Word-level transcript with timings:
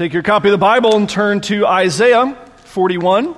Take 0.00 0.14
your 0.14 0.22
copy 0.22 0.48
of 0.48 0.52
the 0.52 0.56
Bible 0.56 0.96
and 0.96 1.06
turn 1.06 1.42
to 1.42 1.66
Isaiah 1.66 2.34
41. 2.64 3.36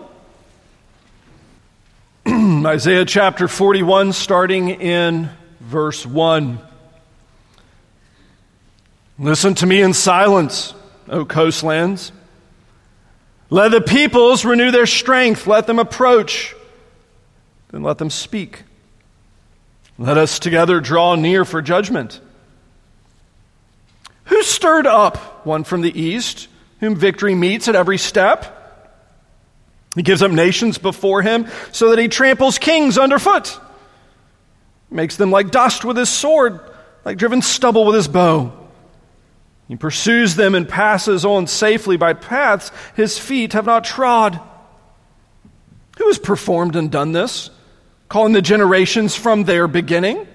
Isaiah 2.29 3.04
chapter 3.04 3.49
41, 3.49 4.12
starting 4.12 4.69
in 4.69 5.29
verse 5.59 6.06
1. 6.06 6.61
Listen 9.19 9.56
to 9.56 9.67
me 9.67 9.83
in 9.83 9.93
silence, 9.93 10.72
O 11.09 11.25
coastlands. 11.25 12.12
Let 13.50 13.72
the 13.72 13.80
peoples 13.80 14.44
renew 14.44 14.70
their 14.70 14.86
strength. 14.86 15.48
Let 15.48 15.66
them 15.66 15.80
approach. 15.80 16.54
Then 17.72 17.82
let 17.82 17.98
them 17.98 18.08
speak. 18.08 18.62
Let 19.98 20.16
us 20.16 20.38
together 20.38 20.79
draw 20.79 21.16
near 21.16 21.44
for 21.44 21.60
judgment. 21.60 22.20
Who 24.26 24.44
stirred 24.44 24.86
up 24.86 25.44
one 25.44 25.64
from 25.64 25.80
the 25.80 26.00
east? 26.00 26.50
Whom 26.83 26.96
victory 26.96 27.37
meets 27.37 27.69
at 27.69 27.77
every 27.77 27.96
step. 27.96 28.59
He 29.95 30.03
gives 30.03 30.21
up 30.21 30.32
nations 30.32 30.79
before 30.79 31.23
him 31.23 31.46
so 31.71 31.90
that 31.90 31.99
he 32.00 32.09
tramples 32.09 32.59
kings 32.59 32.98
underfoot. 32.98 33.59
Makes 34.91 35.17
them 35.17 35.31
like 35.31 35.53
dust 35.53 35.84
with 35.84 35.97
his 35.97 36.09
sword, 36.09 36.59
like 37.05 37.19
driven 37.19 37.41
stubble 37.41 37.87
with 37.87 37.95
his 37.95 38.09
bow. 38.09 38.53
He 39.69 39.77
pursues 39.77 40.34
them 40.34 40.56
and 40.56 40.69
passes 40.69 41.25
on 41.25 41.47
safely 41.47 41.97
by 41.97 42.14
paths 42.14 42.73
his 42.97 43.17
feet 43.17 43.53
have 43.53 43.64
not 43.64 43.84
trod. 43.84 44.41
Who 45.98 46.09
has 46.09 46.19
performed 46.19 46.75
and 46.75 46.91
done 46.91 47.12
this, 47.12 47.48
calling 48.09 48.33
the 48.33 48.42
generations 48.42 49.14
from 49.14 49.45
their 49.45 49.69
beginning? 49.69 50.27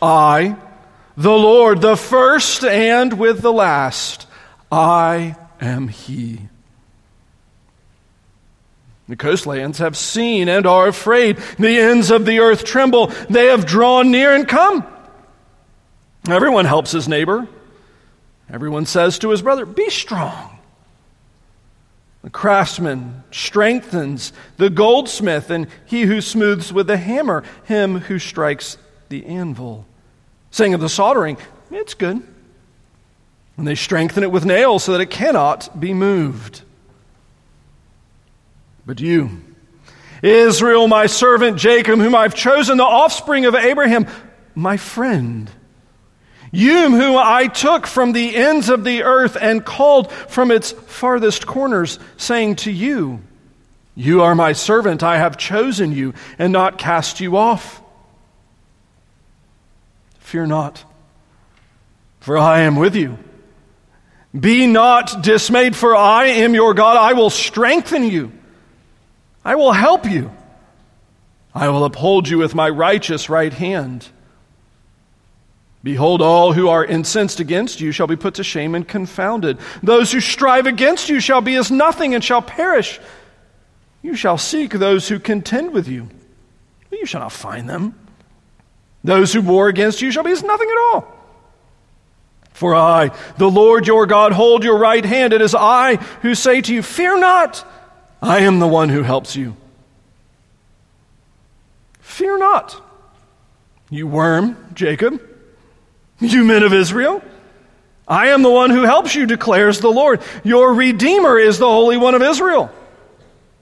I, 0.00 0.56
the 1.16 1.32
Lord, 1.32 1.80
the 1.80 1.96
first 1.96 2.62
and 2.62 3.18
with 3.18 3.40
the 3.40 3.52
last. 3.52 4.27
I 4.70 5.36
am 5.60 5.88
He. 5.88 6.40
The 9.08 9.16
coastlands 9.16 9.78
have 9.78 9.96
seen 9.96 10.48
and 10.48 10.66
are 10.66 10.86
afraid. 10.86 11.38
The 11.58 11.78
ends 11.80 12.10
of 12.10 12.26
the 12.26 12.40
earth 12.40 12.64
tremble. 12.64 13.06
They 13.30 13.46
have 13.46 13.64
drawn 13.64 14.10
near 14.10 14.34
and 14.34 14.46
come. 14.46 14.86
Everyone 16.28 16.66
helps 16.66 16.92
his 16.92 17.08
neighbor. 17.08 17.48
Everyone 18.50 18.84
says 18.84 19.18
to 19.20 19.30
his 19.30 19.40
brother, 19.40 19.64
Be 19.64 19.88
strong. 19.88 20.58
The 22.22 22.30
craftsman 22.30 23.22
strengthens 23.30 24.34
the 24.58 24.68
goldsmith, 24.68 25.48
and 25.48 25.68
he 25.86 26.02
who 26.02 26.20
smooths 26.20 26.72
with 26.72 26.86
the 26.86 26.96
hammer, 26.98 27.44
him 27.64 28.00
who 28.00 28.18
strikes 28.18 28.76
the 29.08 29.24
anvil. 29.24 29.86
Saying 30.50 30.74
of 30.74 30.80
the 30.80 30.88
soldering, 30.90 31.38
It's 31.70 31.94
good. 31.94 32.22
And 33.58 33.66
they 33.66 33.74
strengthen 33.74 34.22
it 34.22 34.30
with 34.30 34.44
nails 34.44 34.84
so 34.84 34.92
that 34.92 35.00
it 35.00 35.10
cannot 35.10 35.78
be 35.78 35.92
moved. 35.92 36.62
But 38.86 39.00
you, 39.00 39.42
Israel, 40.22 40.86
my 40.86 41.06
servant 41.06 41.58
Jacob, 41.58 41.98
whom 41.98 42.14
I've 42.14 42.36
chosen, 42.36 42.78
the 42.78 42.84
offspring 42.84 43.44
of 43.44 43.56
Abraham, 43.56 44.06
my 44.54 44.76
friend, 44.76 45.50
you 46.52 46.90
whom 46.90 47.16
I 47.18 47.48
took 47.48 47.86
from 47.86 48.12
the 48.12 48.34
ends 48.36 48.68
of 48.70 48.84
the 48.84 49.02
earth 49.02 49.36
and 49.38 49.64
called 49.64 50.10
from 50.12 50.50
its 50.50 50.70
farthest 50.70 51.46
corners, 51.46 51.98
saying 52.16 52.56
to 52.56 52.70
you, 52.70 53.20
You 53.96 54.22
are 54.22 54.36
my 54.36 54.52
servant, 54.52 55.02
I 55.02 55.18
have 55.18 55.36
chosen 55.36 55.92
you 55.92 56.14
and 56.38 56.52
not 56.52 56.78
cast 56.78 57.20
you 57.20 57.36
off. 57.36 57.82
Fear 60.20 60.46
not, 60.46 60.84
for 62.20 62.38
I 62.38 62.60
am 62.60 62.76
with 62.76 62.94
you. 62.94 63.18
Be 64.38 64.66
not 64.66 65.22
dismayed, 65.22 65.74
for 65.74 65.96
I 65.96 66.26
am 66.26 66.54
your 66.54 66.74
God. 66.74 66.96
I 66.96 67.14
will 67.14 67.30
strengthen 67.30 68.04
you. 68.04 68.32
I 69.44 69.54
will 69.54 69.72
help 69.72 70.04
you. 70.04 70.30
I 71.54 71.68
will 71.68 71.84
uphold 71.84 72.28
you 72.28 72.38
with 72.38 72.54
my 72.54 72.68
righteous 72.68 73.28
right 73.28 73.52
hand. 73.52 74.06
Behold, 75.82 76.20
all 76.20 76.52
who 76.52 76.68
are 76.68 76.84
incensed 76.84 77.40
against 77.40 77.80
you 77.80 77.92
shall 77.92 78.06
be 78.06 78.16
put 78.16 78.34
to 78.34 78.44
shame 78.44 78.74
and 78.74 78.86
confounded. 78.86 79.58
Those 79.82 80.12
who 80.12 80.20
strive 80.20 80.66
against 80.66 81.08
you 81.08 81.20
shall 81.20 81.40
be 81.40 81.54
as 81.56 81.70
nothing 81.70 82.14
and 82.14 82.22
shall 82.22 82.42
perish. 82.42 83.00
You 84.02 84.14
shall 84.14 84.38
seek 84.38 84.72
those 84.72 85.08
who 85.08 85.18
contend 85.18 85.72
with 85.72 85.88
you, 85.88 86.08
but 86.90 86.98
you 86.98 87.06
shall 87.06 87.22
not 87.22 87.32
find 87.32 87.68
them. 87.68 87.94
Those 89.02 89.32
who 89.32 89.40
war 89.40 89.68
against 89.68 90.02
you 90.02 90.10
shall 90.10 90.24
be 90.24 90.32
as 90.32 90.42
nothing 90.42 90.68
at 90.68 90.94
all. 90.94 91.17
For 92.58 92.74
I, 92.74 93.12
the 93.36 93.48
Lord 93.48 93.86
your 93.86 94.04
God, 94.04 94.32
hold 94.32 94.64
your 94.64 94.78
right 94.78 95.04
hand. 95.04 95.32
It 95.32 95.40
is 95.40 95.54
I 95.54 95.94
who 96.22 96.34
say 96.34 96.60
to 96.60 96.74
you, 96.74 96.82
Fear 96.82 97.20
not, 97.20 97.64
I 98.20 98.40
am 98.40 98.58
the 98.58 98.66
one 98.66 98.88
who 98.88 99.04
helps 99.04 99.36
you. 99.36 99.56
Fear 102.00 102.38
not, 102.38 102.82
you 103.90 104.08
worm, 104.08 104.56
Jacob, 104.74 105.22
you 106.18 106.42
men 106.42 106.64
of 106.64 106.72
Israel. 106.72 107.22
I 108.08 108.30
am 108.30 108.42
the 108.42 108.50
one 108.50 108.70
who 108.70 108.82
helps 108.82 109.14
you, 109.14 109.24
declares 109.24 109.78
the 109.78 109.92
Lord. 109.92 110.20
Your 110.42 110.74
Redeemer 110.74 111.38
is 111.38 111.58
the 111.58 111.68
Holy 111.68 111.96
One 111.96 112.16
of 112.16 112.22
Israel. 112.22 112.72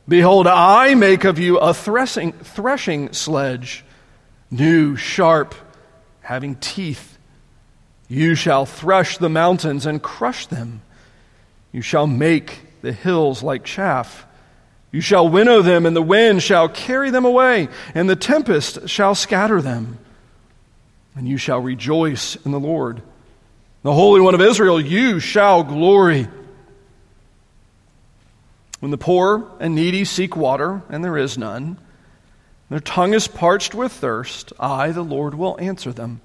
Behold, 0.08 0.46
I 0.46 0.94
make 0.94 1.24
of 1.24 1.38
you 1.38 1.58
a 1.58 1.74
threshing, 1.74 2.32
threshing 2.32 3.12
sledge, 3.12 3.84
new, 4.50 4.96
sharp, 4.96 5.54
having 6.22 6.54
teeth 6.54 7.15
you 8.08 8.34
shall 8.34 8.66
thresh 8.66 9.18
the 9.18 9.28
mountains 9.28 9.86
and 9.86 10.02
crush 10.02 10.46
them. 10.46 10.82
You 11.72 11.82
shall 11.82 12.06
make 12.06 12.60
the 12.82 12.92
hills 12.92 13.42
like 13.42 13.64
chaff. 13.64 14.26
You 14.92 15.00
shall 15.00 15.28
winnow 15.28 15.62
them, 15.62 15.84
and 15.84 15.96
the 15.96 16.02
wind 16.02 16.42
shall 16.42 16.68
carry 16.68 17.10
them 17.10 17.24
away, 17.24 17.68
and 17.94 18.08
the 18.08 18.16
tempest 18.16 18.88
shall 18.88 19.14
scatter 19.14 19.60
them. 19.60 19.98
And 21.16 21.28
you 21.28 21.36
shall 21.36 21.60
rejoice 21.60 22.36
in 22.44 22.52
the 22.52 22.60
Lord. 22.60 23.02
The 23.82 23.92
Holy 23.92 24.20
One 24.20 24.34
of 24.34 24.40
Israel, 24.40 24.80
you 24.80 25.20
shall 25.20 25.62
glory. 25.64 26.28
When 28.80 28.90
the 28.90 28.98
poor 28.98 29.50
and 29.58 29.74
needy 29.74 30.04
seek 30.04 30.36
water, 30.36 30.82
and 30.88 31.04
there 31.04 31.16
is 31.16 31.36
none, 31.36 31.78
their 32.68 32.80
tongue 32.80 33.14
is 33.14 33.28
parched 33.28 33.74
with 33.74 33.92
thirst, 33.92 34.52
I, 34.58 34.92
the 34.92 35.02
Lord, 35.02 35.34
will 35.34 35.58
answer 35.60 35.92
them. 35.92 36.20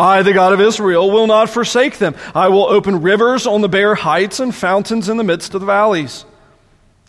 I, 0.00 0.22
the 0.22 0.32
God 0.32 0.52
of 0.54 0.60
Israel, 0.60 1.10
will 1.10 1.26
not 1.26 1.50
forsake 1.50 1.98
them. 1.98 2.14
I 2.34 2.48
will 2.48 2.64
open 2.64 3.02
rivers 3.02 3.46
on 3.46 3.60
the 3.60 3.68
bare 3.68 3.94
heights 3.94 4.40
and 4.40 4.54
fountains 4.54 5.08
in 5.08 5.18
the 5.18 5.24
midst 5.24 5.54
of 5.54 5.60
the 5.60 5.66
valleys. 5.66 6.24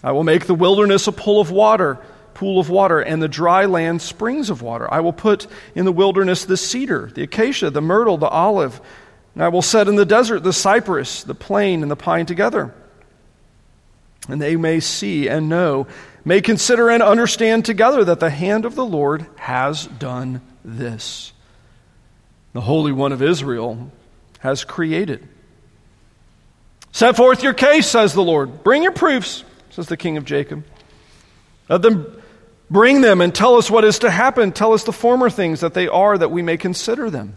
I 0.03 0.11
will 0.11 0.25
make 0.25 0.45
the 0.45 0.55
wilderness 0.55 1.07
a 1.07 1.11
pool 1.11 1.39
of 1.39 1.51
water, 1.51 1.99
pool 2.33 2.59
of 2.59 2.69
water, 2.69 2.99
and 2.99 3.21
the 3.21 3.29
dry 3.29 3.65
land 3.65 4.01
springs 4.01 4.49
of 4.49 4.61
water. 4.61 4.91
I 4.93 4.99
will 4.99 5.13
put 5.13 5.47
in 5.73 5.85
the 5.85 5.91
wilderness 5.91 6.43
the 6.43 6.57
cedar, 6.57 7.09
the 7.13 7.23
acacia, 7.23 7.69
the 7.69 7.81
myrtle, 7.81 8.17
the 8.17 8.27
olive. 8.27 8.81
And 9.35 9.43
I 9.43 9.47
will 9.47 9.61
set 9.61 9.87
in 9.87 9.95
the 9.95 10.05
desert 10.05 10.43
the 10.43 10.51
cypress, 10.51 11.23
the 11.23 11.35
plane, 11.35 11.83
and 11.83 11.91
the 11.91 11.95
pine 11.95 12.25
together. 12.25 12.73
And 14.27 14.41
they 14.41 14.55
may 14.57 14.81
see 14.81 15.29
and 15.29 15.47
know, 15.47 15.87
may 16.25 16.41
consider 16.41 16.89
and 16.89 17.01
understand 17.01 17.63
together 17.63 18.03
that 18.03 18.19
the 18.19 18.29
hand 18.29 18.65
of 18.65 18.75
the 18.75 18.85
Lord 18.85 19.25
has 19.37 19.87
done 19.87 20.41
this 20.65 21.31
the 22.53 22.61
Holy 22.61 22.91
One 22.91 23.11
of 23.11 23.21
Israel 23.21 23.91
has 24.39 24.63
created. 24.63 25.27
Set 26.91 27.15
forth 27.15 27.43
your 27.43 27.53
case, 27.53 27.87
says 27.87 28.13
the 28.13 28.23
Lord. 28.23 28.63
Bring 28.63 28.83
your 28.83 28.91
proofs, 28.91 29.43
says 29.69 29.87
the 29.87 29.97
King 29.97 30.17
of 30.17 30.25
Jacob. 30.25 30.65
Let 31.69 31.81
them 31.81 32.21
bring 32.69 33.01
them 33.01 33.21
and 33.21 33.33
tell 33.33 33.55
us 33.55 33.71
what 33.71 33.85
is 33.85 33.99
to 33.99 34.09
happen. 34.09 34.51
Tell 34.51 34.73
us 34.73 34.83
the 34.83 34.91
former 34.91 35.29
things 35.29 35.61
that 35.61 35.73
they 35.73 35.87
are, 35.87 36.17
that 36.17 36.31
we 36.31 36.41
may 36.41 36.57
consider 36.57 37.09
them, 37.09 37.35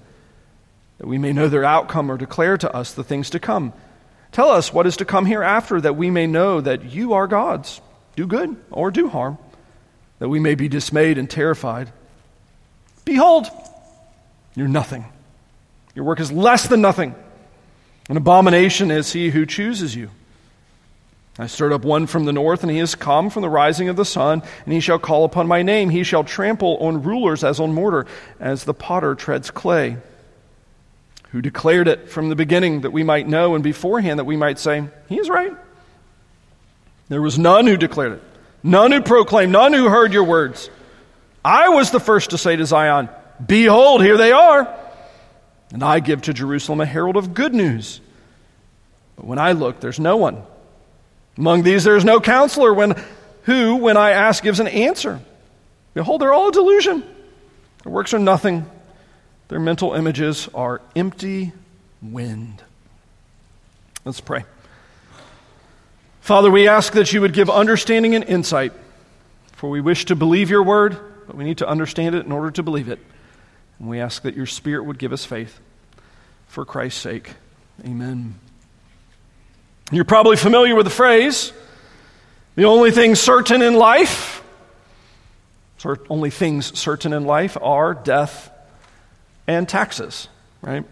that 0.98 1.06
we 1.06 1.18
may 1.18 1.32
know 1.32 1.48
their 1.48 1.64
outcome 1.64 2.10
or 2.10 2.16
declare 2.16 2.56
to 2.58 2.74
us 2.74 2.94
the 2.94 3.04
things 3.04 3.30
to 3.30 3.38
come. 3.38 3.72
Tell 4.32 4.50
us 4.50 4.72
what 4.72 4.86
is 4.86 4.96
to 4.96 5.04
come 5.04 5.26
hereafter, 5.26 5.80
that 5.80 5.94
we 5.94 6.10
may 6.10 6.26
know 6.26 6.60
that 6.60 6.84
you 6.84 7.12
are 7.12 7.28
gods. 7.28 7.80
Do 8.16 8.26
good 8.26 8.56
or 8.70 8.90
do 8.90 9.08
harm, 9.08 9.38
that 10.18 10.28
we 10.28 10.40
may 10.40 10.56
be 10.56 10.68
dismayed 10.68 11.18
and 11.18 11.30
terrified. 11.30 11.92
Behold, 13.04 13.46
you're 14.56 14.66
nothing. 14.66 15.04
Your 15.94 16.04
work 16.04 16.20
is 16.20 16.32
less 16.32 16.66
than 16.66 16.80
nothing. 16.80 17.14
An 18.08 18.16
abomination 18.16 18.90
is 18.90 19.12
he 19.12 19.30
who 19.30 19.46
chooses 19.46 19.94
you. 19.94 20.10
I 21.38 21.46
stirred 21.48 21.72
up 21.72 21.84
one 21.84 22.06
from 22.06 22.26
the 22.26 22.32
north, 22.32 22.62
and 22.62 22.70
he 22.70 22.78
has 22.78 22.94
come 22.94 23.28
from 23.28 23.42
the 23.42 23.50
rising 23.50 23.88
of 23.88 23.96
the 23.96 24.04
sun, 24.04 24.42
and 24.64 24.72
he 24.72 24.80
shall 24.80 25.00
call 25.00 25.24
upon 25.24 25.48
my 25.48 25.62
name. 25.62 25.90
He 25.90 26.04
shall 26.04 26.22
trample 26.22 26.76
on 26.76 27.02
rulers 27.02 27.42
as 27.42 27.58
on 27.58 27.72
mortar, 27.72 28.06
as 28.38 28.64
the 28.64 28.74
potter 28.74 29.14
treads 29.14 29.50
clay. 29.50 29.96
Who 31.30 31.42
declared 31.42 31.88
it 31.88 32.08
from 32.08 32.28
the 32.28 32.36
beginning 32.36 32.82
that 32.82 32.92
we 32.92 33.02
might 33.02 33.26
know, 33.26 33.56
and 33.56 33.64
beforehand 33.64 34.20
that 34.20 34.24
we 34.24 34.36
might 34.36 34.60
say, 34.60 34.84
He 35.08 35.18
is 35.18 35.28
right. 35.28 35.52
There 37.08 37.22
was 37.22 37.38
none 37.38 37.66
who 37.66 37.76
declared 37.76 38.12
it, 38.12 38.22
none 38.62 38.92
who 38.92 39.00
proclaimed, 39.02 39.50
none 39.50 39.72
who 39.72 39.88
heard 39.88 40.12
your 40.12 40.24
words. 40.24 40.70
I 41.44 41.70
was 41.70 41.90
the 41.90 42.00
first 42.00 42.30
to 42.30 42.38
say 42.38 42.54
to 42.54 42.64
Zion, 42.64 43.08
Behold, 43.44 44.02
here 44.02 44.16
they 44.16 44.30
are. 44.30 44.72
And 45.74 45.82
I 45.82 45.98
give 45.98 46.22
to 46.22 46.32
Jerusalem 46.32 46.80
a 46.80 46.86
herald 46.86 47.16
of 47.16 47.34
good 47.34 47.52
news. 47.52 48.00
But 49.16 49.26
when 49.26 49.40
I 49.40 49.52
look, 49.52 49.80
there's 49.80 49.98
no 49.98 50.16
one. 50.16 50.40
Among 51.36 51.64
these, 51.64 51.82
there 51.82 51.96
is 51.96 52.04
no 52.04 52.20
counselor 52.20 52.72
when, 52.72 52.94
who, 53.42 53.74
when 53.74 53.96
I 53.96 54.12
ask, 54.12 54.40
gives 54.44 54.60
an 54.60 54.68
answer. 54.68 55.20
Behold, 55.92 56.20
they're 56.20 56.32
all 56.32 56.50
a 56.50 56.52
delusion. 56.52 57.02
Their 57.82 57.90
works 57.90 58.14
are 58.14 58.20
nothing, 58.20 58.70
their 59.48 59.58
mental 59.58 59.94
images 59.94 60.48
are 60.54 60.80
empty 60.94 61.52
wind. 62.00 62.62
Let's 64.04 64.20
pray. 64.20 64.44
Father, 66.20 66.52
we 66.52 66.68
ask 66.68 66.92
that 66.92 67.12
you 67.12 67.20
would 67.20 67.32
give 67.32 67.50
understanding 67.50 68.14
and 68.14 68.22
insight, 68.22 68.72
for 69.54 69.68
we 69.70 69.80
wish 69.80 70.04
to 70.04 70.14
believe 70.14 70.50
your 70.50 70.62
word, 70.62 70.96
but 71.26 71.34
we 71.34 71.42
need 71.42 71.58
to 71.58 71.68
understand 71.68 72.14
it 72.14 72.24
in 72.24 72.30
order 72.30 72.52
to 72.52 72.62
believe 72.62 72.88
it. 72.88 73.00
And 73.80 73.88
we 73.88 73.98
ask 73.98 74.22
that 74.22 74.36
your 74.36 74.46
Spirit 74.46 74.84
would 74.84 75.00
give 75.00 75.12
us 75.12 75.24
faith. 75.24 75.60
For 76.48 76.64
Christ's 76.64 77.00
sake, 77.00 77.30
amen. 77.84 78.36
You're 79.90 80.04
probably 80.04 80.36
familiar 80.36 80.74
with 80.74 80.86
the 80.86 80.90
phrase 80.90 81.52
the 82.56 82.64
only 82.64 82.92
thing 82.92 83.16
certain 83.16 83.62
in 83.62 83.74
life, 83.74 84.42
only 86.08 86.30
things 86.30 86.78
certain 86.78 87.12
in 87.12 87.24
life 87.24 87.56
are 87.60 87.94
death 87.94 88.50
and 89.46 89.68
taxes, 89.68 90.28
right? 90.62 90.84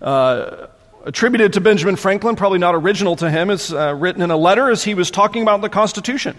Uh, 0.00 0.66
attributed 1.04 1.52
to 1.54 1.60
Benjamin 1.60 1.96
Franklin, 1.96 2.36
probably 2.36 2.58
not 2.58 2.74
original 2.74 3.16
to 3.16 3.30
him, 3.30 3.50
it's 3.50 3.72
uh, 3.72 3.94
written 3.96 4.22
in 4.22 4.30
a 4.30 4.36
letter 4.36 4.70
as 4.70 4.82
he 4.82 4.94
was 4.94 5.10
talking 5.10 5.42
about 5.42 5.60
the 5.60 5.68
Constitution 5.68 6.36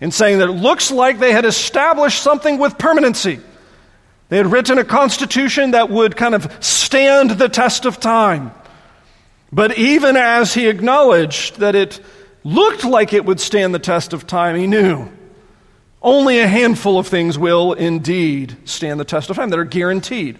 and 0.00 0.12
saying 0.12 0.38
that 0.38 0.48
it 0.48 0.52
looks 0.52 0.90
like 0.90 1.18
they 1.18 1.32
had 1.32 1.44
established 1.44 2.22
something 2.22 2.58
with 2.58 2.78
permanency. 2.78 3.40
They 4.28 4.36
had 4.36 4.52
written 4.52 4.78
a 4.78 4.84
constitution 4.84 5.70
that 5.70 5.90
would 5.90 6.16
kind 6.16 6.34
of 6.34 6.52
stand 6.64 7.32
the 7.32 7.48
test 7.48 7.86
of 7.86 7.98
time. 7.98 8.52
But 9.50 9.78
even 9.78 10.16
as 10.16 10.52
he 10.52 10.68
acknowledged 10.68 11.60
that 11.60 11.74
it 11.74 12.00
looked 12.44 12.84
like 12.84 13.12
it 13.12 13.24
would 13.24 13.40
stand 13.40 13.74
the 13.74 13.78
test 13.78 14.12
of 14.12 14.26
time, 14.26 14.56
he 14.56 14.66
knew 14.66 15.08
only 16.00 16.38
a 16.38 16.46
handful 16.46 16.98
of 16.98 17.08
things 17.08 17.38
will 17.38 17.72
indeed 17.72 18.56
stand 18.64 19.00
the 19.00 19.04
test 19.04 19.30
of 19.30 19.36
time 19.36 19.50
that 19.50 19.58
are 19.58 19.64
guaranteed. 19.64 20.38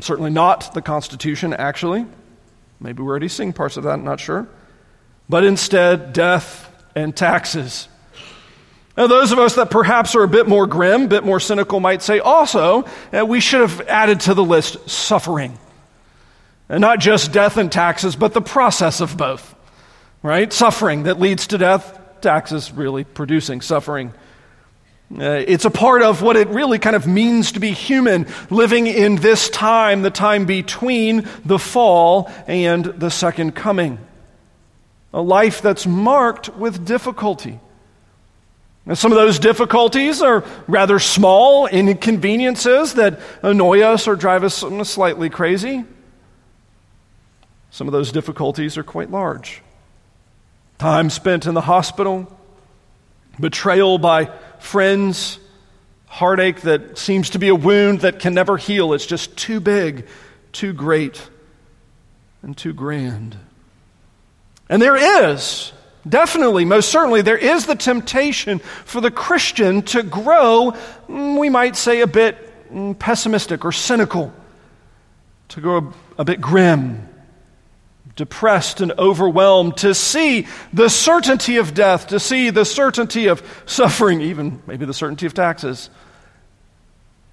Certainly 0.00 0.30
not 0.30 0.72
the 0.74 0.82
Constitution, 0.82 1.52
actually. 1.52 2.06
Maybe 2.80 3.02
we're 3.02 3.10
already 3.10 3.28
seeing 3.28 3.52
parts 3.52 3.76
of 3.76 3.84
that, 3.84 3.94
I'm 3.94 4.04
not 4.04 4.20
sure. 4.20 4.48
But 5.28 5.44
instead, 5.44 6.12
death 6.12 6.70
and 6.94 7.14
taxes. 7.14 7.88
Now, 8.96 9.06
those 9.06 9.32
of 9.32 9.38
us 9.38 9.54
that 9.54 9.70
perhaps 9.70 10.14
are 10.14 10.22
a 10.22 10.28
bit 10.28 10.46
more 10.46 10.66
grim, 10.66 11.04
a 11.04 11.08
bit 11.08 11.24
more 11.24 11.40
cynical 11.40 11.80
might 11.80 12.02
say 12.02 12.18
also 12.18 12.84
that 13.10 13.26
we 13.26 13.40
should 13.40 13.62
have 13.62 13.80
added 13.88 14.20
to 14.20 14.34
the 14.34 14.44
list 14.44 14.88
suffering. 14.88 15.58
And 16.68 16.80
not 16.82 17.00
just 17.00 17.32
death 17.32 17.56
and 17.56 17.72
taxes, 17.72 18.16
but 18.16 18.34
the 18.34 18.42
process 18.42 19.00
of 19.00 19.16
both. 19.16 19.54
Right? 20.22 20.52
Suffering 20.52 21.04
that 21.04 21.18
leads 21.18 21.48
to 21.48 21.58
death, 21.58 21.98
taxes 22.20 22.70
really 22.70 23.04
producing 23.04 23.62
suffering. 23.62 24.12
Uh, 25.10 25.42
it's 25.46 25.64
a 25.64 25.70
part 25.70 26.02
of 26.02 26.22
what 26.22 26.36
it 26.36 26.48
really 26.48 26.78
kind 26.78 26.96
of 26.96 27.06
means 27.06 27.52
to 27.52 27.60
be 27.60 27.72
human, 27.72 28.26
living 28.50 28.86
in 28.86 29.16
this 29.16 29.48
time, 29.50 30.02
the 30.02 30.10
time 30.10 30.44
between 30.44 31.28
the 31.44 31.58
fall 31.58 32.30
and 32.46 32.84
the 32.84 33.10
second 33.10 33.54
coming. 33.54 33.98
A 35.14 35.20
life 35.20 35.60
that's 35.60 35.86
marked 35.86 36.54
with 36.56 36.86
difficulty 36.86 37.58
now, 38.84 38.94
some 38.94 39.12
of 39.12 39.16
those 39.16 39.38
difficulties 39.38 40.22
are 40.22 40.44
rather 40.66 40.98
small 40.98 41.68
inconveniences 41.68 42.94
that 42.94 43.20
annoy 43.40 43.82
us 43.82 44.08
or 44.08 44.16
drive 44.16 44.42
us 44.42 44.56
slightly 44.56 45.30
crazy. 45.30 45.84
Some 47.70 47.86
of 47.86 47.92
those 47.92 48.10
difficulties 48.10 48.76
are 48.76 48.82
quite 48.82 49.08
large. 49.10 49.62
Time 50.78 51.10
spent 51.10 51.46
in 51.46 51.54
the 51.54 51.60
hospital, 51.60 52.36
betrayal 53.38 53.98
by 53.98 54.32
friends, 54.58 55.38
heartache 56.06 56.62
that 56.62 56.98
seems 56.98 57.30
to 57.30 57.38
be 57.38 57.48
a 57.48 57.54
wound 57.54 58.00
that 58.00 58.18
can 58.18 58.34
never 58.34 58.56
heal. 58.56 58.94
It's 58.94 59.06
just 59.06 59.36
too 59.36 59.60
big, 59.60 60.08
too 60.50 60.72
great, 60.72 61.28
and 62.42 62.56
too 62.56 62.72
grand. 62.72 63.36
And 64.68 64.82
there 64.82 64.96
is 65.30 65.72
Definitely, 66.08 66.64
most 66.64 66.90
certainly, 66.90 67.22
there 67.22 67.36
is 67.36 67.66
the 67.66 67.76
temptation 67.76 68.58
for 68.58 69.00
the 69.00 69.10
Christian 69.10 69.82
to 69.82 70.02
grow, 70.02 70.74
mm, 71.08 71.38
we 71.38 71.48
might 71.48 71.76
say, 71.76 72.00
a 72.00 72.08
bit 72.08 72.72
mm, 72.72 72.98
pessimistic 72.98 73.64
or 73.64 73.70
cynical, 73.70 74.32
to 75.48 75.60
grow 75.60 75.78
a, 76.18 76.22
a 76.22 76.24
bit 76.24 76.40
grim, 76.40 77.08
depressed 78.16 78.80
and 78.80 78.92
overwhelmed, 78.98 79.76
to 79.78 79.94
see 79.94 80.48
the 80.72 80.90
certainty 80.90 81.56
of 81.58 81.72
death, 81.72 82.08
to 82.08 82.18
see 82.18 82.50
the 82.50 82.64
certainty 82.64 83.28
of 83.28 83.62
suffering, 83.64 84.20
even 84.20 84.60
maybe 84.66 84.84
the 84.84 84.94
certainty 84.94 85.26
of 85.26 85.34
taxes, 85.34 85.88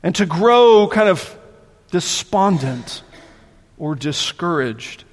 and 0.03 0.13
to 0.15 0.27
grow 0.27 0.87
kind 0.87 1.09
of 1.09 1.37
despondent 1.89 3.01
or 3.79 3.95
discouraged. 3.95 5.05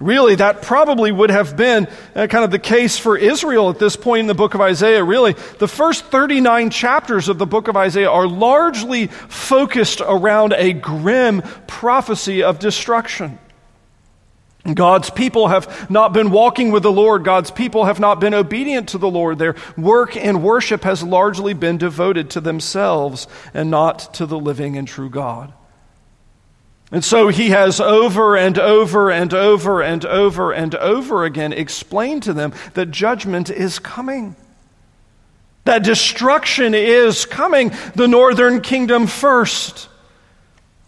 Really, 0.00 0.36
that 0.36 0.62
probably 0.62 1.10
would 1.10 1.30
have 1.30 1.56
been 1.56 1.88
uh, 2.14 2.28
kind 2.28 2.44
of 2.44 2.52
the 2.52 2.60
case 2.60 2.96
for 2.96 3.18
Israel 3.18 3.68
at 3.68 3.80
this 3.80 3.96
point 3.96 4.20
in 4.20 4.26
the 4.28 4.34
book 4.34 4.54
of 4.54 4.60
Isaiah. 4.60 5.02
Really, 5.02 5.34
the 5.58 5.66
first 5.66 6.04
39 6.04 6.70
chapters 6.70 7.28
of 7.28 7.38
the 7.38 7.46
book 7.46 7.66
of 7.66 7.76
Isaiah 7.76 8.08
are 8.08 8.28
largely 8.28 9.08
focused 9.08 10.00
around 10.00 10.52
a 10.52 10.72
grim 10.72 11.42
prophecy 11.66 12.44
of 12.44 12.60
destruction. 12.60 13.40
God's 14.72 15.10
people 15.10 15.48
have 15.48 15.90
not 15.90 16.12
been 16.12 16.30
walking 16.30 16.70
with 16.70 16.84
the 16.84 16.92
Lord. 16.92 17.24
God's 17.24 17.50
people 17.50 17.86
have 17.86 17.98
not 17.98 18.20
been 18.20 18.34
obedient 18.34 18.90
to 18.90 18.98
the 18.98 19.10
Lord. 19.10 19.38
Their 19.38 19.56
work 19.76 20.16
and 20.16 20.44
worship 20.44 20.84
has 20.84 21.02
largely 21.02 21.54
been 21.54 21.78
devoted 21.78 22.30
to 22.30 22.40
themselves 22.40 23.26
and 23.52 23.68
not 23.70 24.14
to 24.14 24.26
the 24.26 24.38
living 24.38 24.76
and 24.76 24.86
true 24.86 25.10
God. 25.10 25.52
And 26.90 27.04
so 27.04 27.28
he 27.28 27.50
has 27.50 27.80
over 27.80 28.36
and 28.36 28.58
over 28.58 29.10
and 29.10 29.34
over 29.34 29.82
and 29.82 30.04
over 30.06 30.52
and 30.52 30.74
over 30.74 31.24
again 31.24 31.52
explained 31.52 32.22
to 32.22 32.32
them 32.32 32.54
that 32.74 32.90
judgment 32.90 33.50
is 33.50 33.78
coming. 33.78 34.36
That 35.64 35.82
destruction 35.84 36.72
is 36.72 37.26
coming. 37.26 37.72
The 37.94 38.08
northern 38.08 38.62
kingdom 38.62 39.06
first, 39.06 39.90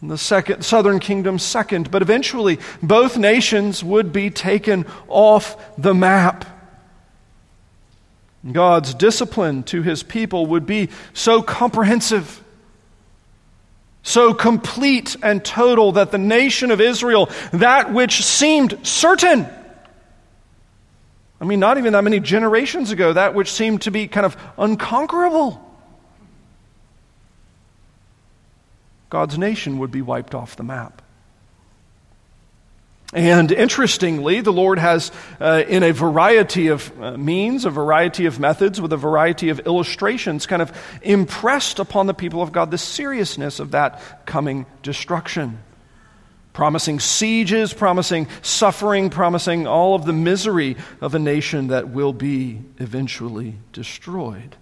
the 0.00 0.16
second, 0.16 0.64
southern 0.64 1.00
kingdom 1.00 1.38
second. 1.38 1.90
But 1.90 2.00
eventually, 2.00 2.58
both 2.82 3.18
nations 3.18 3.84
would 3.84 4.10
be 4.10 4.30
taken 4.30 4.86
off 5.06 5.76
the 5.76 5.92
map. 5.92 6.46
God's 8.50 8.94
discipline 8.94 9.64
to 9.64 9.82
his 9.82 10.02
people 10.02 10.46
would 10.46 10.64
be 10.64 10.88
so 11.12 11.42
comprehensive 11.42 12.42
so 14.02 14.34
complete 14.34 15.16
and 15.22 15.44
total 15.44 15.92
that 15.92 16.10
the 16.10 16.18
nation 16.18 16.70
of 16.70 16.80
Israel, 16.80 17.28
that 17.52 17.92
which 17.92 18.24
seemed 18.24 18.86
certain, 18.86 19.46
I 21.40 21.44
mean, 21.44 21.60
not 21.60 21.78
even 21.78 21.92
that 21.92 22.04
many 22.04 22.20
generations 22.20 22.90
ago, 22.90 23.12
that 23.12 23.34
which 23.34 23.50
seemed 23.50 23.82
to 23.82 23.90
be 23.90 24.08
kind 24.08 24.26
of 24.26 24.36
unconquerable, 24.58 25.66
God's 29.08 29.38
nation 29.38 29.78
would 29.78 29.90
be 29.90 30.02
wiped 30.02 30.34
off 30.34 30.56
the 30.56 30.62
map. 30.62 30.99
And 33.12 33.50
interestingly, 33.50 34.40
the 34.40 34.52
Lord 34.52 34.78
has, 34.78 35.10
uh, 35.40 35.64
in 35.66 35.82
a 35.82 35.92
variety 35.92 36.68
of 36.68 36.92
uh, 37.00 37.16
means, 37.16 37.64
a 37.64 37.70
variety 37.70 38.26
of 38.26 38.38
methods, 38.38 38.80
with 38.80 38.92
a 38.92 38.96
variety 38.96 39.48
of 39.48 39.60
illustrations, 39.60 40.46
kind 40.46 40.62
of 40.62 40.72
impressed 41.02 41.80
upon 41.80 42.06
the 42.06 42.14
people 42.14 42.40
of 42.40 42.52
God 42.52 42.70
the 42.70 42.78
seriousness 42.78 43.58
of 43.58 43.72
that 43.72 44.26
coming 44.26 44.64
destruction. 44.82 45.58
Promising 46.52 47.00
sieges, 47.00 47.72
promising 47.72 48.28
suffering, 48.42 49.10
promising 49.10 49.66
all 49.66 49.96
of 49.96 50.04
the 50.04 50.12
misery 50.12 50.76
of 51.00 51.14
a 51.16 51.18
nation 51.18 51.68
that 51.68 51.88
will 51.88 52.12
be 52.12 52.60
eventually 52.78 53.56
destroyed. 53.72 54.56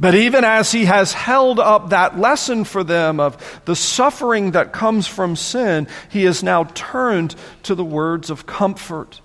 But 0.00 0.14
even 0.14 0.44
as 0.44 0.72
he 0.72 0.86
has 0.86 1.12
held 1.12 1.60
up 1.60 1.90
that 1.90 2.18
lesson 2.18 2.64
for 2.64 2.82
them 2.82 3.20
of 3.20 3.60
the 3.66 3.76
suffering 3.76 4.52
that 4.52 4.72
comes 4.72 5.06
from 5.06 5.36
sin, 5.36 5.88
he 6.08 6.24
has 6.24 6.42
now 6.42 6.64
turned 6.64 7.36
to 7.64 7.74
the 7.74 7.84
words 7.84 8.30
of 8.30 8.46
comfort. 8.46 9.20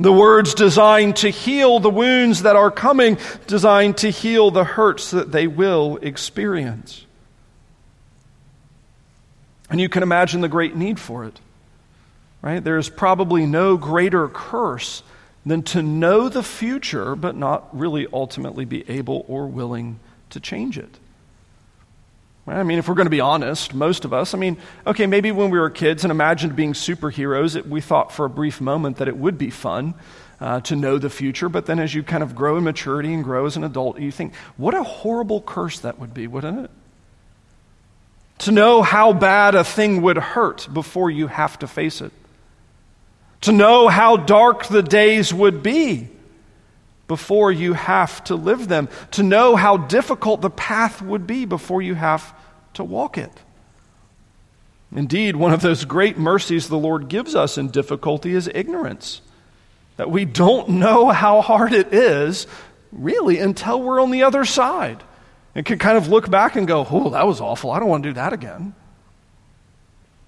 The 0.00 0.12
words 0.12 0.54
designed 0.54 1.16
to 1.16 1.28
heal 1.28 1.80
the 1.80 1.90
wounds 1.90 2.42
that 2.42 2.56
are 2.56 2.70
coming, 2.70 3.18
designed 3.46 3.98
to 3.98 4.10
heal 4.10 4.50
the 4.50 4.64
hurts 4.64 5.10
that 5.10 5.30
they 5.30 5.46
will 5.46 5.98
experience. 5.98 7.04
And 9.68 9.78
you 9.78 9.90
can 9.90 10.02
imagine 10.02 10.40
the 10.40 10.48
great 10.48 10.76
need 10.76 10.98
for 10.98 11.24
it. 11.26 11.38
Right? 12.40 12.64
There 12.64 12.78
is 12.78 12.88
probably 12.88 13.44
no 13.44 13.76
greater 13.76 14.28
curse 14.28 15.02
than 15.46 15.62
to 15.62 15.82
know 15.82 16.28
the 16.28 16.42
future 16.42 17.14
but 17.14 17.36
not 17.36 17.68
really 17.76 18.06
ultimately 18.12 18.64
be 18.64 18.88
able 18.90 19.24
or 19.28 19.46
willing 19.46 19.98
to 20.30 20.40
change 20.40 20.78
it. 20.78 20.98
I 22.46 22.62
mean, 22.62 22.78
if 22.78 22.88
we're 22.88 22.94
going 22.94 23.06
to 23.06 23.10
be 23.10 23.20
honest, 23.20 23.72
most 23.72 24.04
of 24.04 24.12
us, 24.12 24.34
I 24.34 24.38
mean, 24.38 24.58
okay, 24.86 25.06
maybe 25.06 25.32
when 25.32 25.48
we 25.50 25.58
were 25.58 25.70
kids 25.70 26.04
and 26.04 26.10
imagined 26.10 26.54
being 26.54 26.74
superheroes, 26.74 27.56
it, 27.56 27.66
we 27.66 27.80
thought 27.80 28.12
for 28.12 28.26
a 28.26 28.30
brief 28.30 28.60
moment 28.60 28.98
that 28.98 29.08
it 29.08 29.16
would 29.16 29.38
be 29.38 29.48
fun 29.48 29.94
uh, 30.40 30.60
to 30.60 30.76
know 30.76 30.98
the 30.98 31.08
future. 31.08 31.48
But 31.48 31.64
then 31.64 31.78
as 31.78 31.94
you 31.94 32.02
kind 32.02 32.22
of 32.22 32.34
grow 32.34 32.58
in 32.58 32.64
maturity 32.64 33.14
and 33.14 33.24
grow 33.24 33.46
as 33.46 33.56
an 33.56 33.64
adult, 33.64 33.98
you 33.98 34.12
think, 34.12 34.34
what 34.58 34.74
a 34.74 34.82
horrible 34.82 35.40
curse 35.40 35.78
that 35.80 35.98
would 35.98 36.12
be, 36.12 36.26
wouldn't 36.26 36.66
it? 36.66 36.70
To 38.40 38.52
know 38.52 38.82
how 38.82 39.14
bad 39.14 39.54
a 39.54 39.64
thing 39.64 40.02
would 40.02 40.18
hurt 40.18 40.68
before 40.70 41.10
you 41.10 41.28
have 41.28 41.58
to 41.60 41.66
face 41.66 42.02
it. 42.02 42.12
To 43.44 43.52
know 43.52 43.88
how 43.88 44.16
dark 44.16 44.68
the 44.68 44.82
days 44.82 45.32
would 45.34 45.62
be 45.62 46.08
before 47.06 47.52
you 47.52 47.74
have 47.74 48.24
to 48.24 48.36
live 48.36 48.68
them, 48.68 48.88
to 49.10 49.22
know 49.22 49.54
how 49.54 49.76
difficult 49.76 50.40
the 50.40 50.48
path 50.48 51.02
would 51.02 51.26
be 51.26 51.44
before 51.44 51.82
you 51.82 51.94
have 51.94 52.34
to 52.72 52.82
walk 52.82 53.18
it. 53.18 53.42
Indeed, 54.94 55.36
one 55.36 55.52
of 55.52 55.60
those 55.60 55.84
great 55.84 56.16
mercies 56.16 56.68
the 56.68 56.78
Lord 56.78 57.08
gives 57.08 57.34
us 57.34 57.58
in 57.58 57.68
difficulty 57.68 58.32
is 58.32 58.48
ignorance. 58.54 59.20
That 59.98 60.10
we 60.10 60.24
don't 60.24 60.70
know 60.70 61.10
how 61.10 61.42
hard 61.42 61.74
it 61.74 61.92
is, 61.92 62.46
really, 62.92 63.40
until 63.40 63.82
we're 63.82 64.00
on 64.00 64.10
the 64.10 64.22
other 64.22 64.46
side. 64.46 65.04
And 65.54 65.66
can 65.66 65.78
kind 65.78 65.98
of 65.98 66.08
look 66.08 66.30
back 66.30 66.56
and 66.56 66.66
go, 66.66 66.86
oh, 66.90 67.10
that 67.10 67.26
was 67.26 67.42
awful. 67.42 67.72
I 67.72 67.78
don't 67.78 67.90
want 67.90 68.04
to 68.04 68.08
do 68.08 68.14
that 68.14 68.32
again. 68.32 68.74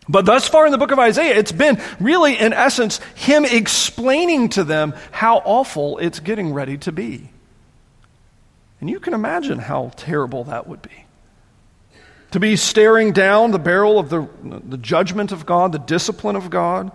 But 0.09 0.25
thus 0.25 0.47
far 0.49 0.67
in 0.67 0.73
the 0.73 0.79
book 0.79 0.93
of 0.93 0.99
Isaiah, 0.99 1.37
it's 1.37 1.53
been 1.53 1.81
really, 1.99 2.39
in 2.39 2.53
essence, 2.53 2.99
him 3.17 3.45
explaining 3.45 4.51
to 4.51 4.65
them 4.65 4.95
how 5.11 5.39
awful 5.39 5.99
it's 5.99 6.21
getting 6.21 6.53
ready 6.53 6.79
to 6.79 6.93
be. 6.93 7.29
And 8.81 8.89
you 8.89 9.01
can 9.01 9.15
imagine 9.15 9.59
how 9.59 9.91
terrible 9.97 10.45
that 10.45 10.67
would 10.69 10.83
be. 10.83 11.07
To 12.33 12.41
be 12.41 12.57
staring 12.57 13.13
down 13.13 13.51
the 13.51 13.59
barrel 13.59 13.99
of 13.99 14.11
the, 14.11 14.29
the 14.43 14.77
judgment 14.77 15.33
of 15.33 15.47
God, 15.47 15.73
the 15.73 15.79
discipline 15.79 16.37
of 16.37 16.51
God, 16.51 16.93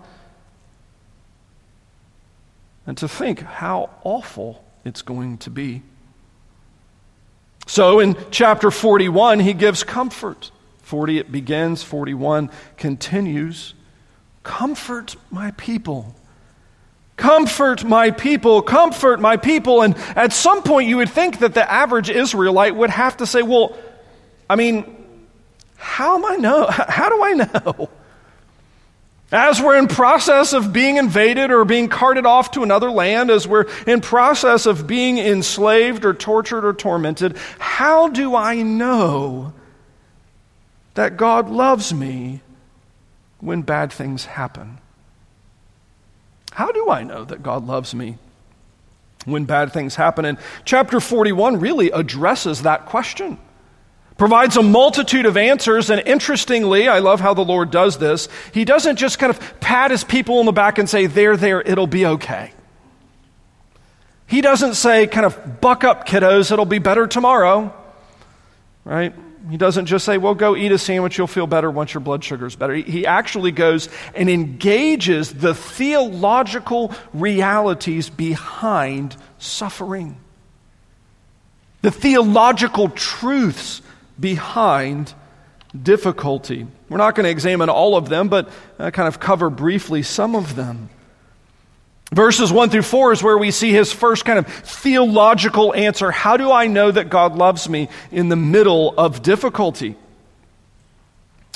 and 2.86 2.98
to 2.98 3.08
think 3.08 3.42
how 3.42 3.90
awful 4.04 4.64
it's 4.86 5.02
going 5.02 5.38
to 5.40 5.50
be. 5.50 5.82
So 7.68 8.00
in 8.00 8.16
chapter 8.32 8.72
41, 8.72 9.40
he 9.40 9.54
gives 9.54 9.84
comfort. 9.84 10.52
40 10.82 11.20
it 11.20 11.32
begins, 11.32 11.84
41 11.84 12.50
continues. 12.78 13.74
Comfort 14.44 15.16
my 15.30 15.52
people. 15.52 16.16
Comfort 17.18 17.84
my 17.84 18.10
people, 18.10 18.64
comfort 18.64 19.20
my 19.20 19.38
people. 19.38 19.84
And 19.84 19.96
at 20.16 20.34
some 20.34 20.64
point, 20.64 20.90
you 20.90 20.98
would 20.98 21.10
think 21.10 21.40
that 21.40 21.54
the 21.54 21.72
average 21.72 22.10
Israelite 22.10 22.76
would 22.76 22.90
have 22.90 23.18
to 23.18 23.28
say, 23.28 23.44
Well, 23.44 23.78
I 24.50 24.56
mean, 24.56 25.06
how 25.78 26.18
am 26.18 26.26
I 26.26 26.36
know? 26.38 26.66
How 26.70 27.10
do 27.10 27.24
I 27.24 27.34
know? 27.34 27.90
As 29.32 29.62
we're 29.62 29.78
in 29.78 29.88
process 29.88 30.52
of 30.52 30.74
being 30.74 30.98
invaded 30.98 31.52
or 31.52 31.64
being 31.64 31.88
carted 31.88 32.26
off 32.26 32.52
to 32.52 32.64
another 32.64 32.92
land, 32.92 33.30
as 33.30 33.48
we're 33.48 33.66
in 33.88 34.02
process 34.02 34.66
of 34.66 34.88
being 34.88 35.20
enslaved 35.20 36.04
or 36.04 36.14
tortured 36.14 36.66
or 36.66 36.74
tormented, 36.74 37.38
how 37.58 38.10
do 38.10 38.36
I 38.36 38.62
know 38.62 39.54
that 40.94 41.18
God 41.18 41.50
loves 41.50 41.94
me 41.94 42.42
when 43.40 43.62
bad 43.62 43.92
things 43.92 44.26
happen? 44.26 44.80
How 46.52 46.72
do 46.72 46.90
I 46.90 47.04
know 47.04 47.24
that 47.26 47.44
God 47.44 47.66
loves 47.66 47.96
me 47.96 48.18
when 49.26 49.46
bad 49.46 49.72
things 49.72 49.96
happen? 49.96 50.26
And 50.26 50.38
chapter 50.66 51.00
41 51.00 51.60
really 51.60 51.92
addresses 51.92 52.64
that 52.64 52.86
question. 52.86 53.38
Provides 54.18 54.58
a 54.58 54.62
multitude 54.62 55.26
of 55.26 55.36
answers, 55.36 55.90
and 55.90 56.00
interestingly, 56.06 56.88
I 56.88 57.00
love 57.00 57.22
how 57.22 57.34
the 57.34 57.44
Lord 57.44 57.72
does 57.72 57.98
this. 57.98 58.28
He 58.54 58.66
doesn't 58.66 58.98
just 58.98 59.18
kind 59.18 59.32
of 59.32 59.60
pat 59.60 59.90
his 59.90 60.04
people 60.04 60.38
on 60.38 60.46
the 60.46 60.52
back 60.52 60.78
and 60.78 60.88
say, 60.88 61.08
There, 61.08 61.36
there, 61.36 61.62
it'll 61.62 61.88
be 61.88 62.06
okay. 62.06 62.52
He 64.28 64.42
doesn't 64.42 64.76
say, 64.76 65.08
kind 65.08 65.26
of, 65.26 65.60
buck 65.60 65.84
up, 65.84 66.08
kiddos, 66.08 66.52
it'll 66.52 66.66
be 66.66 66.80
better 66.80 67.08
tomorrow. 67.08 67.74
Right? 68.86 69.14
He 69.50 69.58
doesn't 69.58 69.88
just 69.88 70.06
say, 70.06 70.18
well, 70.18 70.36
go 70.36 70.56
eat 70.56 70.72
a 70.72 70.78
sandwich, 70.78 71.18
you'll 71.18 71.28
feel 71.28 71.48
better 71.48 71.72
once 71.72 71.94
your 71.94 72.02
blood 72.02 72.24
sugar 72.24 72.46
is 72.46 72.56
better. 72.56 72.74
He 72.76 73.06
actually 73.06 73.52
goes 73.52 73.90
and 74.14 74.30
engages 74.30 75.34
the 75.34 75.56
theological 75.56 76.94
realities 77.14 78.10
behind 78.10 79.16
suffering, 79.40 80.18
the 81.82 81.92
theological 81.92 82.90
truths 82.90 83.82
behind 84.20 85.14
difficulty. 85.82 86.68
We're 86.90 86.98
not 86.98 87.16
going 87.16 87.24
to 87.24 87.32
examine 87.32 87.70
all 87.70 87.96
of 87.96 88.10
them, 88.10 88.28
but 88.28 88.50
uh, 88.78 88.92
kind 88.92 89.08
of 89.08 89.20
cover 89.20 89.50
briefly 89.50 90.04
some 90.04 90.36
of 90.36 90.56
them. 90.56 90.90
Verses 92.12 92.52
1 92.52 92.70
through 92.70 92.82
4 92.82 93.14
is 93.14 93.24
where 93.24 93.38
we 93.38 93.52
see 93.52 93.72
his 93.72 93.94
first 93.94 94.26
kind 94.26 94.38
of 94.38 94.46
theological 94.48 95.74
answer. 95.74 96.12
How 96.12 96.36
do 96.36 96.52
I 96.52 96.68
know 96.68 96.92
that 96.92 97.10
God 97.10 97.38
loves 97.38 97.70
me 97.70 97.88
in 98.12 98.28
the 98.28 98.36
middle 98.36 98.94
of 98.98 99.24
difficulty? 99.24 99.96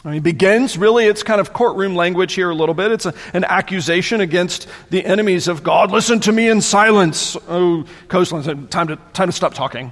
He 0.10 0.20
begins, 0.20 0.78
really, 0.78 1.08
it's 1.08 1.24
kind 1.24 1.42
of 1.42 1.52
courtroom 1.52 1.96
language 1.96 2.34
here 2.34 2.52
a 2.52 2.56
little 2.56 2.76
bit. 2.76 2.92
It's 2.92 3.08
a, 3.08 3.14
an 3.34 3.44
accusation 3.44 4.22
against 4.22 4.68
the 4.92 5.04
enemies 5.04 5.48
of 5.48 5.64
God. 5.64 5.92
Listen 5.92 6.20
to 6.22 6.32
me 6.32 6.48
in 6.48 6.62
silence. 6.62 7.36
Oh, 7.50 7.86
coastlands, 8.08 8.48
time 8.70 8.88
to, 8.88 8.98
time 9.14 9.28
to 9.28 9.32
stop 9.32 9.56
talking. 9.56 9.92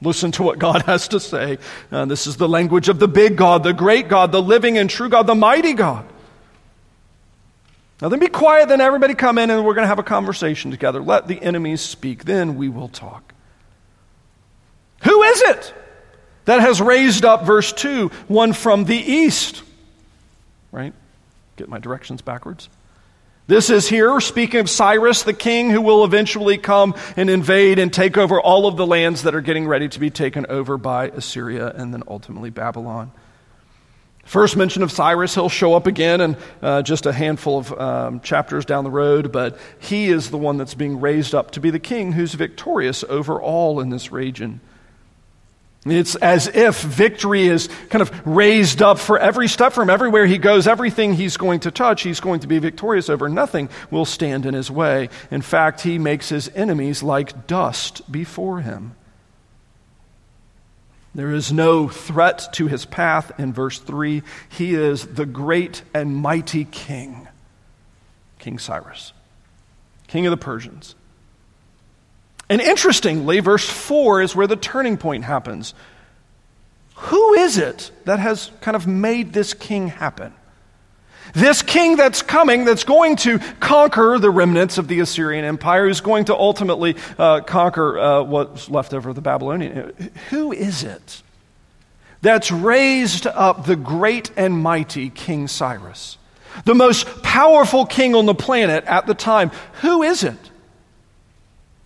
Listen 0.00 0.30
to 0.32 0.44
what 0.44 0.60
God 0.60 0.82
has 0.82 1.08
to 1.08 1.18
say. 1.18 1.58
Uh, 1.90 2.04
this 2.04 2.28
is 2.28 2.36
the 2.36 2.48
language 2.48 2.88
of 2.88 3.00
the 3.00 3.08
big 3.08 3.36
God, 3.36 3.64
the 3.64 3.72
great 3.72 4.08
God, 4.08 4.30
the 4.30 4.40
living 4.40 4.78
and 4.78 4.88
true 4.88 5.08
God, 5.08 5.26
the 5.26 5.34
mighty 5.34 5.74
God. 5.74 6.06
Now 8.00 8.08
then 8.08 8.20
be 8.20 8.28
quiet, 8.28 8.68
then 8.68 8.80
everybody 8.80 9.14
come 9.14 9.38
in 9.38 9.50
and 9.50 9.64
we're 9.64 9.74
going 9.74 9.84
to 9.84 9.88
have 9.88 9.98
a 9.98 10.04
conversation 10.04 10.70
together. 10.70 11.02
Let 11.02 11.26
the 11.26 11.42
enemies 11.42 11.80
speak, 11.80 12.24
then 12.24 12.56
we 12.56 12.68
will 12.68 12.88
talk. 12.88 13.34
Who 15.04 15.22
is 15.22 15.42
it 15.42 15.74
that 16.44 16.60
has 16.60 16.80
raised 16.80 17.24
up, 17.24 17.44
verse 17.44 17.72
2, 17.72 18.08
one 18.28 18.52
from 18.52 18.84
the 18.84 18.96
east? 18.96 19.62
Right? 20.70 20.92
Get 21.56 21.68
my 21.68 21.78
directions 21.78 22.22
backwards. 22.22 22.68
This 23.48 23.70
is 23.70 23.88
here 23.88 24.20
speaking 24.20 24.60
of 24.60 24.68
Cyrus, 24.68 25.22
the 25.22 25.32
king 25.32 25.70
who 25.70 25.80
will 25.80 26.04
eventually 26.04 26.58
come 26.58 26.94
and 27.16 27.30
invade 27.30 27.78
and 27.78 27.90
take 27.90 28.18
over 28.18 28.38
all 28.38 28.66
of 28.66 28.76
the 28.76 28.86
lands 28.86 29.22
that 29.22 29.34
are 29.34 29.40
getting 29.40 29.66
ready 29.66 29.88
to 29.88 29.98
be 29.98 30.10
taken 30.10 30.44
over 30.50 30.76
by 30.76 31.08
Assyria 31.08 31.72
and 31.74 31.92
then 31.92 32.02
ultimately 32.06 32.50
Babylon. 32.50 33.10
First 34.28 34.58
mention 34.58 34.82
of 34.82 34.92
Cyrus, 34.92 35.34
he'll 35.34 35.48
show 35.48 35.72
up 35.72 35.86
again 35.86 36.20
in 36.20 36.36
uh, 36.60 36.82
just 36.82 37.06
a 37.06 37.14
handful 37.14 37.60
of 37.60 37.72
um, 37.72 38.20
chapters 38.20 38.66
down 38.66 38.84
the 38.84 38.90
road, 38.90 39.32
but 39.32 39.58
he 39.78 40.10
is 40.10 40.28
the 40.28 40.36
one 40.36 40.58
that's 40.58 40.74
being 40.74 41.00
raised 41.00 41.34
up 41.34 41.52
to 41.52 41.60
be 41.60 41.70
the 41.70 41.78
king 41.78 42.12
who's 42.12 42.34
victorious 42.34 43.02
over 43.04 43.40
all 43.40 43.80
in 43.80 43.88
this 43.88 44.12
region. 44.12 44.60
It's 45.86 46.14
as 46.16 46.46
if 46.46 46.78
victory 46.82 47.46
is 47.46 47.70
kind 47.88 48.02
of 48.02 48.26
raised 48.26 48.82
up 48.82 48.98
for 48.98 49.18
every 49.18 49.48
step 49.48 49.72
from 49.72 49.88
everywhere 49.88 50.26
he 50.26 50.36
goes, 50.36 50.66
everything 50.66 51.14
he's 51.14 51.38
going 51.38 51.60
to 51.60 51.70
touch, 51.70 52.02
he's 52.02 52.20
going 52.20 52.40
to 52.40 52.46
be 52.46 52.58
victorious 52.58 53.08
over. 53.08 53.30
Nothing 53.30 53.70
will 53.90 54.04
stand 54.04 54.44
in 54.44 54.52
his 54.52 54.70
way. 54.70 55.08
In 55.30 55.40
fact, 55.40 55.80
he 55.80 55.98
makes 55.98 56.28
his 56.28 56.50
enemies 56.54 57.02
like 57.02 57.46
dust 57.46 58.12
before 58.12 58.60
him. 58.60 58.94
There 61.14 61.32
is 61.32 61.52
no 61.52 61.88
threat 61.88 62.52
to 62.54 62.66
his 62.66 62.84
path 62.84 63.32
in 63.38 63.52
verse 63.52 63.78
3. 63.78 64.22
He 64.48 64.74
is 64.74 65.06
the 65.06 65.26
great 65.26 65.82
and 65.94 66.14
mighty 66.16 66.64
king, 66.64 67.28
King 68.38 68.58
Cyrus, 68.58 69.12
king 70.06 70.26
of 70.26 70.30
the 70.30 70.36
Persians. 70.36 70.94
And 72.48 72.60
interestingly, 72.60 73.40
verse 73.40 73.68
4 73.68 74.22
is 74.22 74.34
where 74.36 74.46
the 74.46 74.56
turning 74.56 74.96
point 74.96 75.24
happens. 75.24 75.74
Who 76.94 77.34
is 77.34 77.58
it 77.58 77.90
that 78.04 78.18
has 78.18 78.50
kind 78.60 78.74
of 78.76 78.86
made 78.86 79.32
this 79.32 79.54
king 79.54 79.88
happen? 79.88 80.32
This 81.34 81.62
king 81.62 81.96
that's 81.96 82.22
coming, 82.22 82.64
that's 82.64 82.84
going 82.84 83.16
to 83.16 83.38
conquer 83.60 84.18
the 84.18 84.30
remnants 84.30 84.78
of 84.78 84.88
the 84.88 85.00
Assyrian 85.00 85.44
Empire, 85.44 85.86
who's 85.86 86.00
going 86.00 86.26
to 86.26 86.34
ultimately 86.34 86.96
uh, 87.18 87.40
conquer 87.40 87.98
uh, 87.98 88.22
what's 88.22 88.68
left 88.70 88.94
over 88.94 89.10
of 89.10 89.14
the 89.14 89.20
Babylonian. 89.20 90.10
Who 90.30 90.52
is 90.52 90.84
it 90.84 91.22
that's 92.22 92.50
raised 92.50 93.26
up 93.26 93.66
the 93.66 93.76
great 93.76 94.30
and 94.36 94.62
mighty 94.62 95.10
King 95.10 95.48
Cyrus? 95.48 96.18
The 96.64 96.74
most 96.74 97.22
powerful 97.22 97.86
king 97.86 98.14
on 98.14 98.26
the 98.26 98.34
planet 98.34 98.84
at 98.84 99.06
the 99.06 99.14
time. 99.14 99.50
Who 99.82 100.02
is 100.02 100.24
it? 100.24 100.50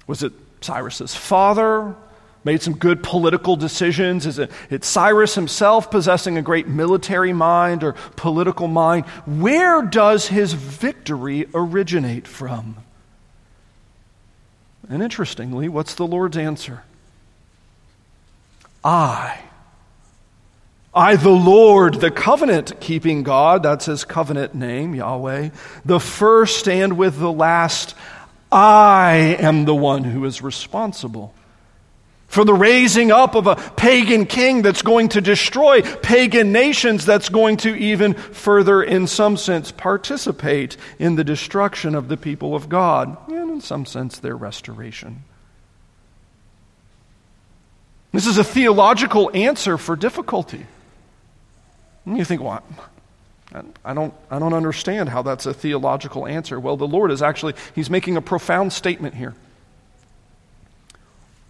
Was 0.06 0.22
it 0.22 0.32
Cyrus's 0.60 1.14
father? 1.14 1.94
Made 2.44 2.62
some 2.62 2.74
good 2.74 3.02
political 3.02 3.56
decisions? 3.56 4.26
Is 4.26 4.38
it, 4.38 4.50
it 4.70 4.84
Cyrus 4.84 5.34
himself 5.34 5.90
possessing 5.90 6.36
a 6.36 6.42
great 6.42 6.68
military 6.68 7.32
mind 7.32 7.84
or 7.84 7.94
political 8.16 8.68
mind? 8.68 9.06
Where 9.26 9.82
does 9.82 10.28
his 10.28 10.52
victory 10.52 11.48
originate 11.54 12.26
from? 12.26 12.76
And 14.88 15.02
interestingly, 15.02 15.68
what's 15.68 15.94
the 15.94 16.06
Lord's 16.06 16.36
answer? 16.36 16.82
I 18.84 19.40
I, 20.94 21.16
the 21.16 21.30
Lord, 21.30 21.94
the 21.94 22.10
covenant 22.10 22.78
keeping 22.78 23.22
God, 23.22 23.62
that's 23.62 23.86
his 23.86 24.04
covenant 24.04 24.54
name, 24.54 24.94
Yahweh, 24.94 25.48
the 25.86 26.00
first 26.00 26.68
and 26.68 26.98
with 26.98 27.18
the 27.18 27.32
last, 27.32 27.94
I 28.50 29.36
am 29.40 29.64
the 29.64 29.74
one 29.74 30.04
who 30.04 30.26
is 30.26 30.42
responsible 30.42 31.34
for 32.32 32.46
the 32.46 32.54
raising 32.54 33.12
up 33.12 33.34
of 33.34 33.46
a 33.46 33.56
pagan 33.56 34.24
king 34.24 34.62
that's 34.62 34.80
going 34.80 35.10
to 35.10 35.20
destroy 35.20 35.82
pagan 35.82 36.50
nations, 36.50 37.04
that's 37.04 37.28
going 37.28 37.58
to 37.58 37.74
even 37.76 38.14
further, 38.14 38.82
in 38.82 39.06
some 39.06 39.36
sense, 39.36 39.70
participate 39.70 40.78
in 40.98 41.16
the 41.16 41.24
destruction 41.24 41.94
of 41.94 42.08
the 42.08 42.16
people 42.16 42.54
of 42.54 42.70
God, 42.70 43.18
and 43.28 43.50
in 43.50 43.60
some 43.60 43.84
sense, 43.84 44.18
their 44.18 44.34
restoration. 44.34 45.24
This 48.12 48.26
is 48.26 48.38
a 48.38 48.44
theological 48.44 49.30
answer 49.34 49.76
for 49.76 49.94
difficulty. 49.94 50.66
And 52.06 52.16
you 52.16 52.24
think, 52.24 52.40
what? 52.40 52.64
Well, 53.52 53.66
I 53.84 53.92
don't, 53.92 54.14
I 54.30 54.38
don't 54.38 54.54
understand 54.54 55.10
how 55.10 55.20
that's 55.20 55.44
a 55.44 55.52
theological 55.52 56.26
answer. 56.26 56.58
Well, 56.58 56.78
the 56.78 56.88
Lord 56.88 57.10
is 57.10 57.20
actually, 57.20 57.52
He's 57.74 57.90
making 57.90 58.16
a 58.16 58.22
profound 58.22 58.72
statement 58.72 59.16
here 59.16 59.34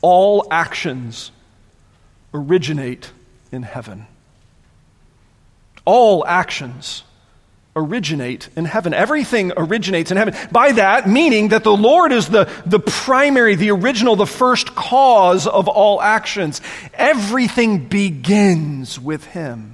all 0.02 0.46
actions 0.50 1.30
originate 2.34 3.10
in 3.50 3.62
heaven. 3.62 4.06
All 5.84 6.26
actions 6.26 7.04
originate 7.74 8.48
in 8.54 8.64
heaven. 8.64 8.92
Everything 8.92 9.52
originates 9.56 10.10
in 10.10 10.16
heaven. 10.16 10.34
By 10.50 10.72
that, 10.72 11.08
meaning 11.08 11.48
that 11.48 11.64
the 11.64 11.76
Lord 11.76 12.12
is 12.12 12.28
the, 12.28 12.50
the 12.66 12.78
primary, 12.78 13.54
the 13.54 13.70
original, 13.70 14.16
the 14.16 14.26
first 14.26 14.74
cause 14.74 15.46
of 15.46 15.68
all 15.68 16.00
actions. 16.00 16.60
Everything 16.94 17.88
begins 17.88 19.00
with 19.00 19.24
Him. 19.24 19.71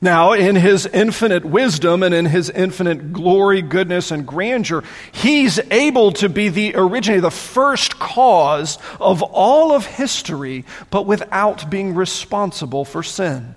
Now, 0.00 0.32
in 0.32 0.54
his 0.54 0.86
infinite 0.86 1.44
wisdom 1.44 2.04
and 2.04 2.14
in 2.14 2.26
his 2.26 2.50
infinite 2.50 3.12
glory, 3.12 3.62
goodness, 3.62 4.12
and 4.12 4.24
grandeur, 4.24 4.84
he's 5.10 5.58
able 5.72 6.12
to 6.12 6.28
be 6.28 6.50
the 6.50 6.74
originator, 6.76 7.22
the 7.22 7.30
first 7.32 7.98
cause 7.98 8.78
of 9.00 9.22
all 9.22 9.72
of 9.72 9.86
history, 9.86 10.64
but 10.90 11.04
without 11.04 11.68
being 11.68 11.96
responsible 11.96 12.84
for 12.84 13.02
sin. 13.02 13.56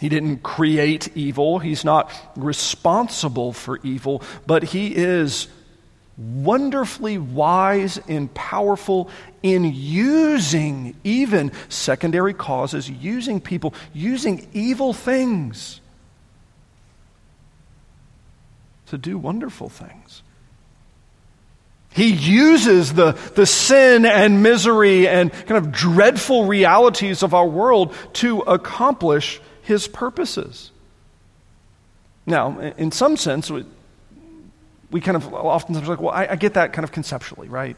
He 0.00 0.08
didn't 0.08 0.42
create 0.42 1.14
evil, 1.14 1.58
he's 1.58 1.84
not 1.84 2.10
responsible 2.34 3.52
for 3.52 3.80
evil, 3.82 4.22
but 4.46 4.62
he 4.62 4.94
is 4.94 5.48
wonderfully 6.18 7.16
wise 7.16 7.98
and 8.08 8.32
powerful 8.34 9.08
in 9.42 9.64
using 9.64 10.96
even 11.04 11.52
secondary 11.68 12.34
causes, 12.34 12.90
using 12.90 13.40
people, 13.40 13.72
using 13.94 14.48
evil 14.52 14.92
things 14.92 15.80
to 18.86 18.98
do 18.98 19.16
wonderful 19.16 19.68
things. 19.68 20.22
He 21.90 22.10
uses 22.10 22.94
the, 22.94 23.12
the 23.34 23.46
sin 23.46 24.04
and 24.04 24.42
misery 24.42 25.08
and 25.08 25.32
kind 25.32 25.56
of 25.64 25.72
dreadful 25.72 26.46
realities 26.46 27.22
of 27.22 27.34
our 27.34 27.46
world 27.46 27.94
to 28.14 28.40
accomplish 28.40 29.40
his 29.62 29.88
purposes. 29.88 30.70
Now, 32.26 32.58
in 32.76 32.92
some 32.92 33.16
sense, 33.16 33.50
we 34.90 35.00
kind 35.00 35.16
of 35.16 35.32
oftentimes 35.32 35.88
like, 35.88 36.00
well, 36.00 36.14
I, 36.14 36.28
I 36.28 36.36
get 36.36 36.54
that 36.54 36.72
kind 36.72 36.84
of 36.84 36.92
conceptually, 36.92 37.48
right? 37.48 37.76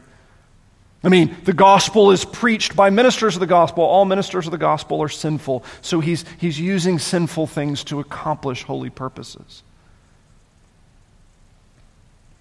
I 1.02 1.08
mean, 1.08 1.34
the 1.44 1.52
gospel 1.52 2.10
is 2.10 2.24
preached 2.24 2.76
by 2.76 2.90
ministers 2.90 3.34
of 3.34 3.40
the 3.40 3.46
gospel. 3.46 3.84
All 3.84 4.04
ministers 4.04 4.46
of 4.46 4.52
the 4.52 4.58
gospel 4.58 5.02
are 5.02 5.08
sinful. 5.08 5.64
So 5.80 6.00
he's, 6.00 6.24
he's 6.38 6.60
using 6.60 6.98
sinful 6.98 7.46
things 7.46 7.84
to 7.84 8.00
accomplish 8.00 8.64
holy 8.64 8.90
purposes. 8.90 9.62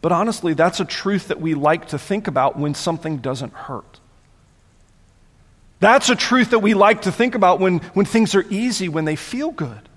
But 0.01 0.11
honestly, 0.11 0.53
that's 0.53 0.79
a 0.79 0.85
truth 0.85 1.29
that 1.29 1.41
we 1.41 1.55
like 1.55 1.89
to 1.89 1.97
think 1.99 2.27
about 2.27 2.57
when 2.57 2.73
something 2.73 3.17
doesn't 3.17 3.53
hurt. 3.53 3.99
That's 5.79 6.09
a 6.09 6.15
truth 6.15 6.51
that 6.51 6.59
we 6.59 6.73
like 6.73 7.03
to 7.03 7.11
think 7.11 7.35
about 7.35 7.59
when, 7.59 7.79
when 7.79 8.05
things 8.05 8.35
are 8.35 8.45
easy, 8.49 8.89
when 8.89 9.05
they 9.05 9.15
feel 9.15 9.51
good. 9.51 9.88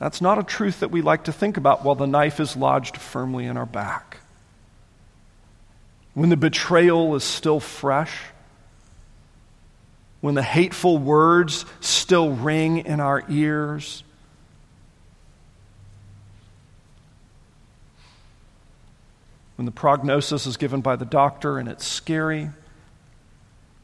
That's 0.00 0.22
not 0.22 0.38
a 0.38 0.42
truth 0.42 0.80
that 0.80 0.90
we 0.90 1.02
like 1.02 1.24
to 1.24 1.32
think 1.32 1.58
about 1.58 1.84
while 1.84 1.94
the 1.94 2.06
knife 2.06 2.40
is 2.40 2.56
lodged 2.56 2.96
firmly 2.96 3.44
in 3.44 3.58
our 3.58 3.66
back. 3.66 4.16
When 6.14 6.30
the 6.30 6.38
betrayal 6.38 7.14
is 7.16 7.22
still 7.22 7.60
fresh, 7.60 8.18
when 10.22 10.34
the 10.34 10.42
hateful 10.42 10.96
words 10.96 11.66
still 11.80 12.30
ring 12.30 12.78
in 12.78 12.98
our 12.98 13.22
ears, 13.28 14.02
when 19.56 19.66
the 19.66 19.70
prognosis 19.70 20.46
is 20.46 20.56
given 20.56 20.80
by 20.80 20.96
the 20.96 21.04
doctor 21.04 21.58
and 21.58 21.68
it's 21.68 21.86
scary, 21.86 22.48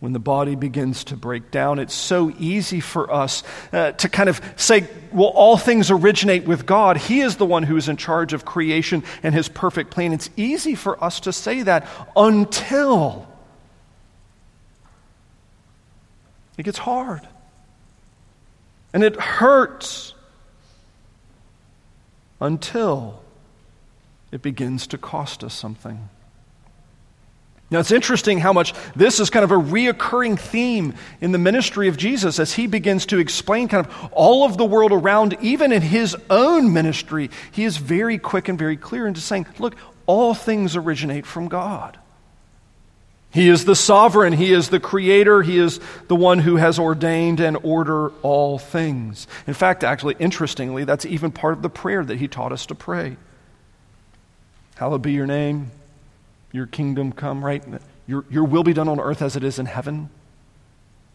when 0.06 0.12
the 0.12 0.20
body 0.20 0.54
begins 0.54 1.02
to 1.02 1.16
break 1.16 1.50
down. 1.50 1.80
It's 1.80 1.92
so 1.92 2.32
easy 2.38 2.78
for 2.78 3.12
us 3.12 3.42
uh, 3.72 3.90
to 3.90 4.08
kind 4.08 4.28
of 4.28 4.40
say, 4.54 4.86
well, 5.10 5.30
all 5.30 5.56
things 5.56 5.90
originate 5.90 6.44
with 6.44 6.64
God. 6.64 6.96
He 6.96 7.22
is 7.22 7.38
the 7.38 7.44
one 7.44 7.64
who 7.64 7.76
is 7.76 7.88
in 7.88 7.96
charge 7.96 8.32
of 8.32 8.44
creation 8.44 9.02
and 9.24 9.34
his 9.34 9.48
perfect 9.48 9.90
plan. 9.90 10.12
It's 10.12 10.30
easy 10.36 10.76
for 10.76 11.02
us 11.02 11.18
to 11.18 11.32
say 11.32 11.62
that 11.62 11.88
until 12.14 13.26
it 16.56 16.62
gets 16.62 16.78
hard. 16.78 17.26
And 18.94 19.02
it 19.02 19.16
hurts 19.16 20.14
until 22.40 23.24
it 24.30 24.40
begins 24.40 24.86
to 24.86 24.98
cost 24.98 25.42
us 25.42 25.52
something. 25.52 26.10
Now, 27.68 27.80
it's 27.80 27.90
interesting 27.90 28.38
how 28.38 28.52
much 28.52 28.74
this 28.94 29.18
is 29.18 29.28
kind 29.28 29.42
of 29.42 29.50
a 29.50 29.56
reoccurring 29.56 30.38
theme 30.38 30.94
in 31.20 31.32
the 31.32 31.38
ministry 31.38 31.88
of 31.88 31.96
Jesus 31.96 32.38
as 32.38 32.52
he 32.52 32.68
begins 32.68 33.06
to 33.06 33.18
explain 33.18 33.66
kind 33.66 33.84
of 33.84 34.08
all 34.12 34.44
of 34.44 34.56
the 34.56 34.64
world 34.64 34.92
around, 34.92 35.36
even 35.40 35.72
in 35.72 35.82
his 35.82 36.16
own 36.30 36.72
ministry. 36.72 37.28
He 37.50 37.64
is 37.64 37.76
very 37.76 38.18
quick 38.18 38.48
and 38.48 38.56
very 38.56 38.76
clear 38.76 39.08
into 39.08 39.20
saying, 39.20 39.46
look, 39.58 39.74
all 40.06 40.32
things 40.32 40.76
originate 40.76 41.26
from 41.26 41.48
God. 41.48 41.98
He 43.30 43.48
is 43.48 43.64
the 43.64 43.74
sovereign, 43.74 44.32
He 44.32 44.52
is 44.52 44.70
the 44.70 44.80
creator, 44.80 45.42
He 45.42 45.58
is 45.58 45.80
the 46.06 46.16
one 46.16 46.38
who 46.38 46.56
has 46.56 46.78
ordained 46.78 47.40
and 47.40 47.58
order 47.64 48.08
all 48.22 48.58
things. 48.58 49.26
In 49.46 49.52
fact, 49.52 49.84
actually, 49.84 50.14
interestingly, 50.18 50.84
that's 50.84 51.04
even 51.04 51.32
part 51.32 51.54
of 51.54 51.62
the 51.62 51.68
prayer 51.68 52.02
that 52.02 52.16
He 52.18 52.28
taught 52.28 52.52
us 52.52 52.64
to 52.66 52.74
pray. 52.74 53.16
Hallowed 54.76 55.02
be 55.02 55.12
your 55.12 55.26
name 55.26 55.70
your 56.56 56.66
kingdom 56.66 57.12
come, 57.12 57.44
right? 57.44 57.62
Your, 58.06 58.24
your 58.30 58.44
will 58.44 58.64
be 58.64 58.72
done 58.72 58.88
on 58.88 58.98
earth 58.98 59.20
as 59.20 59.36
it 59.36 59.44
is 59.44 59.58
in 59.58 59.66
heaven. 59.66 60.08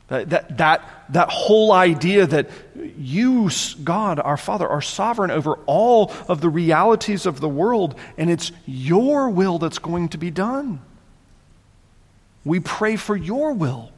That, 0.07 0.29
that, 0.29 0.57
that, 0.57 1.05
that 1.09 1.29
whole 1.29 1.71
idea 1.71 2.27
that 2.27 2.49
you, 2.97 3.49
God, 3.83 4.19
our 4.19 4.37
Father, 4.37 4.67
are 4.67 4.81
sovereign 4.81 5.31
over 5.31 5.55
all 5.65 6.11
of 6.27 6.41
the 6.41 6.49
realities 6.49 7.25
of 7.25 7.39
the 7.39 7.49
world, 7.49 7.95
and 8.17 8.29
it's 8.29 8.51
your 8.65 9.29
will 9.29 9.57
that's 9.57 9.79
going 9.79 10.09
to 10.09 10.17
be 10.17 10.29
done. 10.29 10.81
We 12.45 12.59
pray 12.59 12.95
for 12.95 13.15
your 13.15 13.53
will 13.53 13.91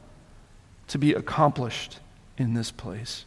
to 0.88 0.98
be 0.98 1.12
accomplished 1.12 1.98
in 2.38 2.54
this 2.54 2.70
place. 2.70 3.24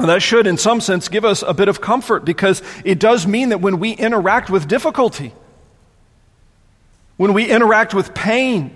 And 0.00 0.08
that 0.08 0.22
should, 0.22 0.46
in 0.46 0.56
some 0.56 0.80
sense, 0.80 1.08
give 1.08 1.24
us 1.24 1.42
a 1.46 1.52
bit 1.52 1.68
of 1.68 1.80
comfort 1.80 2.24
because 2.24 2.62
it 2.84 2.98
does 2.98 3.26
mean 3.26 3.50
that 3.50 3.60
when 3.60 3.78
we 3.78 3.92
interact 3.92 4.48
with 4.48 4.66
difficulty, 4.66 5.34
when 7.18 7.34
we 7.34 7.50
interact 7.50 7.92
with 7.92 8.14
pain, 8.14 8.74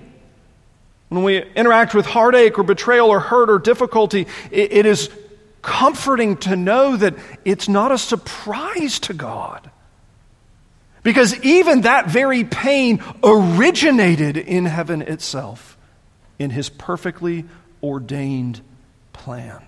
when 1.09 1.25
we 1.25 1.43
interact 1.55 1.95
with 1.95 2.05
heartache 2.05 2.59
or 2.59 2.63
betrayal 2.63 3.09
or 3.09 3.21
hurt 3.21 3.49
or 3.49 3.59
difficulty, 3.59 4.27
it, 4.51 4.73
it 4.73 4.87
is 4.87 5.09
comforting 5.63 6.37
to 6.39 6.57
know 6.57 6.97
that 6.97 7.15
it's 7.45 7.69
not 7.69 7.93
a 7.93 7.99
surprise 7.99 8.99
to 9.01 9.15
God. 9.15 9.71
Because 11.03 11.39
even 11.43 11.83
that 11.83 12.09
very 12.09 12.45
pain 12.45 13.03
originated 13.23 14.37
in 14.37 14.67
heaven 14.67 15.03
itself, 15.03 15.79
in 16.39 16.51
His 16.51 16.69
perfectly 16.69 17.45
ordained 17.83 18.61
plan. 19.13 19.63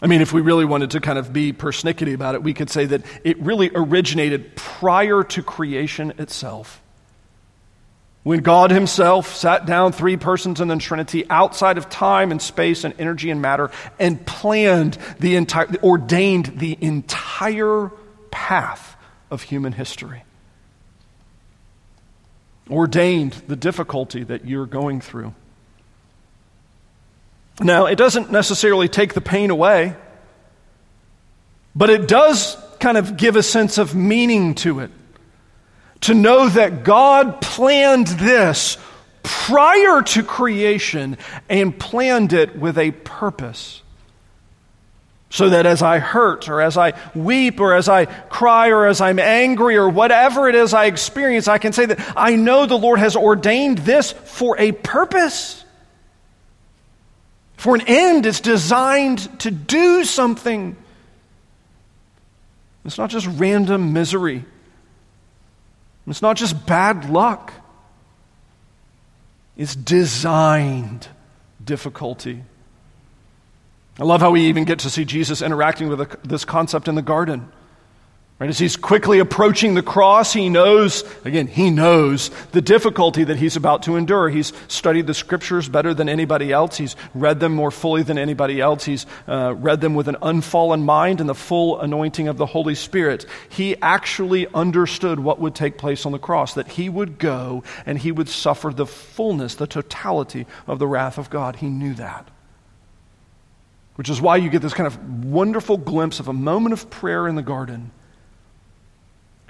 I 0.00 0.08
mean, 0.08 0.20
if 0.20 0.32
we 0.32 0.40
really 0.40 0.64
wanted 0.64 0.90
to 0.92 1.00
kind 1.00 1.18
of 1.18 1.32
be 1.32 1.52
persnickety 1.52 2.14
about 2.14 2.34
it, 2.34 2.42
we 2.42 2.54
could 2.54 2.70
say 2.70 2.86
that 2.86 3.02
it 3.22 3.40
really 3.40 3.70
originated 3.72 4.56
prior 4.56 5.22
to 5.22 5.42
creation 5.44 6.12
itself. 6.18 6.81
When 8.22 8.40
God 8.40 8.70
Himself 8.70 9.34
sat 9.34 9.66
down, 9.66 9.92
three 9.92 10.16
persons 10.16 10.60
in 10.60 10.68
the 10.68 10.76
Trinity, 10.76 11.28
outside 11.28 11.76
of 11.76 11.88
time 11.88 12.30
and 12.30 12.40
space 12.40 12.84
and 12.84 12.94
energy 12.98 13.30
and 13.30 13.42
matter, 13.42 13.70
and 13.98 14.24
planned 14.24 14.96
the 15.18 15.34
entire, 15.34 15.66
ordained 15.82 16.58
the 16.58 16.78
entire 16.80 17.90
path 18.30 18.96
of 19.30 19.42
human 19.42 19.72
history. 19.72 20.22
ordained 22.70 23.32
the 23.48 23.56
difficulty 23.56 24.22
that 24.22 24.46
you're 24.46 24.66
going 24.66 25.00
through. 25.00 25.34
Now, 27.60 27.86
it 27.86 27.96
doesn't 27.96 28.30
necessarily 28.30 28.88
take 28.88 29.14
the 29.14 29.20
pain 29.20 29.50
away, 29.50 29.94
but 31.74 31.90
it 31.90 32.08
does 32.08 32.56
kind 32.78 32.96
of 32.96 33.16
give 33.16 33.36
a 33.36 33.42
sense 33.42 33.78
of 33.78 33.94
meaning 33.94 34.54
to 34.56 34.80
it. 34.80 34.90
To 36.02 36.14
know 36.14 36.48
that 36.48 36.84
God 36.84 37.40
planned 37.40 38.08
this 38.08 38.76
prior 39.22 40.02
to 40.02 40.22
creation 40.22 41.16
and 41.48 41.78
planned 41.78 42.32
it 42.32 42.56
with 42.56 42.76
a 42.76 42.90
purpose. 42.90 43.82
So 45.30 45.48
that 45.48 45.64
as 45.64 45.80
I 45.80 45.98
hurt, 45.98 46.50
or 46.50 46.60
as 46.60 46.76
I 46.76 46.92
weep, 47.14 47.58
or 47.58 47.72
as 47.72 47.88
I 47.88 48.04
cry, 48.04 48.68
or 48.68 48.86
as 48.86 49.00
I'm 49.00 49.18
angry, 49.18 49.76
or 49.76 49.88
whatever 49.88 50.46
it 50.48 50.54
is 50.54 50.74
I 50.74 50.84
experience, 50.84 51.48
I 51.48 51.56
can 51.56 51.72
say 51.72 51.86
that 51.86 52.12
I 52.16 52.36
know 52.36 52.66
the 52.66 52.76
Lord 52.76 52.98
has 52.98 53.16
ordained 53.16 53.78
this 53.78 54.12
for 54.12 54.58
a 54.58 54.72
purpose. 54.72 55.64
For 57.56 57.74
an 57.76 57.82
end, 57.86 58.26
it's 58.26 58.40
designed 58.40 59.40
to 59.40 59.50
do 59.50 60.04
something. 60.04 60.76
It's 62.84 62.98
not 62.98 63.08
just 63.08 63.26
random 63.26 63.94
misery, 63.94 64.44
it's 66.06 66.22
not 66.22 66.36
just 66.36 66.66
bad 66.66 67.08
luck. 67.08 67.52
It's 69.56 69.76
designed 69.76 71.08
difficulty. 71.62 72.42
I 73.98 74.04
love 74.04 74.20
how 74.20 74.30
we 74.30 74.42
even 74.46 74.64
get 74.64 74.80
to 74.80 74.90
see 74.90 75.04
Jesus 75.04 75.42
interacting 75.42 75.88
with 75.88 76.22
this 76.22 76.44
concept 76.44 76.88
in 76.88 76.94
the 76.94 77.02
garden. 77.02 77.52
Right, 78.42 78.50
as 78.50 78.58
he's 78.58 78.76
quickly 78.76 79.20
approaching 79.20 79.74
the 79.74 79.84
cross, 79.84 80.32
he 80.32 80.48
knows, 80.48 81.04
again, 81.24 81.46
he 81.46 81.70
knows 81.70 82.28
the 82.50 82.60
difficulty 82.60 83.22
that 83.22 83.36
he's 83.36 83.54
about 83.54 83.84
to 83.84 83.94
endure. 83.94 84.28
He's 84.28 84.52
studied 84.66 85.06
the 85.06 85.14
scriptures 85.14 85.68
better 85.68 85.94
than 85.94 86.08
anybody 86.08 86.50
else. 86.50 86.76
He's 86.76 86.96
read 87.14 87.38
them 87.38 87.54
more 87.54 87.70
fully 87.70 88.02
than 88.02 88.18
anybody 88.18 88.60
else. 88.60 88.82
He's 88.82 89.06
uh, 89.28 89.54
read 89.56 89.80
them 89.80 89.94
with 89.94 90.08
an 90.08 90.16
unfallen 90.22 90.82
mind 90.82 91.20
and 91.20 91.28
the 91.28 91.36
full 91.36 91.80
anointing 91.80 92.26
of 92.26 92.36
the 92.36 92.46
Holy 92.46 92.74
Spirit. 92.74 93.26
He 93.48 93.76
actually 93.80 94.48
understood 94.48 95.20
what 95.20 95.38
would 95.38 95.54
take 95.54 95.78
place 95.78 96.04
on 96.04 96.10
the 96.10 96.18
cross, 96.18 96.54
that 96.54 96.66
he 96.66 96.88
would 96.88 97.20
go 97.20 97.62
and 97.86 97.96
he 97.96 98.10
would 98.10 98.28
suffer 98.28 98.70
the 98.70 98.86
fullness, 98.86 99.54
the 99.54 99.68
totality 99.68 100.46
of 100.66 100.80
the 100.80 100.88
wrath 100.88 101.16
of 101.16 101.30
God. 101.30 101.54
He 101.54 101.68
knew 101.68 101.94
that. 101.94 102.26
Which 103.94 104.10
is 104.10 104.20
why 104.20 104.38
you 104.38 104.50
get 104.50 104.62
this 104.62 104.74
kind 104.74 104.88
of 104.88 105.24
wonderful 105.26 105.76
glimpse 105.76 106.18
of 106.18 106.26
a 106.26 106.32
moment 106.32 106.72
of 106.72 106.90
prayer 106.90 107.28
in 107.28 107.36
the 107.36 107.42
garden 107.42 107.92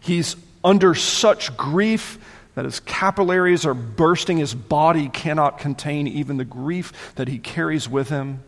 He's 0.03 0.37
under 0.65 0.95
such 0.95 1.57
grief 1.57 2.19
that 2.55 2.65
his 2.65 2.81
capillaries 2.81 3.65
are 3.65 3.75
bursting. 3.75 4.38
His 4.38 4.55
body 4.55 5.09
cannot 5.09 5.59
contain 5.59 6.07
even 6.07 6.37
the 6.37 6.45
grief 6.45 7.15
that 7.15 7.29
he 7.29 7.38
carries 7.38 7.88
with 7.88 8.09
him. 8.09 8.43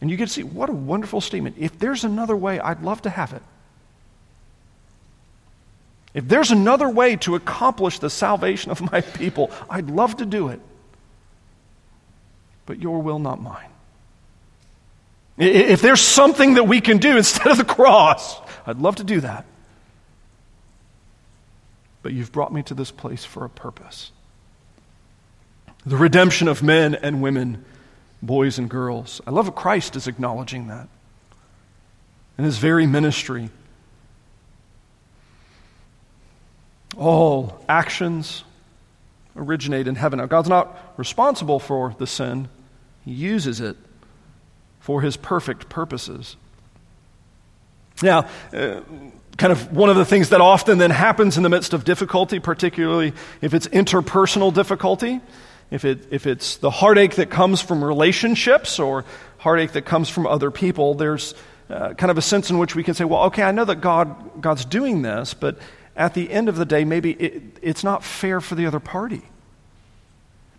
And 0.00 0.10
you 0.10 0.16
can 0.16 0.28
see 0.28 0.42
what 0.42 0.70
a 0.70 0.72
wonderful 0.72 1.20
statement. 1.20 1.56
If 1.58 1.78
there's 1.78 2.04
another 2.04 2.36
way, 2.36 2.60
I'd 2.60 2.82
love 2.82 3.02
to 3.02 3.10
have 3.10 3.32
it. 3.32 3.42
If 6.14 6.28
there's 6.28 6.52
another 6.52 6.88
way 6.88 7.16
to 7.16 7.34
accomplish 7.34 7.98
the 7.98 8.08
salvation 8.08 8.70
of 8.70 8.80
my 8.92 9.00
people, 9.00 9.50
I'd 9.68 9.90
love 9.90 10.18
to 10.18 10.26
do 10.26 10.48
it. 10.48 10.60
But 12.66 12.80
your 12.80 13.02
will, 13.02 13.18
not 13.18 13.42
mine. 13.42 13.68
If 15.36 15.82
there's 15.82 16.00
something 16.00 16.54
that 16.54 16.64
we 16.64 16.80
can 16.80 16.98
do 16.98 17.16
instead 17.16 17.48
of 17.48 17.58
the 17.58 17.64
cross, 17.64 18.40
I'd 18.64 18.78
love 18.78 18.96
to 18.96 19.04
do 19.04 19.20
that 19.20 19.44
but 22.04 22.12
you've 22.12 22.30
brought 22.30 22.52
me 22.52 22.62
to 22.62 22.74
this 22.74 22.90
place 22.90 23.24
for 23.24 23.46
a 23.46 23.48
purpose. 23.48 24.12
The 25.86 25.96
redemption 25.96 26.48
of 26.48 26.62
men 26.62 26.94
and 26.94 27.22
women, 27.22 27.64
boys 28.20 28.58
and 28.58 28.68
girls. 28.68 29.22
I 29.26 29.30
love 29.30 29.54
Christ 29.54 29.96
is 29.96 30.06
acknowledging 30.06 30.66
that 30.66 30.86
in 32.36 32.44
his 32.44 32.58
very 32.58 32.86
ministry. 32.86 33.48
All 36.94 37.64
actions 37.70 38.44
originate 39.34 39.88
in 39.88 39.94
heaven. 39.94 40.18
Now, 40.18 40.26
God's 40.26 40.50
not 40.50 40.76
responsible 40.98 41.58
for 41.58 41.96
the 41.98 42.06
sin, 42.06 42.48
He 43.06 43.12
uses 43.12 43.60
it 43.60 43.78
for 44.78 45.00
His 45.00 45.16
perfect 45.16 45.70
purposes. 45.70 46.36
Now, 48.02 48.28
uh, 48.52 48.80
kind 49.36 49.52
of 49.52 49.72
one 49.72 49.90
of 49.90 49.96
the 49.96 50.04
things 50.04 50.28
that 50.30 50.40
often 50.40 50.78
then 50.78 50.90
happens 50.90 51.36
in 51.36 51.42
the 51.42 51.48
midst 51.48 51.72
of 51.72 51.84
difficulty, 51.84 52.38
particularly 52.38 53.12
if 53.40 53.54
it's 53.54 53.66
interpersonal 53.68 54.52
difficulty, 54.52 55.20
if, 55.70 55.84
it, 55.84 56.06
if 56.10 56.26
it's 56.26 56.56
the 56.58 56.70
heartache 56.70 57.16
that 57.16 57.30
comes 57.30 57.60
from 57.60 57.82
relationships 57.82 58.78
or 58.78 59.04
heartache 59.38 59.72
that 59.72 59.84
comes 59.84 60.08
from 60.08 60.26
other 60.26 60.50
people, 60.50 60.94
there's 60.94 61.34
uh, 61.68 61.94
kind 61.94 62.10
of 62.10 62.18
a 62.18 62.22
sense 62.22 62.50
in 62.50 62.58
which 62.58 62.74
we 62.76 62.84
can 62.84 62.94
say, 62.94 63.04
well, 63.04 63.24
okay, 63.24 63.42
I 63.42 63.50
know 63.50 63.64
that 63.64 63.80
God, 63.80 64.40
God's 64.40 64.64
doing 64.64 65.02
this, 65.02 65.34
but 65.34 65.58
at 65.96 66.14
the 66.14 66.30
end 66.30 66.48
of 66.48 66.56
the 66.56 66.64
day, 66.64 66.84
maybe 66.84 67.12
it, 67.12 67.42
it's 67.62 67.82
not 67.82 68.04
fair 68.04 68.40
for 68.40 68.54
the 68.54 68.66
other 68.66 68.80
party. 68.80 69.22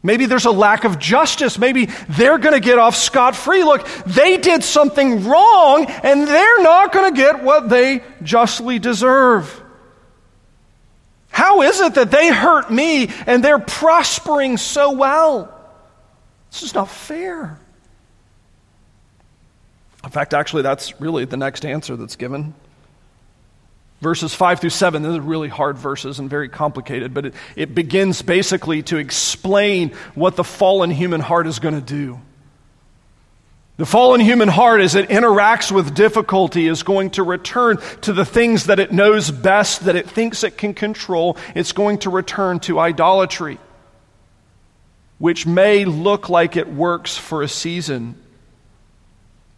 Maybe 0.05 0.27
there's 0.27 0.45
a 0.45 0.51
lack 0.51 0.83
of 0.83 0.99
justice. 0.99 1.57
Maybe 1.57 1.87
they're 2.09 2.37
going 2.37 2.53
to 2.53 2.59
get 2.59 2.77
off 2.77 2.95
scot 2.95 3.35
free. 3.35 3.63
Look, 3.63 3.87
they 4.05 4.37
did 4.37 4.63
something 4.63 5.25
wrong 5.25 5.85
and 5.87 6.27
they're 6.27 6.61
not 6.61 6.93
going 6.93 7.11
to 7.11 7.17
get 7.19 7.43
what 7.43 7.69
they 7.69 8.03
justly 8.21 8.77
deserve. 8.77 9.63
How 11.31 11.63
is 11.63 11.81
it 11.81 11.95
that 11.95 12.11
they 12.11 12.31
hurt 12.31 12.71
me 12.71 13.09
and 13.25 13.43
they're 13.43 13.57
prospering 13.57 14.57
so 14.57 14.91
well? 14.91 15.51
This 16.51 16.61
is 16.61 16.75
not 16.75 16.87
fair. 16.87 17.59
In 20.03 20.11
fact, 20.11 20.35
actually, 20.35 20.61
that's 20.61 21.01
really 21.01 21.25
the 21.25 21.35
next 21.35 21.65
answer 21.65 21.95
that's 21.95 22.15
given. 22.15 22.53
Verses 24.05 24.35
5 24.35 24.59
through 24.59 24.69
7, 24.69 25.01
these 25.01 25.15
are 25.15 25.19
really 25.19 25.47
hard 25.47 25.79
verses 25.79 26.19
and 26.19 26.29
very 26.29 26.47
complicated, 26.47 27.11
but 27.11 27.25
it, 27.25 27.33
it 27.55 27.73
begins 27.73 28.21
basically 28.21 28.83
to 28.83 28.97
explain 28.97 29.89
what 30.13 30.35
the 30.35 30.43
fallen 30.43 30.91
human 30.91 31.21
heart 31.21 31.47
is 31.47 31.57
going 31.57 31.73
to 31.73 31.81
do. 31.81 32.21
The 33.77 33.85
fallen 33.87 34.21
human 34.21 34.47
heart, 34.47 34.81
as 34.81 34.93
it 34.93 35.09
interacts 35.09 35.71
with 35.71 35.95
difficulty, 35.95 36.67
is 36.67 36.83
going 36.83 37.09
to 37.11 37.23
return 37.23 37.77
to 38.01 38.13
the 38.13 38.25
things 38.25 38.67
that 38.67 38.79
it 38.79 38.91
knows 38.91 39.31
best, 39.31 39.85
that 39.85 39.95
it 39.95 40.07
thinks 40.07 40.43
it 40.43 40.55
can 40.55 40.75
control. 40.75 41.35
It's 41.55 41.71
going 41.71 41.97
to 41.99 42.11
return 42.11 42.59
to 42.59 42.79
idolatry, 42.79 43.57
which 45.17 45.47
may 45.47 45.83
look 45.83 46.29
like 46.29 46.57
it 46.57 46.71
works 46.71 47.17
for 47.17 47.41
a 47.41 47.47
season. 47.47 48.21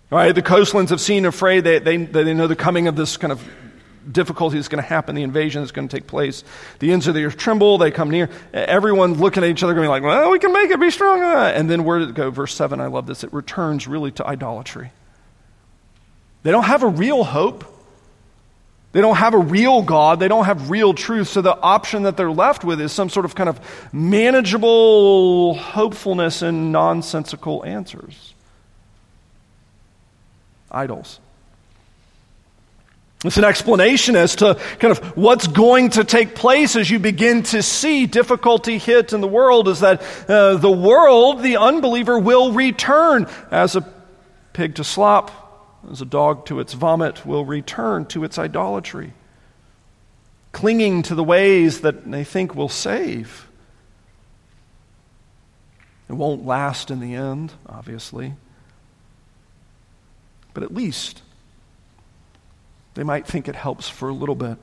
Right? 0.09 0.31
The 0.31 0.41
coastlands 0.41 0.91
have 0.91 1.01
seen 1.01 1.25
afraid, 1.25 1.65
they, 1.65 1.79
they, 1.79 1.97
they 1.97 2.33
know 2.33 2.47
the 2.47 2.55
coming 2.55 2.87
of 2.87 2.95
this 2.95 3.17
kind 3.17 3.33
of 3.33 3.45
difficulty 4.11 4.57
is 4.57 4.67
going 4.67 4.81
to 4.81 4.87
happen, 4.87 5.15
the 5.15 5.23
invasion 5.23 5.63
is 5.63 5.71
going 5.71 5.87
to 5.87 5.95
take 5.95 6.07
place. 6.07 6.43
The 6.79 6.91
ends 6.91 7.07
of 7.07 7.15
the 7.15 7.25
earth 7.25 7.37
tremble, 7.37 7.77
they 7.77 7.91
come 7.91 8.09
near. 8.09 8.29
Everyone 8.53 9.13
looking 9.15 9.43
at 9.43 9.49
each 9.49 9.63
other, 9.63 9.73
going 9.73 9.89
like, 9.89 10.03
well, 10.03 10.31
we 10.31 10.39
can 10.39 10.53
make 10.53 10.69
it, 10.71 10.79
be 10.79 10.91
strong. 10.91 11.21
And 11.21 11.69
then 11.69 11.83
where 11.83 11.99
did 11.99 12.09
it 12.09 12.15
go? 12.15 12.29
Verse 12.29 12.53
7, 12.53 12.79
I 12.79 12.87
love 12.87 13.07
this. 13.07 13.23
It 13.23 13.33
returns 13.33 13.87
really 13.87 14.11
to 14.11 14.25
idolatry. 14.25 14.91
They 16.43 16.51
don't 16.51 16.65
have 16.65 16.83
a 16.83 16.87
real 16.87 17.23
hope. 17.23 17.65
They 18.93 19.01
don't 19.01 19.17
have 19.17 19.33
a 19.33 19.39
real 19.39 19.81
God. 19.81 20.19
They 20.19 20.29
don't 20.29 20.45
have 20.45 20.69
real 20.69 20.93
truth. 20.93 21.27
So 21.27 21.41
the 21.41 21.59
option 21.59 22.03
that 22.03 22.15
they're 22.17 22.31
left 22.31 22.63
with 22.63 22.79
is 22.79 22.91
some 22.93 23.09
sort 23.09 23.25
of 23.25 23.35
kind 23.35 23.49
of 23.49 23.59
manageable 23.93 25.55
hopefulness 25.55 26.41
and 26.41 26.71
nonsensical 26.71 27.65
answers. 27.65 28.33
Idols. 30.71 31.19
It's 33.25 33.37
an 33.37 33.45
explanation 33.45 34.15
as 34.15 34.35
to 34.37 34.59
kind 34.77 34.91
of 34.91 34.99
what's 35.17 35.47
going 35.47 35.89
to 35.91 36.03
take 36.03 36.35
place 36.35 36.75
as 36.75 36.89
you 36.89 36.99
begin 36.99 37.41
to 37.43 37.63
see 37.63 38.05
difficulty 38.05 38.77
hit 38.77 39.11
in 39.11 39.21
the 39.21 39.27
world 39.27 39.67
is 39.67 39.79
that 39.79 40.03
uh, 40.29 40.55
the 40.57 40.71
world, 40.71 41.41
the 41.41 41.57
unbeliever, 41.57 42.19
will 42.19 42.51
return 42.51 43.27
as 43.49 43.75
a 43.75 43.81
pig 44.53 44.75
to 44.75 44.83
slop, 44.83 45.81
as 45.91 45.99
a 45.99 46.05
dog 46.05 46.45
to 46.45 46.59
its 46.59 46.73
vomit, 46.73 47.25
will 47.25 47.43
return 47.43 48.05
to 48.05 48.23
its 48.23 48.37
idolatry, 48.37 49.13
clinging 50.51 51.01
to 51.01 51.15
the 51.15 51.23
ways 51.23 51.81
that 51.81 52.09
they 52.09 52.23
think 52.23 52.53
will 52.53 52.69
save. 52.69 53.47
It 56.07 56.13
won't 56.13 56.45
last 56.45 56.91
in 56.91 56.99
the 56.99 57.15
end, 57.15 57.53
obviously, 57.65 58.35
but 60.53 60.61
at 60.61 60.71
least 60.71 61.23
they 62.97 63.03
might 63.03 63.27
think 63.27 63.47
it 63.47 63.55
helps 63.55 63.87
for 63.87 64.09
a 64.09 64.13
little 64.13 64.33
bit. 64.33 64.57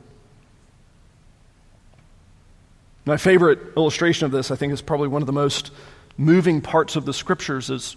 My 3.04 3.16
favorite 3.16 3.60
illustration 3.76 4.26
of 4.26 4.32
this, 4.32 4.50
I 4.50 4.56
think, 4.56 4.72
is 4.72 4.82
probably 4.82 5.06
one 5.06 5.22
of 5.22 5.26
the 5.26 5.32
most 5.32 5.70
moving 6.16 6.60
parts 6.60 6.96
of 6.96 7.04
the 7.04 7.12
scriptures 7.14 7.70
is 7.70 7.94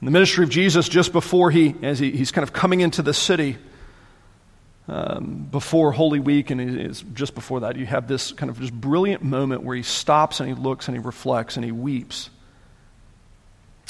in 0.00 0.04
the 0.04 0.12
ministry 0.12 0.44
of 0.44 0.50
Jesus 0.50 0.88
just 0.88 1.12
before 1.12 1.50
he, 1.50 1.74
as 1.82 1.98
he, 1.98 2.12
he's 2.12 2.30
kind 2.30 2.44
of 2.44 2.52
coming 2.52 2.80
into 2.80 3.02
the 3.02 3.12
city. 3.12 3.58
um, 4.90 5.46
before 5.50 5.92
Holy 5.92 6.18
Week, 6.18 6.50
and 6.50 6.60
it's 6.60 7.02
just 7.14 7.34
before 7.34 7.60
that, 7.60 7.76
you 7.76 7.86
have 7.86 8.08
this 8.08 8.32
kind 8.32 8.50
of 8.50 8.60
just 8.60 8.72
brilliant 8.72 9.22
moment 9.22 9.62
where 9.62 9.76
he 9.76 9.82
stops 9.82 10.40
and 10.40 10.48
he 10.48 10.54
looks 10.54 10.88
and 10.88 10.96
he 10.96 11.02
reflects 11.02 11.56
and 11.56 11.64
he 11.64 11.70
weeps. 11.72 12.28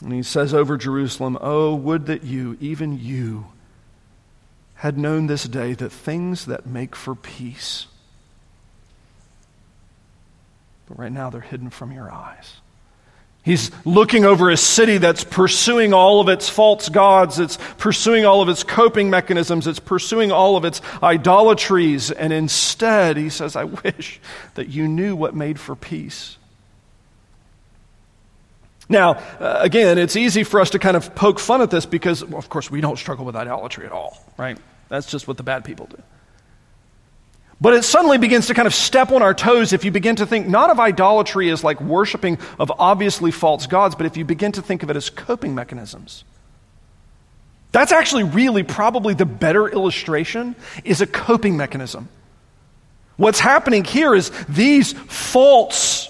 And 0.03 0.13
he 0.13 0.23
says 0.23 0.53
over 0.53 0.77
Jerusalem, 0.77 1.39
Oh, 1.41 1.75
would 1.75 2.07
that 2.07 2.23
you, 2.23 2.57
even 2.61 2.99
you, 2.99 3.47
had 4.81 4.97
known 4.97 5.27
this 5.27 5.45
day 5.45 5.75
that 5.75 5.91
things 5.91 6.47
that 6.47 6.65
make 6.65 6.97
for 6.97 7.15
peace. 7.15 7.87
But 10.89 10.99
right 10.99 11.13
now 11.13 11.29
they're 11.29 11.43
hidden 11.43 11.69
from 11.69 11.93
your 11.93 12.11
eyes. 12.11 12.57
He's 13.43 13.71
looking 13.85 14.25
over 14.25 14.49
a 14.49 14.57
city 14.57 14.97
that's 14.97 15.23
pursuing 15.23 15.93
all 15.93 16.23
of 16.23 16.31
its 16.31 16.49
false 16.49 16.89
gods, 16.89 17.39
it's 17.39 17.59
pursuing 17.77 18.25
all 18.25 18.41
of 18.41 18.49
its 18.49 18.65
coping 18.65 19.11
mechanisms, 19.11 19.67
it's 19.67 19.79
pursuing 19.79 20.33
all 20.33 20.57
of 20.57 20.65
its 20.65 20.81
idolatries, 21.03 22.11
and 22.11 22.33
instead 22.33 23.19
he 23.19 23.29
says, 23.29 23.57
I 23.57 23.65
wish 23.65 24.19
that 24.55 24.69
you 24.69 24.89
knew 24.89 25.15
what 25.15 25.35
made 25.35 25.61
for 25.61 25.77
peace. 25.77 26.39
Now, 28.91 29.13
uh, 29.39 29.59
again, 29.61 29.99
it's 29.99 30.17
easy 30.17 30.43
for 30.43 30.61
us 30.61 30.71
to 30.71 30.81
kind 30.81 30.97
of 30.97 31.15
poke 31.15 31.39
fun 31.39 31.63
at 31.63 31.71
this 31.71 31.87
because, 31.87 32.25
well, 32.25 32.39
of 32.39 32.49
course, 32.49 32.71
we 32.73 32.81
don't 32.81 32.99
struggle 32.99 33.25
with 33.25 33.37
idolatry 33.37 33.87
at 33.87 33.93
all, 33.93 34.19
right? 34.37 34.59
That's 34.89 35.07
just 35.07 35.29
what 35.29 35.37
the 35.37 35.45
bad 35.45 35.65
people 35.65 35.87
do. 35.87 36.03
But 37.61 37.75
it 37.75 37.85
suddenly 37.85 38.19
begins 38.19 38.49
to 38.49 38.55
kind 38.55 38.67
of 38.67 38.75
step 38.75 39.13
on 39.13 39.23
our 39.23 39.33
toes 39.33 39.73
if 39.73 39.85
you 39.85 39.93
begin 39.93 40.17
to 40.17 40.27
think 40.27 40.49
not 40.49 40.71
of 40.71 40.81
idolatry 40.81 41.51
as 41.51 41.63
like 41.63 41.81
worshiping 41.81 42.39
of 42.59 42.73
obviously 42.81 43.31
false 43.31 43.69
gods, 43.69 43.95
but 43.95 44.07
if 44.07 44.17
you 44.17 44.25
begin 44.25 44.51
to 44.53 44.63
think 44.63 44.83
of 44.83 44.91
it 44.91 44.97
as 44.97 45.09
coping 45.09 45.55
mechanisms. 45.55 46.25
That's 47.71 47.93
actually 47.93 48.25
really 48.25 48.65
probably 48.65 49.15
the 49.15 49.27
better 49.27 49.69
illustration 49.69 50.57
is 50.83 51.01
a 51.01 51.07
coping 51.07 51.57
mechanism. 51.57 52.09
What's 53.17 53.39
happening 53.39 53.85
here 53.85 54.17
is 54.17 54.33
these 54.49 54.95
false 54.95 56.10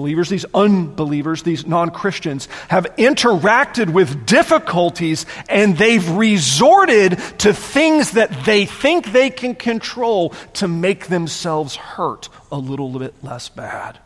believers, 0.00 0.30
these 0.30 0.46
unbelievers, 0.54 1.42
these 1.42 1.66
non 1.66 1.90
Christians, 1.90 2.48
have 2.68 2.86
interacted 2.96 3.92
with 3.92 4.24
difficulties 4.24 5.26
and 5.46 5.76
they've 5.76 6.08
resorted 6.12 7.18
to 7.40 7.52
things 7.52 8.12
that 8.12 8.46
they 8.46 8.64
think 8.64 9.12
they 9.12 9.28
can 9.28 9.54
control 9.54 10.30
to 10.54 10.66
make 10.66 11.08
themselves 11.08 11.76
hurt 11.76 12.30
a 12.50 12.56
little 12.56 12.98
bit 12.98 13.12
less 13.22 13.50
bad, 13.50 13.98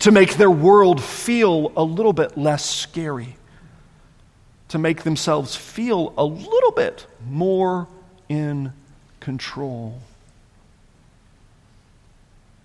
to 0.00 0.10
make 0.10 0.34
their 0.34 0.50
world 0.50 1.00
feel 1.00 1.72
a 1.76 1.84
little 1.84 2.12
bit 2.12 2.36
less 2.36 2.68
scary, 2.68 3.36
to 4.70 4.78
make 4.78 5.04
themselves 5.04 5.54
feel 5.54 6.12
a 6.18 6.24
little 6.24 6.72
bit 6.72 7.06
more 7.28 7.86
in 8.28 8.72
control. 9.20 10.00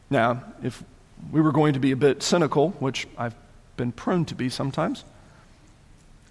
Now, 0.09 0.41
if 0.63 0.83
we 1.31 1.41
were 1.41 1.51
going 1.51 1.73
to 1.73 1.79
be 1.79 1.91
a 1.91 1.95
bit 1.95 2.23
cynical, 2.23 2.71
which 2.79 3.07
I've 3.17 3.35
been 3.77 3.91
prone 3.91 4.25
to 4.25 4.35
be 4.35 4.49
sometimes, 4.49 5.03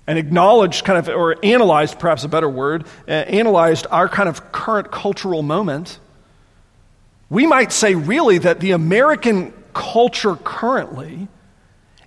and 0.07 0.18
acknowledged 0.18 0.85
kind 0.85 0.98
of, 0.98 1.09
or 1.09 1.37
analyzed, 1.44 1.98
perhaps 1.98 2.24
a 2.24 2.28
better 2.28 2.48
word, 2.48 2.87
uh, 3.09 3.11
analyzed 3.11 3.87
our 3.90 4.09
kind 4.09 4.28
of 4.28 4.52
current 4.52 4.90
cultural 4.90 5.42
moment, 5.42 5.98
we 7.30 7.46
might 7.46 7.72
say 7.72 7.94
really 7.94 8.38
that 8.38 8.61
the 8.61 8.72
American 8.72 9.52
culture 9.72 10.37
currently 10.37 11.28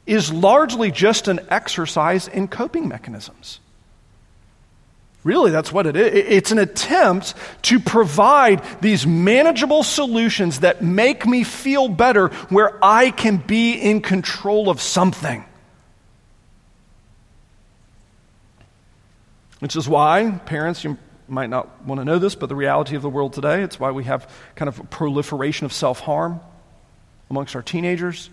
is 0.05 0.31
largely 0.31 0.91
just 0.91 1.27
an 1.27 1.39
exercise 1.49 2.27
in 2.27 2.47
coping 2.47 2.87
mechanisms. 2.87 3.59
Really, 5.27 5.51
that's 5.51 5.73
what 5.73 5.85
it 5.87 5.97
is. 5.97 6.13
It's 6.13 6.51
an 6.53 6.57
attempt 6.57 7.33
to 7.63 7.81
provide 7.81 8.63
these 8.79 9.05
manageable 9.05 9.83
solutions 9.83 10.61
that 10.61 10.81
make 10.81 11.27
me 11.27 11.43
feel 11.43 11.89
better 11.89 12.29
where 12.47 12.79
I 12.81 13.11
can 13.11 13.35
be 13.35 13.73
in 13.73 14.01
control 14.01 14.69
of 14.69 14.81
something. 14.81 15.43
Which 19.59 19.75
is 19.75 19.89
why, 19.89 20.31
parents, 20.45 20.85
you 20.85 20.97
might 21.27 21.49
not 21.49 21.83
want 21.83 21.99
to 21.99 22.05
know 22.05 22.19
this, 22.19 22.35
but 22.35 22.47
the 22.47 22.55
reality 22.55 22.95
of 22.95 23.01
the 23.01 23.09
world 23.09 23.33
today, 23.33 23.63
it's 23.63 23.77
why 23.77 23.91
we 23.91 24.05
have 24.05 24.33
kind 24.55 24.69
of 24.69 24.79
a 24.79 24.83
proliferation 24.85 25.65
of 25.65 25.73
self 25.73 25.99
harm 25.99 26.39
amongst 27.29 27.53
our 27.53 27.61
teenagers. 27.61 28.29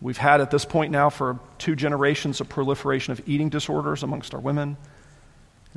We've 0.00 0.16
had 0.16 0.40
at 0.40 0.52
this 0.52 0.64
point 0.64 0.92
now 0.92 1.10
for 1.10 1.40
two 1.58 1.74
generations 1.74 2.40
a 2.40 2.44
proliferation 2.44 3.10
of 3.10 3.28
eating 3.28 3.48
disorders 3.48 4.04
amongst 4.04 4.34
our 4.34 4.40
women. 4.40 4.76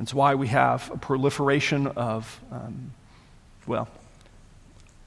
It's 0.00 0.14
why 0.14 0.34
we 0.34 0.48
have 0.48 0.90
a 0.90 0.96
proliferation 0.96 1.86
of, 1.88 2.40
um, 2.50 2.92
well, 3.66 3.88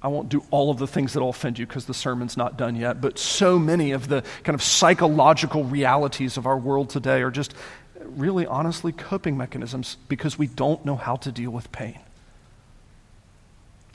I 0.01 0.07
won't 0.07 0.29
do 0.29 0.43
all 0.51 0.69
of 0.69 0.77
the 0.77 0.87
things 0.87 1.13
that 1.13 1.21
will 1.21 1.29
offend 1.29 1.57
you 1.57 1.65
because 1.65 1.85
the 1.85 1.93
sermon's 1.93 2.37
not 2.37 2.57
done 2.57 2.75
yet, 2.75 3.01
but 3.01 3.17
so 3.17 3.57
many 3.57 3.91
of 3.91 4.07
the 4.07 4.23
kind 4.43 4.53
of 4.53 4.61
psychological 4.61 5.63
realities 5.63 6.37
of 6.37 6.45
our 6.45 6.57
world 6.57 6.89
today 6.89 7.21
are 7.21 7.31
just 7.31 7.55
really 8.01 8.45
honestly 8.45 8.91
coping 8.91 9.37
mechanisms 9.37 9.97
because 10.09 10.37
we 10.37 10.47
don't 10.47 10.83
know 10.85 10.95
how 10.95 11.15
to 11.15 11.31
deal 11.31 11.51
with 11.51 11.71
pain 11.71 11.99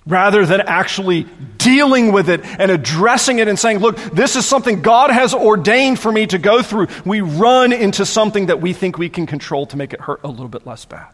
rather 0.09 0.47
than 0.47 0.63
actually 0.63 1.25
dealing 1.59 2.13
with 2.13 2.31
it 2.31 2.41
and 2.45 2.71
addressing 2.71 3.39
it 3.39 3.47
and 3.47 3.59
saying, 3.59 3.79
look, 3.79 3.97
this 4.13 4.37
is 4.37 4.47
something 4.47 4.81
God 4.81 5.11
has 5.11 5.35
ordained 5.35 6.01
for 6.01 6.11
me 6.11 6.27
to 6.29 6.39
go 6.39 6.63
through, 6.63 6.89
we 7.05 7.21
run 7.21 7.73
into 7.73 8.07
something 8.07 8.47
that 8.47 8.61
we 8.61 8.73
think 8.73 8.99
we 8.99 9.11
can 9.11 9.27
control 9.27 9.67
to 9.67 9.77
make 9.77 9.93
it 9.93 10.01
hurt 10.01 10.21
a 10.25 10.29
little 10.29 10.49
bit 10.49 10.67
less 10.67 10.85
bad. 10.87 11.09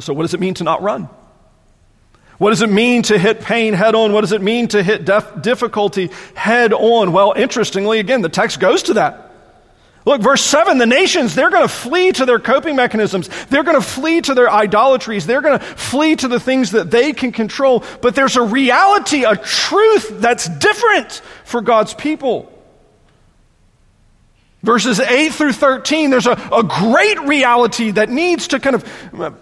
So, 0.00 0.12
what 0.12 0.22
does 0.22 0.34
it 0.34 0.40
mean 0.40 0.52
to 0.54 0.64
not 0.64 0.82
run? 0.82 1.08
What 2.36 2.50
does 2.50 2.60
it 2.60 2.70
mean 2.70 3.02
to 3.04 3.18
hit 3.18 3.40
pain 3.40 3.72
head 3.72 3.94
on? 3.94 4.12
What 4.12 4.20
does 4.20 4.32
it 4.32 4.42
mean 4.42 4.68
to 4.68 4.82
hit 4.82 5.04
def- 5.04 5.40
difficulty 5.40 6.10
head 6.34 6.72
on? 6.72 7.12
Well, 7.12 7.32
interestingly, 7.34 7.98
again, 7.98 8.20
the 8.20 8.28
text 8.28 8.60
goes 8.60 8.82
to 8.84 8.94
that. 8.94 9.27
Look, 10.08 10.22
verse 10.22 10.40
7 10.40 10.78
the 10.78 10.86
nations, 10.86 11.34
they're 11.34 11.50
going 11.50 11.68
to 11.68 11.68
flee 11.68 12.12
to 12.12 12.24
their 12.24 12.38
coping 12.38 12.76
mechanisms. 12.76 13.28
They're 13.50 13.62
going 13.62 13.78
to 13.78 13.86
flee 13.86 14.22
to 14.22 14.32
their 14.32 14.48
idolatries. 14.48 15.26
They're 15.26 15.42
going 15.42 15.58
to 15.58 15.62
flee 15.62 16.16
to 16.16 16.28
the 16.28 16.40
things 16.40 16.70
that 16.70 16.90
they 16.90 17.12
can 17.12 17.30
control. 17.30 17.84
But 18.00 18.14
there's 18.14 18.36
a 18.36 18.42
reality, 18.42 19.24
a 19.24 19.36
truth 19.36 20.08
that's 20.18 20.48
different 20.48 21.20
for 21.44 21.60
God's 21.60 21.92
people. 21.92 22.50
Verses 24.62 24.98
8 24.98 25.28
through 25.28 25.52
13, 25.52 26.08
there's 26.08 26.26
a, 26.26 26.32
a 26.52 26.62
great 26.62 27.20
reality 27.28 27.90
that 27.90 28.08
needs 28.08 28.48
to 28.48 28.60
kind 28.60 28.76
of 28.76 29.20
uh, 29.20 29.32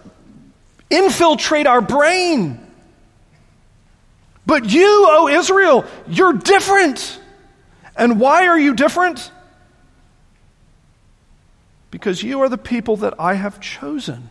infiltrate 0.89 1.65
our 1.65 1.79
brain. 1.79 2.59
But 4.45 4.69
you, 4.69 5.05
O 5.07 5.29
Israel, 5.29 5.85
you're 6.09 6.33
different. 6.33 7.21
And 7.95 8.19
why 8.19 8.47
are 8.47 8.59
you 8.59 8.75
different? 8.75 9.31
Because 11.91 12.23
you 12.23 12.41
are 12.41 12.49
the 12.49 12.57
people 12.57 12.97
that 12.97 13.13
I 13.19 13.35
have 13.35 13.59
chosen. 13.59 14.29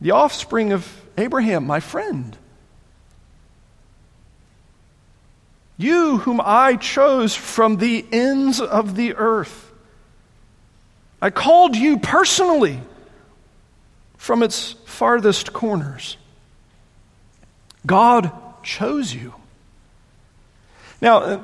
The 0.00 0.10
offspring 0.10 0.72
of 0.72 1.02
Abraham, 1.16 1.66
my 1.66 1.80
friend. 1.80 2.36
You, 5.78 6.18
whom 6.18 6.40
I 6.42 6.76
chose 6.76 7.34
from 7.34 7.76
the 7.76 8.04
ends 8.10 8.60
of 8.60 8.96
the 8.96 9.14
earth. 9.14 9.70
I 11.20 11.30
called 11.30 11.76
you 11.76 11.98
personally 11.98 12.80
from 14.16 14.42
its 14.42 14.72
farthest 14.86 15.52
corners. 15.52 16.16
God 17.84 18.30
chose 18.62 19.14
you. 19.14 19.34
Now, 21.00 21.42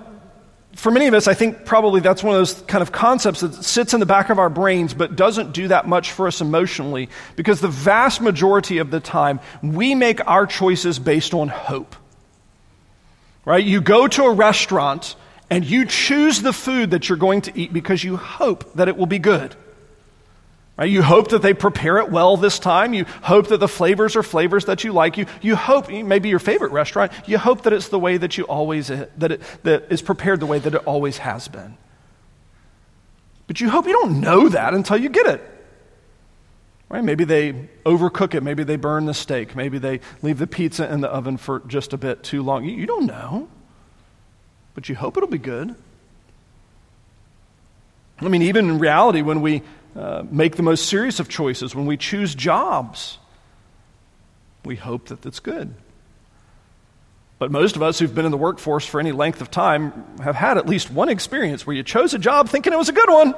for 0.74 0.90
many 0.90 1.06
of 1.06 1.14
us, 1.14 1.28
I 1.28 1.34
think 1.34 1.64
probably 1.64 2.00
that's 2.00 2.22
one 2.22 2.34
of 2.34 2.40
those 2.40 2.62
kind 2.62 2.82
of 2.82 2.92
concepts 2.92 3.40
that 3.40 3.54
sits 3.54 3.92
in 3.92 4.00
the 4.00 4.06
back 4.06 4.30
of 4.30 4.38
our 4.38 4.48
brains 4.48 4.94
but 4.94 5.16
doesn't 5.16 5.52
do 5.52 5.68
that 5.68 5.86
much 5.86 6.12
for 6.12 6.26
us 6.26 6.40
emotionally 6.40 7.10
because 7.36 7.60
the 7.60 7.68
vast 7.68 8.20
majority 8.20 8.78
of 8.78 8.90
the 8.90 9.00
time 9.00 9.40
we 9.62 9.94
make 9.94 10.26
our 10.26 10.46
choices 10.46 10.98
based 10.98 11.34
on 11.34 11.48
hope. 11.48 11.94
Right? 13.44 13.64
You 13.64 13.80
go 13.80 14.08
to 14.08 14.24
a 14.24 14.32
restaurant 14.32 15.14
and 15.50 15.64
you 15.64 15.84
choose 15.84 16.40
the 16.40 16.52
food 16.52 16.92
that 16.92 17.08
you're 17.08 17.18
going 17.18 17.42
to 17.42 17.58
eat 17.58 17.72
because 17.72 18.02
you 18.02 18.16
hope 18.16 18.72
that 18.74 18.88
it 18.88 18.96
will 18.96 19.06
be 19.06 19.18
good. 19.18 19.54
Right? 20.76 20.90
You 20.90 21.02
hope 21.02 21.28
that 21.28 21.42
they 21.42 21.52
prepare 21.52 21.98
it 21.98 22.10
well 22.10 22.36
this 22.36 22.58
time. 22.58 22.94
You 22.94 23.04
hope 23.22 23.48
that 23.48 23.58
the 23.58 23.68
flavors 23.68 24.16
are 24.16 24.22
flavors 24.22 24.64
that 24.64 24.84
you 24.84 24.92
like. 24.92 25.18
You, 25.18 25.26
you 25.42 25.54
hope, 25.54 25.90
maybe 25.90 26.30
your 26.30 26.38
favorite 26.38 26.72
restaurant, 26.72 27.12
you 27.26 27.36
hope 27.36 27.62
that 27.62 27.72
it's 27.72 27.88
the 27.88 27.98
way 27.98 28.16
that 28.16 28.38
you 28.38 28.44
always, 28.44 28.90
eh, 28.90 29.06
that 29.18 29.32
it 29.32 29.42
that 29.64 29.86
is 29.90 30.00
prepared 30.00 30.40
the 30.40 30.46
way 30.46 30.58
that 30.58 30.74
it 30.74 30.82
always 30.86 31.18
has 31.18 31.46
been. 31.48 31.76
But 33.46 33.60
you 33.60 33.68
hope 33.68 33.86
you 33.86 33.92
don't 33.92 34.20
know 34.20 34.48
that 34.48 34.72
until 34.72 34.96
you 34.96 35.10
get 35.10 35.26
it. 35.26 35.48
Right? 36.88 37.04
Maybe 37.04 37.24
they 37.24 37.52
overcook 37.84 38.34
it. 38.34 38.42
Maybe 38.42 38.64
they 38.64 38.76
burn 38.76 39.04
the 39.06 39.14
steak. 39.14 39.54
Maybe 39.54 39.78
they 39.78 40.00
leave 40.22 40.38
the 40.38 40.46
pizza 40.46 40.90
in 40.90 41.00
the 41.00 41.08
oven 41.08 41.36
for 41.36 41.60
just 41.66 41.92
a 41.92 41.98
bit 41.98 42.22
too 42.22 42.42
long. 42.42 42.64
You, 42.64 42.76
you 42.76 42.86
don't 42.86 43.06
know. 43.06 43.48
But 44.74 44.88
you 44.88 44.94
hope 44.94 45.16
it'll 45.16 45.28
be 45.28 45.38
good. 45.38 45.74
I 48.20 48.28
mean, 48.28 48.42
even 48.42 48.68
in 48.70 48.78
reality, 48.78 49.20
when 49.20 49.42
we 49.42 49.62
uh, 49.96 50.24
make 50.30 50.56
the 50.56 50.62
most 50.62 50.88
serious 50.88 51.20
of 51.20 51.28
choices, 51.28 51.74
when 51.74 51.86
we 51.86 51.96
choose 51.96 52.34
jobs, 52.34 53.18
we 54.64 54.76
hope 54.76 55.06
that 55.08 55.22
that's 55.22 55.40
good. 55.40 55.74
But 57.38 57.50
most 57.50 57.76
of 57.76 57.82
us 57.82 57.98
who've 57.98 58.14
been 58.14 58.24
in 58.24 58.30
the 58.30 58.38
workforce 58.38 58.86
for 58.86 59.00
any 59.00 59.12
length 59.12 59.40
of 59.40 59.50
time 59.50 60.04
have 60.22 60.36
had 60.36 60.58
at 60.58 60.66
least 60.68 60.90
one 60.90 61.08
experience 61.08 61.66
where 61.66 61.74
you 61.74 61.82
chose 61.82 62.14
a 62.14 62.18
job 62.18 62.48
thinking 62.48 62.72
it 62.72 62.78
was 62.78 62.88
a 62.88 62.92
good 62.92 63.10
one, 63.10 63.34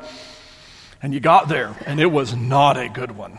and 1.02 1.14
you 1.14 1.20
got 1.20 1.48
there, 1.48 1.74
and 1.86 1.98
it 1.98 2.06
was 2.12 2.36
not 2.36 2.76
a 2.76 2.88
good 2.88 3.12
one. 3.12 3.38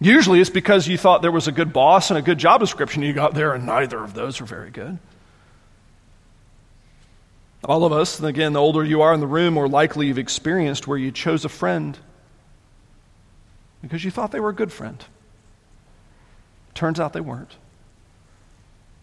Usually 0.00 0.40
it's 0.40 0.50
because 0.50 0.86
you 0.86 0.98
thought 0.98 1.22
there 1.22 1.32
was 1.32 1.48
a 1.48 1.52
good 1.52 1.72
boss 1.72 2.10
and 2.10 2.18
a 2.18 2.22
good 2.22 2.38
job 2.38 2.60
description, 2.60 3.02
you 3.02 3.12
got 3.12 3.34
there, 3.34 3.54
and 3.54 3.64
neither 3.64 4.02
of 4.02 4.14
those 4.14 4.40
were 4.40 4.46
very 4.46 4.70
good. 4.70 4.98
All 7.66 7.84
of 7.84 7.92
us, 7.92 8.20
and 8.20 8.28
again, 8.28 8.52
the 8.52 8.60
older 8.60 8.84
you 8.84 9.02
are 9.02 9.12
in 9.12 9.18
the 9.18 9.26
room, 9.26 9.54
more 9.54 9.68
likely 9.68 10.06
you've 10.06 10.18
experienced 10.18 10.86
where 10.86 10.96
you 10.96 11.10
chose 11.10 11.44
a 11.44 11.48
friend 11.48 11.98
because 13.82 14.04
you 14.04 14.12
thought 14.12 14.30
they 14.30 14.38
were 14.38 14.50
a 14.50 14.54
good 14.54 14.72
friend. 14.72 15.04
Turns 16.74 17.00
out 17.00 17.12
they 17.12 17.20
weren't. 17.20 17.56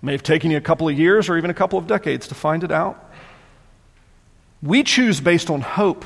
May 0.01 0.13
have 0.13 0.23
taken 0.23 0.49
you 0.49 0.57
a 0.57 0.61
couple 0.61 0.87
of 0.87 0.97
years 0.97 1.27
or 1.27 1.37
even 1.37 1.49
a 1.49 1.53
couple 1.53 1.77
of 1.77 1.87
decades 1.87 2.29
to 2.29 2.35
find 2.35 2.63
it 2.63 2.71
out. 2.71 3.11
We 4.61 4.83
choose 4.83 5.19
based 5.19 5.49
on 5.49 5.59
hope. 5.59 6.05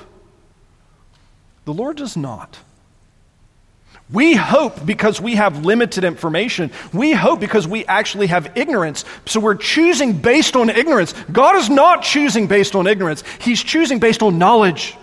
The 1.65 1.74
Lord 1.74 1.98
does 1.98 2.17
not. 2.17 2.58
We 4.12 4.36
hope 4.36 4.86
because 4.86 5.20
we 5.20 5.36
have 5.36 5.65
limited 5.65 6.06
information. 6.06 6.72
We 6.93 7.12
hope 7.12 7.41
because 7.41 7.67
we 7.67 7.86
actually 7.86 8.28
have 8.28 8.54
ignorance. 8.56 9.04
So 9.26 9.41
we're 9.41 9.56
choosing 9.56 10.13
based 10.13 10.56
on 10.56 10.70
ignorance. 10.70 11.13
God 11.30 11.58
is 11.58 11.70
not 11.70 12.04
choosing 12.04 12.48
based 12.48 12.76
on 12.76 12.88
ignorance, 12.88 13.24
He's 13.39 13.62
choosing 13.62 14.00
based 14.00 14.24
on 14.24 14.38
knowledge. 14.38 14.96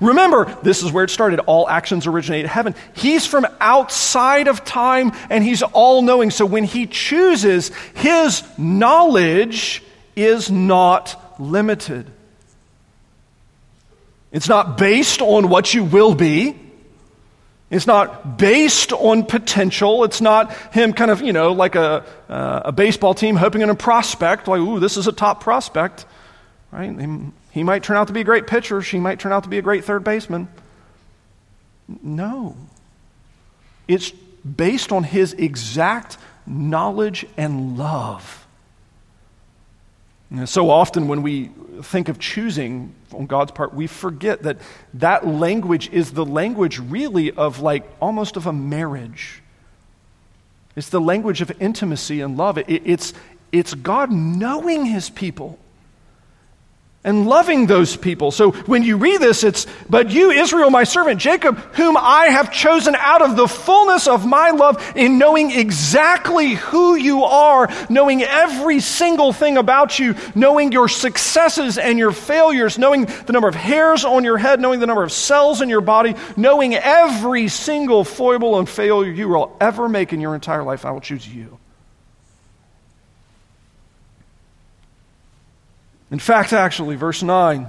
Remember, 0.00 0.44
this 0.62 0.82
is 0.82 0.92
where 0.92 1.04
it 1.04 1.10
started. 1.10 1.40
All 1.40 1.66
actions 1.68 2.06
originate 2.06 2.44
in 2.44 2.50
heaven. 2.50 2.74
He's 2.94 3.26
from 3.26 3.46
outside 3.60 4.46
of 4.46 4.64
time 4.64 5.12
and 5.30 5.42
He's 5.42 5.62
all 5.62 6.02
knowing. 6.02 6.30
So 6.30 6.44
when 6.44 6.64
He 6.64 6.86
chooses, 6.86 7.70
His 7.94 8.42
knowledge 8.58 9.82
is 10.16 10.50
not 10.50 11.40
limited. 11.40 12.10
It's 14.32 14.48
not 14.48 14.76
based 14.76 15.22
on 15.22 15.48
what 15.48 15.72
you 15.72 15.84
will 15.84 16.14
be. 16.14 16.65
It's 17.68 17.86
not 17.86 18.38
based 18.38 18.92
on 18.92 19.24
potential. 19.24 20.04
It's 20.04 20.20
not 20.20 20.52
him 20.72 20.92
kind 20.92 21.10
of, 21.10 21.20
you 21.20 21.32
know, 21.32 21.52
like 21.52 21.74
a, 21.74 22.04
uh, 22.28 22.62
a 22.66 22.72
baseball 22.72 23.12
team 23.12 23.34
hoping 23.34 23.62
on 23.62 23.70
a 23.70 23.74
prospect, 23.74 24.46
like, 24.46 24.60
ooh, 24.60 24.78
this 24.78 24.96
is 24.96 25.08
a 25.08 25.12
top 25.12 25.42
prospect, 25.42 26.06
right? 26.70 26.96
He, 26.98 27.06
he 27.50 27.62
might 27.64 27.82
turn 27.82 27.96
out 27.96 28.06
to 28.06 28.12
be 28.12 28.20
a 28.20 28.24
great 28.24 28.46
pitcher. 28.46 28.82
She 28.82 29.00
might 29.00 29.18
turn 29.18 29.32
out 29.32 29.42
to 29.44 29.48
be 29.48 29.58
a 29.58 29.62
great 29.62 29.84
third 29.84 30.04
baseman. 30.04 30.48
No. 32.02 32.56
It's 33.88 34.10
based 34.10 34.92
on 34.92 35.02
his 35.02 35.32
exact 35.32 36.18
knowledge 36.46 37.26
and 37.36 37.76
love. 37.76 38.46
And 40.30 40.48
so 40.48 40.70
often 40.70 41.08
when 41.08 41.22
we 41.22 41.50
think 41.82 42.08
of 42.08 42.18
choosing 42.18 42.94
on 43.12 43.26
God's 43.26 43.52
part, 43.52 43.74
we 43.74 43.86
forget 43.86 44.42
that 44.42 44.58
that 44.94 45.26
language 45.26 45.88
is 45.90 46.12
the 46.12 46.24
language 46.24 46.78
really 46.78 47.30
of 47.32 47.60
like 47.60 47.84
almost 48.00 48.36
of 48.36 48.46
a 48.46 48.52
marriage. 48.52 49.42
It's 50.74 50.90
the 50.90 51.00
language 51.00 51.40
of 51.40 51.50
intimacy 51.60 52.20
and 52.20 52.36
love. 52.36 52.58
It, 52.58 52.68
it's, 52.68 53.14
it's 53.52 53.74
God 53.74 54.12
knowing 54.12 54.84
his 54.84 55.08
people 55.10 55.58
and 57.06 57.26
loving 57.26 57.66
those 57.66 57.96
people. 57.96 58.32
So 58.32 58.50
when 58.50 58.82
you 58.82 58.98
read 58.98 59.20
this, 59.20 59.44
it's, 59.44 59.66
but 59.88 60.10
you, 60.10 60.32
Israel, 60.32 60.70
my 60.70 60.82
servant, 60.84 61.20
Jacob, 61.20 61.56
whom 61.74 61.96
I 61.96 62.26
have 62.26 62.52
chosen 62.52 62.96
out 62.96 63.22
of 63.22 63.36
the 63.36 63.46
fullness 63.46 64.08
of 64.08 64.26
my 64.26 64.50
love 64.50 64.92
in 64.96 65.16
knowing 65.16 65.52
exactly 65.52 66.54
who 66.54 66.96
you 66.96 67.22
are, 67.22 67.70
knowing 67.88 68.22
every 68.22 68.80
single 68.80 69.32
thing 69.32 69.56
about 69.56 70.00
you, 70.00 70.16
knowing 70.34 70.72
your 70.72 70.88
successes 70.88 71.78
and 71.78 71.96
your 71.96 72.10
failures, 72.10 72.76
knowing 72.76 73.04
the 73.04 73.32
number 73.32 73.48
of 73.48 73.54
hairs 73.54 74.04
on 74.04 74.24
your 74.24 74.36
head, 74.36 74.60
knowing 74.60 74.80
the 74.80 74.86
number 74.86 75.04
of 75.04 75.12
cells 75.12 75.62
in 75.62 75.68
your 75.68 75.80
body, 75.80 76.16
knowing 76.36 76.74
every 76.74 77.46
single 77.46 78.02
foible 78.02 78.58
and 78.58 78.68
failure 78.68 79.12
you 79.12 79.28
will 79.28 79.56
ever 79.60 79.88
make 79.88 80.12
in 80.12 80.20
your 80.20 80.34
entire 80.34 80.64
life, 80.64 80.84
I 80.84 80.90
will 80.90 81.00
choose 81.00 81.26
you. 81.26 81.55
In 86.16 86.20
fact, 86.20 86.54
actually, 86.54 86.96
verse 86.96 87.22
9. 87.22 87.68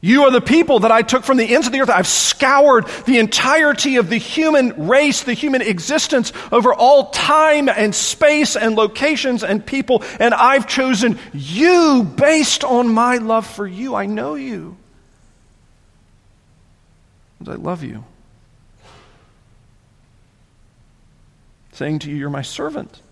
You 0.00 0.22
are 0.22 0.30
the 0.30 0.40
people 0.40 0.78
that 0.78 0.92
I 0.92 1.02
took 1.02 1.24
from 1.24 1.38
the 1.38 1.56
ends 1.56 1.66
of 1.66 1.72
the 1.72 1.80
earth. 1.80 1.90
I've 1.90 2.06
scoured 2.06 2.86
the 3.04 3.18
entirety 3.18 3.96
of 3.96 4.08
the 4.08 4.16
human 4.16 4.86
race, 4.86 5.24
the 5.24 5.34
human 5.34 5.60
existence 5.60 6.32
over 6.52 6.72
all 6.72 7.10
time 7.10 7.68
and 7.68 7.92
space 7.92 8.54
and 8.54 8.76
locations 8.76 9.42
and 9.42 9.66
people, 9.66 10.04
and 10.20 10.34
I've 10.34 10.68
chosen 10.68 11.18
you 11.32 12.04
based 12.04 12.62
on 12.62 12.90
my 12.90 13.16
love 13.16 13.44
for 13.44 13.66
you. 13.66 13.96
I 13.96 14.06
know 14.06 14.36
you. 14.36 14.76
And 17.40 17.48
I 17.48 17.56
love 17.56 17.82
you. 17.82 18.04
Saying 21.72 21.98
to 21.98 22.10
you, 22.10 22.14
You're 22.14 22.30
my 22.30 22.42
servant. 22.42 23.02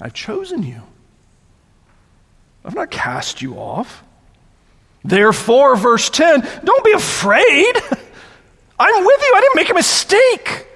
I've 0.00 0.14
chosen 0.14 0.62
you. 0.62 0.80
I've 2.66 2.74
not 2.74 2.90
cast 2.90 3.40
you 3.40 3.54
off. 3.54 4.02
Therefore, 5.04 5.76
verse 5.76 6.10
10, 6.10 6.40
don't 6.64 6.84
be 6.84 6.92
afraid. 6.92 7.76
I'm 8.78 9.04
with 9.04 9.22
you. 9.22 9.32
I 9.36 9.40
didn't 9.40 9.56
make 9.56 9.70
a 9.70 9.74
mistake. 9.74 10.66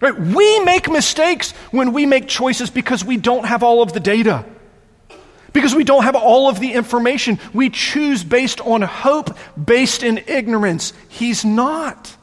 Right? 0.00 0.16
We 0.16 0.60
make 0.60 0.88
mistakes 0.88 1.50
when 1.72 1.92
we 1.92 2.06
make 2.06 2.28
choices 2.28 2.70
because 2.70 3.04
we 3.04 3.16
don't 3.16 3.44
have 3.44 3.64
all 3.64 3.82
of 3.82 3.92
the 3.92 3.98
data. 3.98 4.44
Because 5.52 5.74
we 5.74 5.82
don't 5.82 6.04
have 6.04 6.14
all 6.14 6.48
of 6.48 6.60
the 6.60 6.72
information. 6.72 7.40
We 7.52 7.70
choose 7.70 8.22
based 8.22 8.60
on 8.60 8.82
hope, 8.82 9.36
based 9.62 10.04
in 10.04 10.18
ignorance. 10.28 10.92
He's 11.08 11.44
not. 11.44 12.14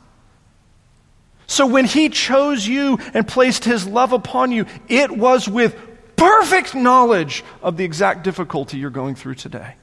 So 1.48 1.68
when 1.68 1.86
he 1.86 2.08
chose 2.08 2.66
you 2.66 3.00
and 3.14 3.28
placed 3.28 3.66
his 3.66 3.86
love 3.86 4.14
upon 4.14 4.52
you, 4.54 4.66
it 4.88 5.12
was 5.12 5.50
with 5.50 5.76
perfect 6.24 6.74
knowledge 6.74 7.44
of 7.62 7.76
the 7.76 7.84
exact 7.84 8.24
difficulty 8.24 8.78
you're 8.78 8.90
going 8.90 9.16
through 9.16 9.36
today. 9.36 9.76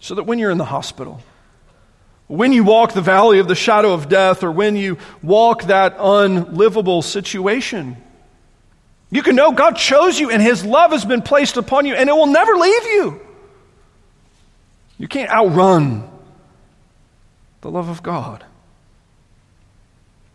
So 0.00 0.14
that 0.16 0.24
when 0.24 0.38
you're 0.38 0.50
in 0.50 0.58
the 0.58 0.64
hospital, 0.64 1.22
when 2.26 2.52
you 2.52 2.64
walk 2.64 2.92
the 2.92 3.00
valley 3.00 3.38
of 3.38 3.48
the 3.48 3.54
shadow 3.54 3.94
of 3.94 4.10
death, 4.10 4.44
or 4.44 4.52
when 4.52 4.76
you 4.76 4.98
walk 5.22 5.64
that 5.64 5.96
unlivable 5.98 7.00
situation, 7.00 7.96
you 9.10 9.22
can 9.22 9.34
know 9.34 9.52
God 9.52 9.76
chose 9.76 10.20
you 10.20 10.30
and 10.30 10.42
His 10.42 10.62
love 10.62 10.92
has 10.92 11.06
been 11.06 11.22
placed 11.22 11.56
upon 11.56 11.86
you 11.86 11.94
and 11.94 12.10
it 12.10 12.12
will 12.12 12.26
never 12.26 12.56
leave 12.56 12.84
you. 12.84 13.20
You 14.98 15.08
can't 15.08 15.30
outrun 15.30 16.08
the 17.62 17.70
love 17.70 17.88
of 17.88 18.02
God. 18.02 18.44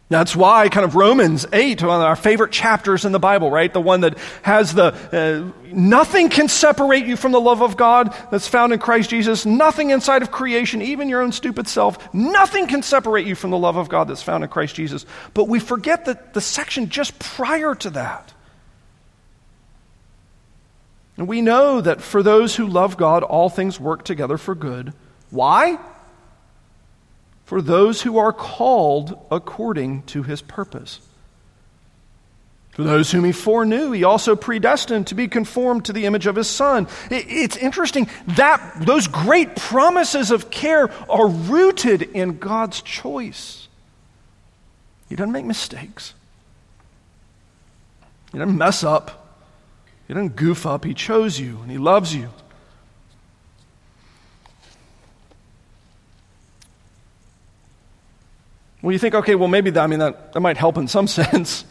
That's 0.10 0.36
why 0.36 0.70
kind 0.70 0.86
of 0.86 0.96
Romans 0.96 1.46
8, 1.52 1.82
one 1.82 2.02
of 2.02 2.06
our 2.06 2.16
favorite 2.16 2.52
chapters 2.52 3.06
in 3.06 3.14
the 3.14 3.20
Bible, 3.20 3.50
right? 3.50 3.72
The 3.72 3.82
one 3.82 4.02
that 4.02 4.18
has 4.44 4.74
the, 4.74 4.94
uh, 5.12 5.52
nothing 5.74 6.30
can 6.30 6.48
separate 6.48 7.06
you 7.06 7.16
from 7.16 7.32
the 7.32 7.42
love 7.42 7.64
of 7.64 7.78
God 7.78 8.16
that's 8.30 8.48
found 8.48 8.74
in 8.74 8.80
Christ 8.80 9.10
Jesus. 9.10 9.46
Nothing 9.46 9.90
inside 9.90 10.22
of 10.22 10.30
creation, 10.30 10.82
even 10.82 11.10
your 11.10 11.22
own 11.22 11.32
stupid 11.32 11.68
self, 11.68 12.14
nothing 12.14 12.68
can 12.68 12.84
separate 12.84 13.26
you 13.26 13.34
from 13.34 13.50
the 13.50 13.58
love 13.58 13.78
of 13.78 13.90
God 13.90 14.08
that's 14.08 14.22
found 14.22 14.44
in 14.44 14.50
Christ 14.50 14.76
Jesus. 14.76 15.06
But 15.34 15.48
we 15.48 15.60
forget 15.60 16.06
that 16.06 16.34
the 16.34 16.42
section 16.42 16.90
just 16.90 17.18
prior 17.18 17.74
to 17.76 17.90
that. 17.92 18.34
And 21.18 21.28
we 21.28 21.42
know 21.42 21.80
that 21.80 22.02
for 22.02 22.22
those 22.22 22.56
who 22.56 22.68
love 22.68 22.98
God, 22.98 23.24
all 23.24 23.50
things 23.50 23.80
work 23.80 24.04
together 24.04 24.38
for 24.38 24.56
good. 24.56 24.94
Why? 25.30 25.80
For 27.46 27.62
those 27.62 28.02
who 28.02 28.18
are 28.18 28.34
called 28.34 29.18
according 29.30 30.04
to 30.04 30.24
his 30.24 30.42
purpose. 30.42 31.00
For 32.72 32.84
those 32.84 33.12
whom 33.12 33.24
he 33.24 33.32
foreknew, 33.32 33.92
he 33.92 34.04
also 34.04 34.36
predestined 34.36 35.08
to 35.08 35.16
be 35.16 35.28
conformed 35.28 35.86
to 35.86 35.94
the 35.94 36.06
image 36.06 36.26
of 36.26 36.36
his 36.36 36.50
son. 36.50 36.88
It's 37.12 37.56
interesting 37.56 38.10
that 38.30 38.78
those 38.82 39.08
great 39.08 39.56
promises 39.56 40.32
of 40.32 40.50
care 40.50 40.90
are 41.08 41.28
rooted 41.28 42.02
in 42.02 42.40
God's 42.40 42.82
choice. 42.82 43.68
He 45.08 45.16
doesn't 45.16 45.32
make 45.32 45.46
mistakes, 45.46 46.16
he 48.32 48.40
doesn't 48.40 48.58
mess 48.58 48.84
up, 48.84 49.24
he 50.08 50.16
doesn't 50.16 50.36
goof 50.36 50.66
up. 50.66 50.84
He 50.84 50.96
chose 50.96 51.40
you 51.40 51.60
and 51.62 51.70
he 51.70 51.78
loves 51.78 52.16
you. 52.16 52.30
Well, 58.84 58.92
you 58.92 59.00
think, 59.00 59.16
okay, 59.16 59.34
well, 59.34 59.48
maybe 59.48 59.70
that, 59.72 59.82
I 59.82 59.88
mean, 59.88 60.00
that, 60.00 60.34
that 60.34 60.42
might 60.42 60.58
help 60.58 60.78
in 60.78 60.88
some 60.88 61.08
sense. 61.22 61.66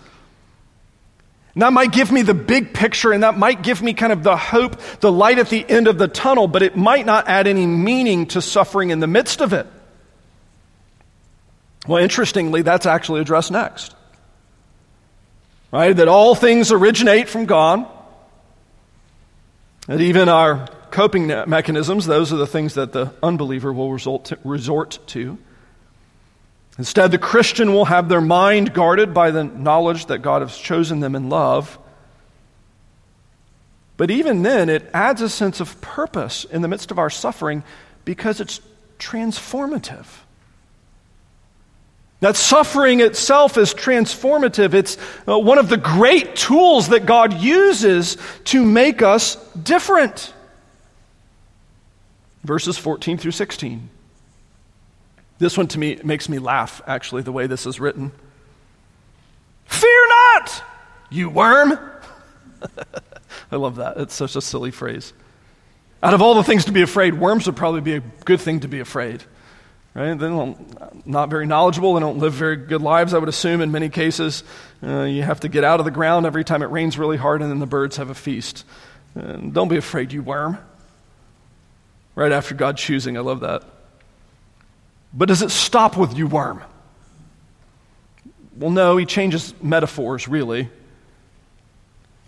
And 1.54 1.60
that 1.60 1.72
might 1.72 1.92
give 1.92 2.10
me 2.10 2.22
the 2.22 2.34
big 2.34 2.72
picture 2.72 3.12
and 3.12 3.22
that 3.22 3.36
might 3.36 3.62
give 3.62 3.82
me 3.82 3.92
kind 3.92 4.12
of 4.12 4.22
the 4.22 4.36
hope, 4.36 4.80
the 5.00 5.12
light 5.12 5.38
at 5.38 5.50
the 5.50 5.68
end 5.68 5.86
of 5.86 5.98
the 5.98 6.08
tunnel, 6.08 6.48
but 6.48 6.62
it 6.62 6.74
might 6.74 7.04
not 7.04 7.28
add 7.28 7.46
any 7.46 7.66
meaning 7.66 8.26
to 8.28 8.40
suffering 8.40 8.88
in 8.88 9.00
the 9.00 9.06
midst 9.06 9.42
of 9.42 9.52
it. 9.52 9.66
Well, 11.86 12.02
interestingly, 12.02 12.62
that's 12.62 12.86
actually 12.86 13.20
addressed 13.20 13.50
next. 13.50 13.94
Right? 15.70 15.94
That 15.94 16.08
all 16.08 16.34
things 16.34 16.72
originate 16.72 17.28
from 17.28 17.44
God. 17.44 17.86
That 19.88 20.00
even 20.00 20.30
our 20.30 20.68
coping 20.90 21.26
mechanisms, 21.26 22.06
those 22.06 22.32
are 22.32 22.36
the 22.36 22.46
things 22.46 22.74
that 22.74 22.92
the 22.92 23.12
unbeliever 23.22 23.70
will 23.70 23.98
to, 23.98 24.38
resort 24.44 24.98
to. 25.08 25.36
Instead, 26.78 27.10
the 27.10 27.18
Christian 27.18 27.72
will 27.72 27.84
have 27.84 28.08
their 28.08 28.20
mind 28.20 28.72
guarded 28.72 29.12
by 29.12 29.30
the 29.30 29.44
knowledge 29.44 30.06
that 30.06 30.18
God 30.18 30.42
has 30.42 30.56
chosen 30.56 31.00
them 31.00 31.14
in 31.14 31.28
love. 31.28 31.78
But 33.96 34.10
even 34.10 34.42
then, 34.42 34.68
it 34.68 34.90
adds 34.94 35.20
a 35.20 35.28
sense 35.28 35.60
of 35.60 35.80
purpose 35.80 36.44
in 36.44 36.62
the 36.62 36.68
midst 36.68 36.90
of 36.90 36.98
our 36.98 37.10
suffering 37.10 37.62
because 38.04 38.40
it's 38.40 38.60
transformative. 38.98 40.06
That 42.20 42.36
suffering 42.36 43.00
itself 43.00 43.58
is 43.58 43.74
transformative. 43.74 44.74
It's 44.74 44.96
uh, 45.26 45.38
one 45.38 45.58
of 45.58 45.68
the 45.68 45.76
great 45.76 46.36
tools 46.36 46.88
that 46.88 47.04
God 47.04 47.34
uses 47.40 48.16
to 48.44 48.64
make 48.64 49.02
us 49.02 49.34
different. 49.54 50.32
Verses 52.44 52.78
14 52.78 53.18
through 53.18 53.32
16. 53.32 53.90
This 55.42 55.58
one 55.58 55.66
to 55.66 55.78
me 55.80 55.98
makes 56.04 56.28
me 56.28 56.38
laugh, 56.38 56.80
actually, 56.86 57.22
the 57.22 57.32
way 57.32 57.48
this 57.48 57.66
is 57.66 57.80
written. 57.80 58.12
Fear 59.64 60.08
not, 60.08 60.62
you 61.10 61.30
worm. 61.30 61.80
I 63.50 63.56
love 63.56 63.74
that. 63.76 63.96
It's 63.96 64.14
such 64.14 64.36
a 64.36 64.40
silly 64.40 64.70
phrase. 64.70 65.12
Out 66.00 66.14
of 66.14 66.22
all 66.22 66.34
the 66.34 66.44
things 66.44 66.66
to 66.66 66.72
be 66.72 66.82
afraid, 66.82 67.14
worms 67.14 67.46
would 67.46 67.56
probably 67.56 67.80
be 67.80 67.94
a 67.94 68.00
good 68.24 68.40
thing 68.40 68.60
to 68.60 68.68
be 68.68 68.78
afraid. 68.78 69.24
Right? 69.94 70.16
They're 70.16 70.54
not 71.04 71.28
very 71.28 71.46
knowledgeable. 71.46 71.94
They 71.94 72.00
don't 72.00 72.18
live 72.18 72.34
very 72.34 72.54
good 72.54 72.80
lives, 72.80 73.12
I 73.12 73.18
would 73.18 73.28
assume, 73.28 73.60
in 73.62 73.72
many 73.72 73.88
cases. 73.88 74.44
Uh, 74.80 75.02
you 75.02 75.24
have 75.24 75.40
to 75.40 75.48
get 75.48 75.64
out 75.64 75.80
of 75.80 75.84
the 75.84 75.90
ground 75.90 76.24
every 76.24 76.44
time 76.44 76.62
it 76.62 76.66
rains 76.66 76.96
really 76.96 77.16
hard, 77.16 77.42
and 77.42 77.50
then 77.50 77.58
the 77.58 77.66
birds 77.66 77.96
have 77.96 78.10
a 78.10 78.14
feast. 78.14 78.64
And 79.16 79.52
don't 79.52 79.66
be 79.66 79.76
afraid, 79.76 80.12
you 80.12 80.22
worm. 80.22 80.56
Right 82.14 82.30
after 82.30 82.54
God 82.54 82.76
choosing. 82.76 83.16
I 83.16 83.20
love 83.22 83.40
that. 83.40 83.64
But 85.14 85.28
does 85.28 85.42
it 85.42 85.50
stop 85.50 85.96
with 85.96 86.16
you 86.16 86.26
worm? 86.26 86.62
Well, 88.56 88.70
no, 88.70 88.96
he 88.96 89.06
changes 89.06 89.54
metaphors, 89.62 90.28
really. 90.28 90.68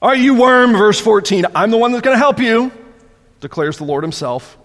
Are 0.02 0.14
you 0.14 0.34
worm? 0.34 0.72
Verse 0.72 1.00
14. 1.00 1.46
I'm 1.54 1.70
the 1.70 1.78
one 1.78 1.92
that's 1.92 2.02
going 2.02 2.14
to 2.14 2.18
help 2.18 2.40
you, 2.40 2.72
declares 3.40 3.78
the 3.78 3.84
Lord 3.84 4.04
himself. 4.04 4.58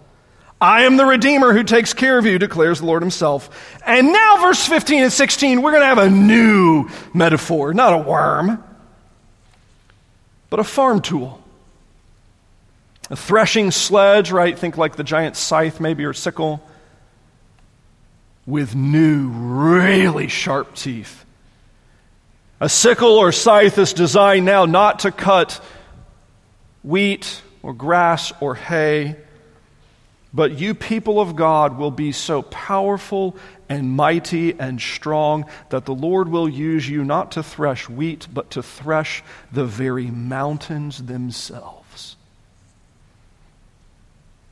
I 0.62 0.84
am 0.84 0.98
the 0.98 1.06
Redeemer 1.06 1.54
who 1.54 1.64
takes 1.64 1.94
care 1.94 2.18
of 2.18 2.26
you, 2.26 2.38
declares 2.38 2.80
the 2.80 2.86
Lord 2.86 3.02
Himself. 3.02 3.80
And 3.86 4.12
now, 4.12 4.42
verse 4.42 4.66
15 4.68 5.04
and 5.04 5.14
16, 5.14 5.62
we're 5.62 5.72
going 5.72 5.84
to 5.84 5.88
have 5.88 6.00
a 6.00 6.10
new 6.10 6.90
metaphor, 7.14 7.74
not 7.74 7.94
a 7.94 7.98
worm, 7.98 8.62
but 10.50 10.60
a 10.60 10.66
farm 10.66 11.02
tool. 11.02 11.42
A 13.10 13.16
threshing 13.16 13.72
sledge, 13.72 14.32
right? 14.32 14.58
Think 14.58 14.78
like 14.78 14.98
the 14.98 15.04
giant 15.04 15.38
scythe, 15.38 15.80
maybe, 15.80 16.04
or 16.04 16.14
sickle, 16.14 16.62
with 18.50 18.76
new, 18.76 19.30
really 19.30 20.28
sharp 20.28 20.76
teeth. 20.76 21.26
A 22.60 22.68
sickle 22.68 23.18
or 23.18 23.32
scythe 23.32 23.78
is 23.78 23.93
designed 23.93 24.45
now 24.45 24.66
not 24.66 25.00
to 25.00 25.12
cut 25.12 25.62
wheat 26.84 27.41
or 27.62 27.74
grass 27.74 28.34
or 28.41 28.56
hay 28.56 29.16
but 30.34 30.60
you, 30.60 30.76
people 30.76 31.20
of 31.20 31.36
God, 31.36 31.78
will 31.78 31.91
be 31.91 32.12
so 32.12 32.43
powerful 32.43 33.36
and 33.68 33.89
mighty 33.91 34.58
and 34.60 34.80
strong 34.80 35.45
that 35.70 35.86
the 35.86 35.93
Lord 35.93 36.30
will 36.30 36.47
use 36.47 36.88
you 36.88 37.04
not 37.04 37.32
to 37.34 37.43
thresh 37.43 37.89
wheat, 37.89 38.28
but 38.32 38.52
to 38.52 38.62
thresh 38.62 39.24
the 39.52 39.66
very 39.66 40.08
mountains 40.08 41.04
themselves. 41.04 41.79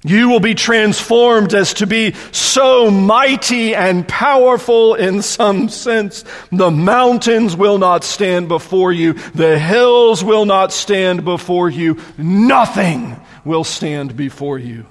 You 0.08 0.30
will 0.30 0.40
be 0.40 0.56
transformed 0.56 1.54
as 1.54 1.76
to 1.76 1.86
be 1.86 2.14
so 2.32 2.90
mighty 2.90 3.76
and 3.76 4.08
powerful 4.08 4.96
in 4.96 5.22
some 5.22 5.70
sense. 5.70 6.24
The 6.52 6.72
mountains 6.72 7.56
will 7.56 7.78
not 7.78 8.04
stand 8.04 8.48
before 8.48 8.94
you. 8.94 9.14
The 9.14 9.60
hills 9.60 10.24
will 10.24 10.46
not 10.46 10.72
stand 10.72 11.26
before 11.26 11.70
you. 11.70 11.98
Nothing 12.18 13.20
will 13.44 13.64
stand 13.64 14.16
before 14.16 14.58
you 14.58 14.86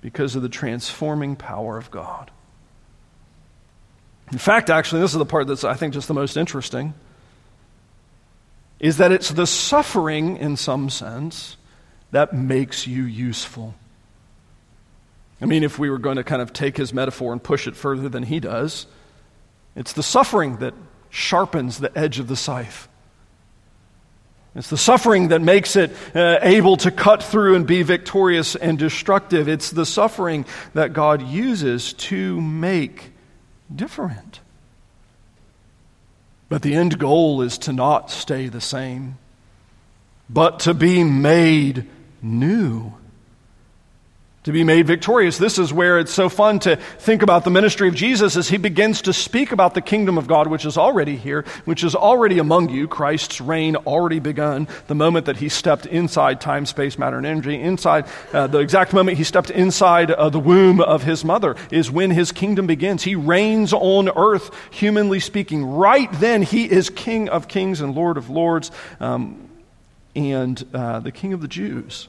because 0.00 0.36
of 0.36 0.42
the 0.42 0.48
transforming 0.48 1.34
power 1.34 1.76
of 1.76 1.90
God. 1.90 2.30
In 4.30 4.38
fact, 4.38 4.70
actually, 4.70 5.00
this 5.00 5.12
is 5.12 5.18
the 5.18 5.26
part 5.26 5.46
that's, 5.46 5.64
I 5.64 5.74
think, 5.74 5.94
just 5.94 6.08
the 6.08 6.14
most 6.14 6.36
interesting, 6.36 6.94
is 8.78 8.98
that 8.98 9.12
it's 9.12 9.30
the 9.30 9.46
suffering, 9.46 10.36
in 10.36 10.56
some 10.56 10.90
sense, 10.90 11.56
that 12.10 12.32
makes 12.32 12.86
you 12.86 13.04
useful. 13.04 13.74
I 15.40 15.46
mean, 15.46 15.62
if 15.62 15.78
we 15.78 15.90
were 15.90 15.98
going 15.98 16.16
to 16.16 16.24
kind 16.24 16.42
of 16.42 16.52
take 16.52 16.76
his 16.76 16.92
metaphor 16.92 17.32
and 17.32 17.42
push 17.42 17.66
it 17.66 17.76
further 17.76 18.08
than 18.08 18.24
he 18.24 18.40
does, 18.40 18.86
it's 19.76 19.92
the 19.92 20.02
suffering 20.02 20.56
that 20.56 20.74
sharpens 21.10 21.78
the 21.78 21.96
edge 21.96 22.18
of 22.18 22.26
the 22.26 22.36
scythe. 22.36 22.88
It's 24.54 24.70
the 24.70 24.76
suffering 24.76 25.28
that 25.28 25.40
makes 25.40 25.76
it 25.76 25.92
uh, 26.14 26.38
able 26.42 26.76
to 26.78 26.90
cut 26.90 27.22
through 27.22 27.54
and 27.54 27.66
be 27.66 27.82
victorious 27.82 28.56
and 28.56 28.78
destructive. 28.78 29.48
It's 29.48 29.70
the 29.70 29.86
suffering 29.86 30.46
that 30.74 30.92
God 30.92 31.22
uses 31.22 31.92
to 31.94 32.40
make 32.40 33.12
different. 33.72 34.40
But 36.48 36.62
the 36.62 36.74
end 36.74 36.98
goal 36.98 37.42
is 37.42 37.58
to 37.58 37.72
not 37.72 38.10
stay 38.10 38.48
the 38.48 38.60
same, 38.60 39.18
but 40.28 40.60
to 40.60 40.74
be 40.74 41.04
made 41.04 41.86
new 42.22 42.92
to 44.48 44.52
be 44.52 44.64
made 44.64 44.86
victorious. 44.86 45.36
This 45.36 45.58
is 45.58 45.74
where 45.74 45.98
it's 45.98 46.12
so 46.12 46.30
fun 46.30 46.58
to 46.60 46.76
think 46.76 47.20
about 47.20 47.44
the 47.44 47.50
ministry 47.50 47.86
of 47.86 47.94
Jesus 47.94 48.34
as 48.34 48.48
he 48.48 48.56
begins 48.56 49.02
to 49.02 49.12
speak 49.12 49.52
about 49.52 49.74
the 49.74 49.82
kingdom 49.82 50.16
of 50.16 50.26
God, 50.26 50.46
which 50.46 50.64
is 50.64 50.78
already 50.78 51.16
here, 51.16 51.44
which 51.66 51.84
is 51.84 51.94
already 51.94 52.38
among 52.38 52.70
you. 52.70 52.88
Christ's 52.88 53.42
reign 53.42 53.76
already 53.76 54.20
begun 54.20 54.66
the 54.86 54.94
moment 54.94 55.26
that 55.26 55.36
he 55.36 55.50
stepped 55.50 55.84
inside 55.84 56.40
time, 56.40 56.64
space, 56.64 56.98
matter, 56.98 57.18
and 57.18 57.26
energy. 57.26 57.60
Inside, 57.60 58.06
uh, 58.32 58.46
the 58.46 58.60
exact 58.60 58.94
moment 58.94 59.18
he 59.18 59.24
stepped 59.24 59.50
inside 59.50 60.10
uh, 60.10 60.30
the 60.30 60.40
womb 60.40 60.80
of 60.80 61.02
his 61.02 61.26
mother 61.26 61.54
is 61.70 61.90
when 61.90 62.10
his 62.10 62.32
kingdom 62.32 62.66
begins. 62.66 63.02
He 63.02 63.16
reigns 63.16 63.74
on 63.74 64.08
earth, 64.08 64.50
humanly 64.70 65.20
speaking. 65.20 65.62
Right 65.62 66.10
then, 66.12 66.40
he 66.40 66.64
is 66.64 66.88
King 66.88 67.28
of 67.28 67.48
kings 67.48 67.82
and 67.82 67.94
Lord 67.94 68.16
of 68.16 68.30
lords 68.30 68.70
um, 68.98 69.47
and 70.18 70.64
uh, 70.74 71.00
the 71.00 71.12
King 71.12 71.32
of 71.32 71.40
the 71.40 71.48
Jews. 71.48 72.08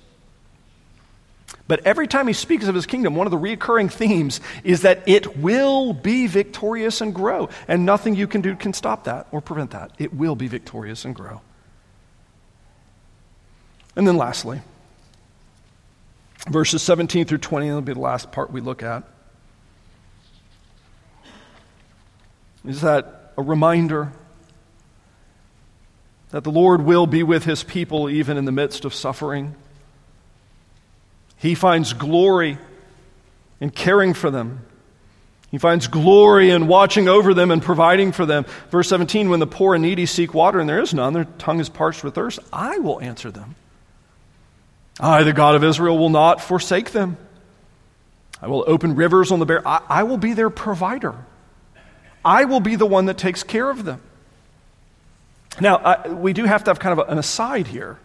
But 1.67 1.85
every 1.85 2.07
time 2.07 2.25
he 2.25 2.33
speaks 2.33 2.67
of 2.67 2.73
his 2.73 2.87
kingdom, 2.87 3.15
one 3.15 3.27
of 3.27 3.31
the 3.31 3.37
recurring 3.37 3.89
themes 3.89 4.41
is 4.63 4.81
that 4.81 5.07
it 5.07 5.37
will 5.37 5.93
be 5.93 6.25
victorious 6.25 6.99
and 6.99 7.13
grow. 7.13 7.49
And 7.67 7.85
nothing 7.85 8.15
you 8.15 8.25
can 8.25 8.41
do 8.41 8.55
can 8.55 8.73
stop 8.73 9.03
that 9.03 9.27
or 9.31 9.39
prevent 9.39 9.71
that. 9.71 9.91
It 9.99 10.13
will 10.13 10.35
be 10.35 10.47
victorious 10.47 11.05
and 11.05 11.15
grow. 11.15 11.41
And 13.95 14.07
then 14.07 14.17
lastly, 14.17 14.61
verses 16.49 16.81
17 16.81 17.25
through 17.25 17.37
20, 17.37 17.67
that'll 17.67 17.81
be 17.81 17.93
the 17.93 17.99
last 17.99 18.31
part 18.31 18.51
we 18.51 18.61
look 18.61 18.81
at. 18.81 19.03
Is 22.65 22.81
that 22.81 23.33
a 23.37 23.43
reminder 23.43 24.11
that 26.29 26.43
the 26.43 26.51
Lord 26.51 26.81
will 26.81 27.07
be 27.07 27.23
with 27.23 27.45
his 27.45 27.63
people 27.63 28.09
even 28.09 28.37
in 28.37 28.45
the 28.45 28.51
midst 28.51 28.85
of 28.85 28.93
suffering? 28.93 29.55
He 31.37 31.55
finds 31.55 31.93
glory 31.93 32.57
in 33.59 33.69
caring 33.69 34.13
for 34.13 34.29
them. 34.29 34.65
He 35.51 35.57
finds 35.57 35.87
glory 35.87 36.51
in 36.51 36.67
watching 36.67 37.07
over 37.07 37.33
them 37.33 37.49
and 37.49 37.61
providing 37.61 38.11
for 38.11 38.25
them. 38.25 38.45
Verse 38.69 38.87
17 38.89 39.29
When 39.29 39.39
the 39.39 39.47
poor 39.47 39.73
and 39.73 39.81
needy 39.81 40.05
seek 40.05 40.33
water 40.33 40.59
and 40.59 40.69
there 40.69 40.81
is 40.81 40.93
none, 40.93 41.13
their 41.13 41.25
tongue 41.39 41.59
is 41.59 41.69
parched 41.69 42.03
with 42.03 42.13
thirst, 42.13 42.39
I 42.53 42.77
will 42.79 43.01
answer 43.01 43.31
them. 43.31 43.55
I, 44.99 45.23
the 45.23 45.33
God 45.33 45.55
of 45.55 45.63
Israel, 45.63 45.97
will 45.97 46.09
not 46.09 46.41
forsake 46.41 46.91
them. 46.91 47.17
I 48.41 48.47
will 48.47 48.63
open 48.67 48.95
rivers 48.95 49.31
on 49.31 49.39
the 49.39 49.45
bare. 49.45 49.67
I, 49.67 49.81
I 49.89 50.03
will 50.03 50.17
be 50.17 50.33
their 50.33 50.49
provider. 50.49 51.15
I 52.23 52.45
will 52.45 52.59
be 52.59 52.75
the 52.75 52.85
one 52.85 53.05
that 53.05 53.17
takes 53.17 53.43
care 53.43 53.69
of 53.69 53.85
them. 53.85 54.01
Now, 55.61 55.77
I, 55.77 56.07
we 56.09 56.33
do 56.33 56.45
have 56.45 56.63
to 56.63 56.69
have 56.71 56.79
kind 56.79 56.99
of 56.99 57.09
an 57.09 57.17
aside 57.17 57.67
here. 57.67 57.97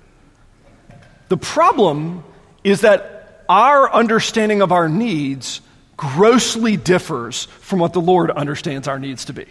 The 1.28 1.36
problem 1.36 2.24
is 2.62 2.82
that 2.82 3.44
our 3.48 3.92
understanding 3.92 4.62
of 4.62 4.72
our 4.72 4.88
needs 4.88 5.60
grossly 5.96 6.76
differs 6.76 7.44
from 7.60 7.78
what 7.78 7.92
the 7.92 8.00
Lord 8.00 8.30
understands 8.30 8.88
our 8.88 8.98
needs 8.98 9.26
to 9.26 9.32
be. 9.32 9.46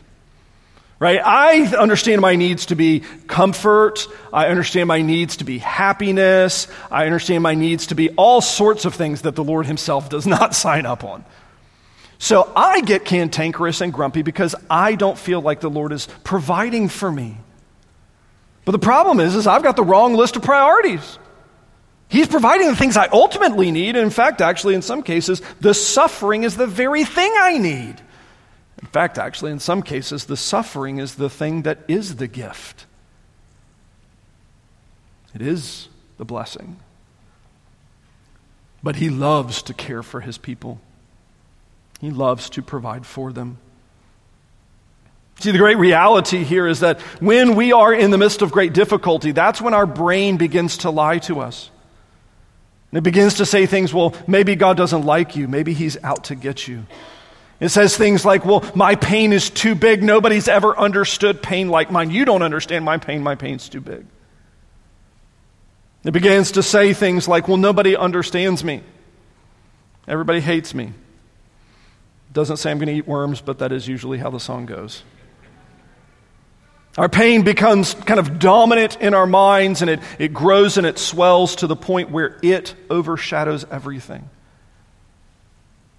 Right? 0.99 1.19
I 1.23 1.75
understand 1.75 2.21
my 2.21 2.35
needs 2.35 2.67
to 2.67 2.75
be 2.75 3.01
comfort. 3.27 4.07
I 4.31 4.47
understand 4.47 4.87
my 4.87 5.01
needs 5.01 5.37
to 5.37 5.43
be 5.43 5.57
happiness. 5.57 6.67
I 6.89 7.05
understand 7.05 7.43
my 7.43 7.55
needs 7.55 7.87
to 7.87 7.95
be 7.95 8.09
all 8.11 8.39
sorts 8.39 8.85
of 8.85 8.95
things 8.95 9.23
that 9.23 9.35
the 9.35 9.43
Lord 9.43 9.65
Himself 9.65 10.09
does 10.09 10.25
not 10.25 10.55
sign 10.55 10.85
up 10.85 11.03
on. 11.03 11.25
So 12.19 12.49
I 12.55 12.79
get 12.81 13.03
cantankerous 13.03 13.81
and 13.81 13.91
grumpy 13.91 14.21
because 14.21 14.55
I 14.69 14.95
don't 14.95 15.17
feel 15.17 15.41
like 15.41 15.59
the 15.59 15.69
Lord 15.69 15.91
is 15.91 16.07
providing 16.23 16.87
for 16.87 17.11
me. 17.11 17.37
But 18.65 18.71
the 18.71 18.79
problem 18.79 19.19
is, 19.19 19.35
is 19.35 19.47
I've 19.47 19.63
got 19.63 19.75
the 19.75 19.83
wrong 19.83 20.13
list 20.13 20.35
of 20.35 20.43
priorities. 20.43 21.19
He's 22.07 22.27
providing 22.27 22.67
the 22.67 22.75
things 22.75 22.95
I 22.95 23.07
ultimately 23.07 23.71
need. 23.71 23.95
And 23.95 24.05
in 24.05 24.09
fact, 24.09 24.39
actually, 24.39 24.75
in 24.75 24.81
some 24.81 25.03
cases, 25.03 25.41
the 25.59 25.73
suffering 25.73 26.43
is 26.43 26.55
the 26.55 26.67
very 26.67 27.03
thing 27.03 27.33
I 27.37 27.57
need. 27.57 28.01
In 28.81 28.87
fact, 28.87 29.17
actually, 29.17 29.51
in 29.51 29.59
some 29.59 29.81
cases, 29.81 30.25
the 30.25 30.37
suffering 30.37 30.99
is 30.99 31.15
the 31.15 31.29
thing 31.29 31.63
that 31.63 31.79
is 31.87 32.17
the 32.17 32.27
gift. 32.27 32.85
It 35.33 35.41
is 35.41 35.89
the 36.17 36.25
blessing. 36.25 36.77
But 38.83 38.97
he 38.97 39.09
loves 39.09 39.61
to 39.63 39.73
care 39.73 40.03
for 40.03 40.19
his 40.19 40.37
people. 40.37 40.79
He 41.99 42.11
loves 42.11 42.49
to 42.51 42.61
provide 42.61 43.05
for 43.05 43.31
them. 43.31 43.57
See, 45.39 45.51
the 45.51 45.57
great 45.57 45.77
reality 45.77 46.43
here 46.43 46.67
is 46.67 46.81
that 46.81 47.01
when 47.19 47.55
we 47.55 47.73
are 47.73 47.93
in 47.93 48.11
the 48.11 48.17
midst 48.17 48.41
of 48.41 48.51
great 48.51 48.73
difficulty, 48.73 49.31
that's 49.31 49.59
when 49.61 49.73
our 49.73 49.85
brain 49.85 50.37
begins 50.37 50.77
to 50.79 50.89
lie 50.89 51.17
to 51.19 51.41
us. 51.41 51.69
And 52.91 52.99
it 52.99 53.01
begins 53.01 53.35
to 53.35 53.45
say 53.45 53.65
things, 53.65 53.93
well, 53.93 54.15
maybe 54.27 54.55
God 54.55 54.77
doesn't 54.77 55.03
like 55.03 55.35
you. 55.35 55.47
Maybe 55.47 55.73
he's 55.73 56.01
out 56.03 56.25
to 56.25 56.35
get 56.35 56.67
you. 56.67 56.85
It 57.59 57.69
says 57.69 57.97
things 57.97 58.23
like, 58.23 58.45
well, 58.45 58.63
my 58.75 58.95
pain 58.95 59.33
is 59.33 59.49
too 59.49 59.73
big. 59.73 60.03
Nobody's 60.03 60.47
ever 60.47 60.77
understood 60.77 61.41
pain 61.41 61.69
like 61.69 61.91
mine. 61.91 62.11
You 62.11 62.25
don't 62.25 62.41
understand 62.41 62.85
my 62.85 62.97
pain. 62.97 63.23
My 63.23 63.35
pain's 63.35 63.67
too 63.67 63.81
big. 63.81 64.05
It 66.03 66.11
begins 66.11 66.51
to 66.51 66.63
say 66.63 66.93
things 66.93 67.27
like, 67.27 67.47
well, 67.47 67.57
nobody 67.57 67.95
understands 67.95 68.63
me. 68.63 68.83
Everybody 70.07 70.41
hates 70.41 70.73
me. 70.75 70.93
Doesn't 72.33 72.57
say 72.57 72.71
I'm 72.71 72.77
going 72.77 72.89
to 72.89 72.93
eat 72.93 73.07
worms, 73.07 73.41
but 73.41 73.59
that 73.59 73.71
is 73.71 73.87
usually 73.87 74.17
how 74.17 74.29
the 74.29 74.39
song 74.39 74.65
goes. 74.65 75.03
Our 76.97 77.09
pain 77.09 77.41
becomes 77.41 77.95
kind 77.95 78.19
of 78.19 78.37
dominant 78.37 78.97
in 79.01 79.15
our 79.15 79.25
minds 79.25 79.81
and 79.81 79.89
it, 79.89 79.99
it 80.19 80.33
grows 80.33 80.77
and 80.77 80.85
it 80.85 80.99
swells 80.99 81.55
to 81.57 81.67
the 81.67 81.75
point 81.75 82.11
where 82.11 82.37
it 82.43 82.75
overshadows 82.89 83.65
everything. 83.71 84.29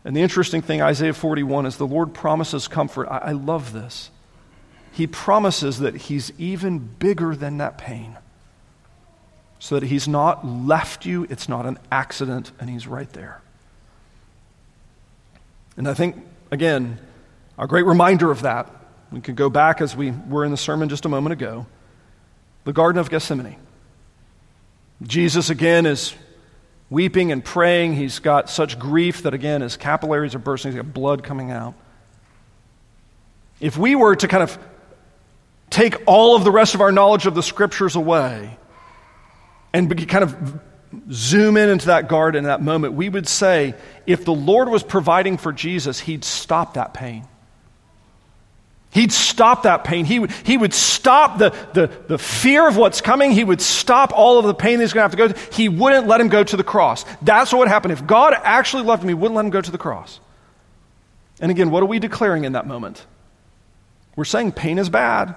And 0.05 0.15
the 0.15 0.21
interesting 0.21 0.63
thing, 0.63 0.83
Isaiah 0.83 1.15
41, 1.15 1.67
is 1.67 1.79
the 1.79 1.87
Lord 1.87 2.15
promises 2.15 2.69
comfort. 2.69 3.09
I, 3.09 3.19
I 3.19 3.33
love 3.33 3.73
this. 3.73 4.11
He 4.93 5.09
promises 5.09 5.81
that 5.81 5.97
He's 5.97 6.31
even 6.39 6.79
bigger 6.79 7.35
than 7.35 7.59
that 7.59 7.79
pain. 7.79 8.17
So 9.59 9.81
that 9.81 9.87
He's 9.87 10.07
not 10.07 10.47
left 10.47 11.07
you, 11.07 11.27
it's 11.29 11.49
not 11.49 11.67
an 11.67 11.79
accident, 11.91 12.53
and 12.61 12.71
He's 12.71 12.87
right 12.87 13.11
there. 13.15 13.41
And 15.77 15.89
I 15.89 15.95
think, 15.95 16.17
again, 16.53 16.99
a 17.59 17.67
great 17.67 17.87
reminder 17.87 18.31
of 18.31 18.43
that, 18.43 18.71
we 19.13 19.21
can 19.21 19.35
go 19.35 19.49
back 19.49 19.81
as 19.81 19.97
we 19.97 20.11
were 20.11 20.45
in 20.45 20.51
the 20.51 20.57
sermon 20.57 20.89
just 20.89 21.05
a 21.05 21.09
moment 21.09 21.33
ago 21.33 21.67
the 22.65 22.73
Garden 22.73 22.99
of 22.99 23.11
Gethsemane. 23.11 23.57
Jesus, 25.03 25.51
again, 25.51 25.87
is 25.87 26.15
weeping 26.91 27.31
and 27.31 27.45
praying. 27.45 27.95
He's 27.95 28.19
got 28.19 28.49
such 28.49 28.79
grief 28.79 29.23
that, 29.23 29.35
again, 29.35 29.61
his 29.61 29.77
capillaries 29.77 30.35
are 30.35 30.39
bursting, 30.39 30.73
he's 30.73 30.81
got 30.81 30.93
blood 30.93 31.23
coming 31.23 31.51
out. 31.51 31.75
If 33.61 33.77
we 33.77 33.95
were 33.95 34.17
to 34.17 34.29
kind 34.29 34.43
of 34.43 34.59
take 35.71 35.97
all 36.07 36.37
of 36.37 36.45
the 36.45 36.51
rest 36.51 36.75
of 36.75 36.81
our 36.81 36.93
knowledge 36.93 37.27
of 37.27 37.35
the 37.35 37.43
scriptures 37.43 37.97
away 37.97 38.57
and 39.73 40.09
kind 40.09 40.25
of 40.25 40.61
zoom 41.11 41.57
in 41.57 41.69
into 41.69 41.87
that 41.87 42.09
garden 42.09 42.39
in 42.39 42.45
that 42.45 42.63
moment, 42.63 42.95
we 42.95 43.09
would 43.09 43.29
say 43.29 43.75
if 44.07 44.25
the 44.25 44.35
Lord 44.35 44.69
was 44.69 44.83
providing 44.83 45.37
for 45.37 45.53
Jesus, 45.53 46.01
he'd 46.01 46.25
stop 46.25 46.75
that 46.75 46.95
pain. 46.95 47.27
He'd 48.95 49.11
stop 49.13 49.65
that 49.65 49.83
pain. 49.83 50.05
He 50.05 50.21
would, 50.21 50.31
he 50.31 50.57
would 50.57 50.73
stop 50.73 51.39
the, 51.39 51.51
the, 51.73 51.91
the 52.07 52.17
fear 52.17 52.69
of 52.69 52.77
what's 52.77 53.01
coming. 53.01 53.33
He 53.33 53.43
would 53.43 53.61
stop 53.61 54.13
all 54.15 54.39
of 54.39 54.45
the 54.45 54.55
pain 54.55 54.79
he's 54.79 54.93
going 54.93 55.01
to 55.01 55.03
have 55.03 55.11
to 55.11 55.17
go 55.17 55.29
through. 55.29 55.53
He 55.53 55.69
wouldn't 55.69 56.07
let 56.07 56.21
him 56.21 56.29
go 56.29 56.45
to 56.45 56.57
the 56.57 56.63
cross. 56.63 57.05
That's 57.21 57.53
what 57.53 57.59
would 57.59 57.69
happen. 57.69 57.91
If 57.91 58.07
God 58.07 58.35
actually 58.41 58.85
loved 58.85 59.03
him, 59.03 59.09
he 59.09 59.15
wouldn't 59.15 59.35
let 59.35 59.45
him 59.45 59.51
go 59.51 59.61
to 59.61 59.71
the 59.73 59.79
cross. 59.79 60.21
And 61.41 61.51
again, 61.51 61.73
what 61.73 61.83
are 61.83 61.87
we 61.87 61.99
declaring 61.99 62.45
in 62.45 62.53
that 62.53 62.69
moment? 62.69 63.05
We're 64.15 64.25
saying 64.25 64.53
pain 64.53 64.79
is 64.79 64.89
bad, 64.89 65.35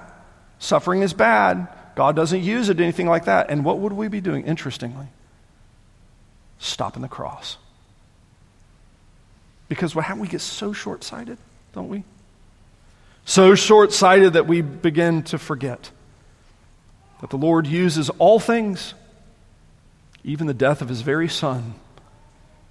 suffering 0.59 1.01
is 1.01 1.13
bad. 1.13 1.67
God 1.95 2.15
doesn't 2.15 2.43
use 2.43 2.69
it, 2.69 2.79
anything 2.79 3.07
like 3.07 3.25
that. 3.25 3.49
And 3.49 3.65
what 3.65 3.79
would 3.79 3.91
we 3.91 4.07
be 4.07 4.21
doing, 4.21 4.45
interestingly? 4.45 5.07
Stopping 6.59 7.01
the 7.01 7.07
cross. 7.07 7.57
Because 9.67 9.95
what 9.95 10.05
happened? 10.05 10.21
We 10.21 10.27
get 10.27 10.41
so 10.41 10.73
short 10.73 11.03
sighted, 11.03 11.39
don't 11.73 11.89
we? 11.89 12.03
So 13.29 13.55
short 13.55 13.91
sighted 13.91 14.33
that 14.33 14.47
we 14.47 14.61
begin 14.61 15.21
to 15.23 15.37
forget 15.37 15.91
that 17.19 17.29
the 17.29 17.37
Lord 17.37 17.67
uses 17.67 18.09
all 18.11 18.39
things, 18.39 18.93
even 20.23 20.47
the 20.47 20.53
death 20.53 20.81
of 20.81 20.87
his 20.87 21.01
very 21.01 21.27
Son, 21.27 21.75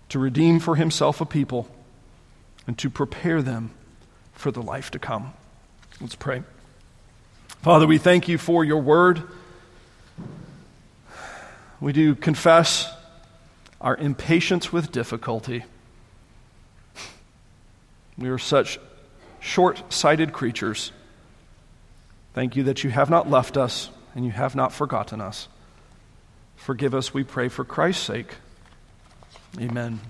to 0.09 0.18
redeem 0.18 0.59
for 0.59 0.74
himself 0.74 1.20
a 1.20 1.26
people 1.26 1.68
and 2.66 2.76
to 2.78 2.88
prepare 2.88 3.42
them 3.42 3.70
for 4.32 4.50
the 4.50 4.62
life 4.62 4.90
to 4.92 4.98
come. 4.98 5.34
Let's 6.00 6.14
pray. 6.14 6.42
Father, 7.61 7.86
we 7.86 7.98
thank 7.98 8.26
you 8.26 8.38
for 8.38 8.64
your 8.64 8.80
word. 8.80 9.22
We 11.82 11.92
do 11.92 12.14
confess 12.14 12.90
our 13.78 13.94
impatience 13.94 14.72
with 14.72 14.90
difficulty. 14.90 15.64
We 18.16 18.30
are 18.30 18.38
such 18.38 18.78
short 19.47 19.92
sighted 19.92 20.32
creatures. 20.32 20.90
Thank 22.34 22.57
you 22.57 22.64
that 22.64 22.82
you 22.84 22.90
have 22.90 23.09
not 23.09 23.30
left 23.30 23.57
us 23.57 23.88
and 24.14 24.24
you 24.24 24.32
have 24.32 24.57
not 24.57 24.72
forgotten 24.72 25.20
us. 25.20 25.49
Forgive 26.57 26.94
us, 26.94 27.14
we 27.14 27.22
pray, 27.22 27.49
for 27.49 27.64
Christ's 27.64 28.05
sake. 28.05 28.34
Amen. 29.61 30.01